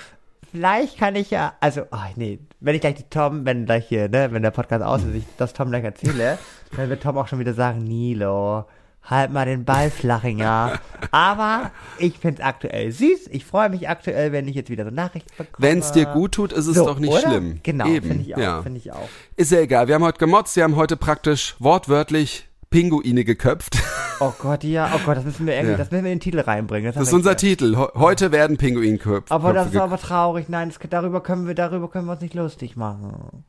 vielleicht 0.52 0.98
kann 1.00 1.16
ich 1.16 1.32
ja, 1.32 1.54
also, 1.62 1.84
oh 1.92 1.98
nee, 2.18 2.40
wenn 2.60 2.76
ich 2.76 2.82
gleich 2.82 2.96
die 2.96 3.10
Tom, 3.10 3.46
wenn 3.46 3.66
gleich 3.66 3.88
hier, 3.88 4.10
ne, 4.10 4.28
wenn 4.34 4.42
der 4.44 4.52
Podcast 4.52 4.84
aus 4.84 5.04
ist, 5.06 5.16
ich 5.16 5.24
das 5.38 5.54
Tom 5.54 5.70
gleich 5.70 5.86
erzähle, 5.86 6.38
dann 6.76 6.90
wird 6.90 7.02
Tom 7.02 7.18
auch 7.18 7.30
schon 7.30 7.40
wieder 7.40 7.54
sagen, 7.54 7.80
Nilo, 7.86 8.66
halt 9.04 9.32
mal 9.32 9.45
den 9.45 9.66
Ball 9.66 9.89
flachinger. 9.89 10.80
Aber 11.12 11.72
ich 11.97 12.18
find's 12.20 12.39
aktuell 12.41 12.91
süß. 12.91 13.28
Ich 13.32 13.45
freue 13.45 13.70
mich 13.70 13.89
aktuell, 13.89 14.32
wenn 14.32 14.47
ich 14.47 14.56
jetzt 14.56 14.70
wieder 14.70 14.86
so 14.86 14.91
Nachrichten 14.91 15.30
bekomme. 15.38 15.56
Wenn 15.58 15.80
es 15.80 15.91
dir 15.91 16.06
gut 16.06 16.34
tut, 16.34 16.54
ist 16.54 16.68
es 16.68 16.76
So, 16.76 16.86
doch 16.86 16.99
nicht 16.99 17.12
oder? 17.12 17.22
schlimm. 17.22 17.60
Genau, 17.64 17.86
finde 17.86 18.14
ich 18.22 18.36
auch, 18.36 18.39
ja. 18.39 18.62
finde 18.62 18.78
ich 18.80 18.91
auch. 18.91 19.10
Ist 19.36 19.52
ja 19.52 19.60
egal. 19.60 19.88
Wir 19.88 19.95
haben 19.95 20.04
heute 20.04 20.20
gemotzt, 20.20 20.56
wir 20.56 20.64
haben 20.64 20.76
heute 20.76 20.97
praktisch 20.97 21.56
wortwörtlich 21.60 22.47
Pinguine 22.70 23.26
geköpft. 23.26 23.78
Oh 24.22 24.32
Gott, 24.39 24.64
ja, 24.64 24.89
oh 24.95 24.99
Gott, 25.04 25.18
das 25.18 25.26
müssen 25.26 25.45
wir 25.47 25.56
irgendwie, 25.56 25.72
Ja. 25.72 25.78
das 25.78 25.89
müssen 25.91 26.04
wir 26.06 26.12
in 26.12 26.20
den 26.20 26.24
Titel 26.24 26.39
reinbringen. 26.39 26.93
Das 26.93 27.08
ist 27.08 27.12
unser 27.14 27.36
Titel. 27.36 27.76
Heute 27.95 28.32
werden 28.32 28.56
Pinguinköpfe. 28.58 29.34
Aber 29.34 29.52
das 29.52 29.68
ist 29.72 29.76
aber 29.78 29.97
traurig. 29.97 30.47
Nein, 30.47 30.70
das, 30.70 30.80
darüber 30.89 31.22
können 31.22 31.47
wir, 31.47 31.56
darüber 31.56 31.89
können 31.89 32.06
wir 32.06 32.14
uns 32.14 32.22
nicht 32.22 32.36
lustig 32.36 32.78
machen. 32.78 33.43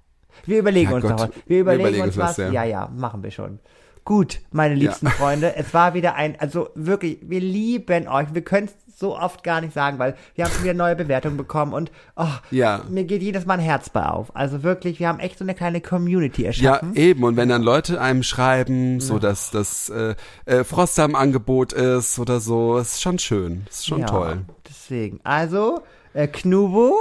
Wir 0.46 0.59
überlegen 0.61 0.88
Ja, 0.90 0.96
uns 0.96 1.03
Gott. 1.03 1.11
noch 1.12 1.20
was. 1.28 1.30
Wir 1.46 1.61
überlegen, 1.61 1.82
überlegen 1.88 2.05
uns 2.05 2.16
was. 2.16 2.30
was, 2.30 2.38
Ja. 2.38 2.50
ja. 2.50 2.64
ja, 2.64 2.90
machen 2.96 3.22
wir 3.22 3.30
schon. 3.30 3.59
Gut, 4.05 4.40
meine 4.50 4.74
liebsten 4.74 5.07
Freunde, 5.09 5.55
es 5.57 5.72
war 5.74 5.94
wieder 5.94 6.14
ein, 6.16 6.34
also 6.40 6.70
wirklich, 6.74 7.18
wir 7.22 7.38
lieben 7.40 8.09
euch. 8.09 8.34
Wir 8.34 8.42
können 8.42 8.66
es 8.66 8.98
so 8.98 9.16
oft 9.18 9.42
gar 9.44 9.61
nicht 9.61 9.72
sagen, 9.72 9.98
weil 9.98 10.16
wir 10.34 10.44
haben 10.44 10.53
schon 10.53 10.62
wieder 10.64 10.74
neue 10.74 10.94
Bewertungen 10.96 11.36
bekommen 11.36 11.72
und 11.72 11.90
oh, 12.16 12.26
Ja. 12.50 12.82
mir 12.88 13.05
geht 13.05 13.22
jedes 13.22 13.46
Mal 13.46 13.55
ein 13.55 13.61
Herz 13.61 13.90
bei 13.90 14.05
auf. 14.07 14.34
Also 14.34 14.62
wirklich, 14.62 14.98
wir 15.00 15.09
haben 15.09 15.18
echt 15.18 15.38
so 15.38 15.44
eine 15.44 15.55
kleine 15.55 15.80
Community 15.80 16.42
Ja, 16.42 16.48
erschaffen. 16.48 16.94
eben. 16.96 17.22
Und 17.24 17.36
wenn 17.36 17.48
dann 17.48 17.62
Leute 17.62 18.00
einem 18.00 18.22
schreiben, 18.22 19.00
so 19.00 19.18
dass 19.18 19.50
das 19.50 19.88
äh, 19.88 20.14
äh, 20.46 20.62
Frost 20.64 20.98
am 21.00 21.14
Angebot 21.16 21.72
ist 21.72 22.18
oder 22.18 22.38
so, 22.40 22.78
ist 22.78 23.00
schon 23.03 23.18
schön. 23.18 23.64
Ist 23.68 23.86
schon 23.86 24.00
Ja, 24.00 24.07
toll. 24.07 24.40
Deswegen, 24.68 25.20
also, 25.24 25.80
äh, 26.14 26.28
Knubo, 26.28 26.94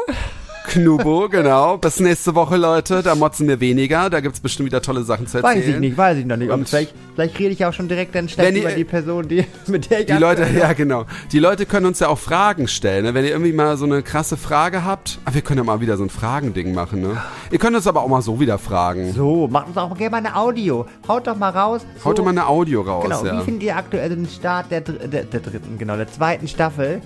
Knubo, 0.67 1.27
genau. 1.27 1.77
Bis 1.77 1.99
nächste 1.99 2.33
Woche, 2.35 2.55
Leute. 2.55 3.01
Da 3.03 3.15
motzen 3.15 3.47
wir 3.47 3.59
weniger. 3.59 4.09
Da 4.09 4.19
gibt's 4.21 4.39
bestimmt 4.39 4.67
wieder 4.67 4.81
tolle 4.81 5.03
Sachen 5.03 5.27
zu 5.27 5.37
erzählen. 5.39 5.57
weiß 5.57 5.67
ich 5.67 5.79
nicht, 5.79 5.97
weiß 5.97 6.17
ich 6.19 6.25
noch 6.25 6.37
nicht. 6.37 6.49
Und 6.49 6.59
Und- 6.61 6.69
vielleicht, 6.69 6.93
vielleicht 7.15 7.39
rede 7.39 7.49
ich 7.51 7.65
auch 7.65 7.73
schon 7.73 7.87
direkt 7.87 8.15
dann 8.15 8.29
schlecht 8.29 8.53
ihr- 8.55 8.61
über 8.61 8.71
die 8.71 8.83
Person, 8.85 9.27
die, 9.27 9.45
mit 9.67 9.89
der 9.89 10.01
ich 10.01 10.05
Die 10.05 10.13
Leute, 10.13 10.43
aktuell- 10.43 10.59
ja 10.61 10.73
genau. 10.73 11.05
Die 11.31 11.39
Leute 11.39 11.65
können 11.65 11.87
uns 11.87 11.99
ja 11.99 12.07
auch 12.07 12.19
Fragen 12.19 12.67
stellen. 12.67 13.03
Ne? 13.05 13.13
Wenn 13.13 13.25
ihr 13.25 13.31
irgendwie 13.31 13.51
mal 13.53 13.75
so 13.77 13.85
eine 13.85 14.01
krasse 14.03 14.37
Frage 14.37 14.85
habt, 14.85 15.19
ah, 15.25 15.33
wir 15.33 15.41
können 15.41 15.57
ja 15.57 15.63
mal 15.63 15.81
wieder 15.81 15.97
so 15.97 16.03
ein 16.03 16.09
Fragending 16.09 16.73
machen. 16.73 17.01
Ne? 17.01 17.17
Ihr 17.51 17.59
könnt 17.59 17.75
uns 17.75 17.87
aber 17.87 18.01
auch 18.03 18.07
mal 18.07 18.21
so 18.21 18.39
wieder 18.39 18.57
fragen. 18.57 19.11
So, 19.13 19.47
macht 19.47 19.67
uns 19.67 19.77
auch 19.77 19.97
gerne 19.97 20.11
mal 20.11 20.17
eine 20.17 20.35
Audio. 20.35 20.85
Haut 21.07 21.27
doch 21.27 21.35
mal 21.37 21.49
raus. 21.49 21.81
So, 21.97 22.05
Haut 22.05 22.19
doch 22.19 22.23
mal 22.23 22.29
eine 22.31 22.47
Audio 22.47 22.81
raus. 22.81 23.03
Genau, 23.03 23.25
ja. 23.25 23.39
wie 23.39 23.43
findet 23.43 23.63
ihr 23.63 23.75
aktuell 23.75 24.09
den 24.09 24.27
Start 24.27 24.71
der, 24.71 24.81
dr- 24.81 25.07
der, 25.07 25.23
der 25.23 25.39
dritten, 25.39 25.77
genau, 25.77 25.97
der 25.97 26.09
zweiten 26.11 26.47
Staffel? 26.47 27.01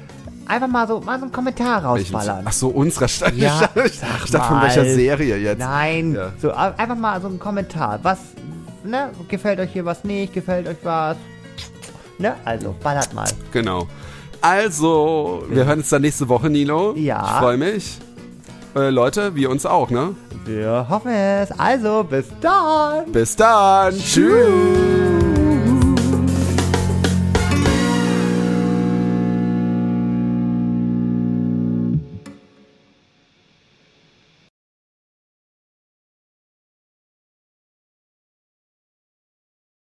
Einfach 0.48 0.68
mal 0.68 0.88
so, 0.88 1.00
mal 1.02 1.18
so 1.18 1.24
einen 1.26 1.32
Kommentar 1.32 1.82
Welchen- 1.96 2.14
rausballern. 2.16 2.46
Ach 2.48 2.52
so, 2.54 2.68
unserer 2.70 3.08
Stadt. 3.08 3.34
Ja, 3.36 3.70
ich 3.86 4.00
dachte 4.00 4.40
von 4.48 4.62
welcher 4.62 4.86
Serie 4.86 5.38
jetzt. 5.38 5.60
Nein, 5.60 6.14
Ja. 6.14 6.32
so 6.42 6.52
einfach 6.52 6.96
mal 6.96 7.20
so 7.22 7.28
einen 7.28 7.40
Kommentar. 7.40 8.00
Was, 8.04 8.20
ne, 8.84 9.10
gefällt 9.28 9.60
euch 9.60 9.72
hier 9.72 9.86
was 9.86 10.04
nicht, 10.04 10.34
gefällt 10.34 10.68
euch 10.68 10.78
was? 10.84 11.18
Ne, 12.20 12.36
also, 12.46 12.76
ballert 12.84 13.14
mal. 13.14 13.28
Genau. 13.52 13.88
Also, 14.42 15.44
wir 15.50 15.66
hören 15.66 15.80
uns 15.80 15.90
dann 15.90 16.04
nächste 16.04 16.30
Woche, 16.30 16.50
Nilo. 16.50 16.94
Ja. 16.96 17.24
Ich 17.26 17.32
freue 17.40 17.58
mich. 17.58 17.98
Äh, 18.76 18.90
Leute, 18.92 19.34
wir 19.36 19.50
uns 19.50 19.66
auch, 19.66 19.90
ne? 19.90 20.16
Wir 20.46 20.86
hoffen 20.88 21.12
es. 21.12 21.50
Also, 21.58 22.04
bis 22.04 22.26
dann. 22.42 23.12
Bis 23.12 23.36
dann. 23.36 23.98
Tschüss. 23.98 24.95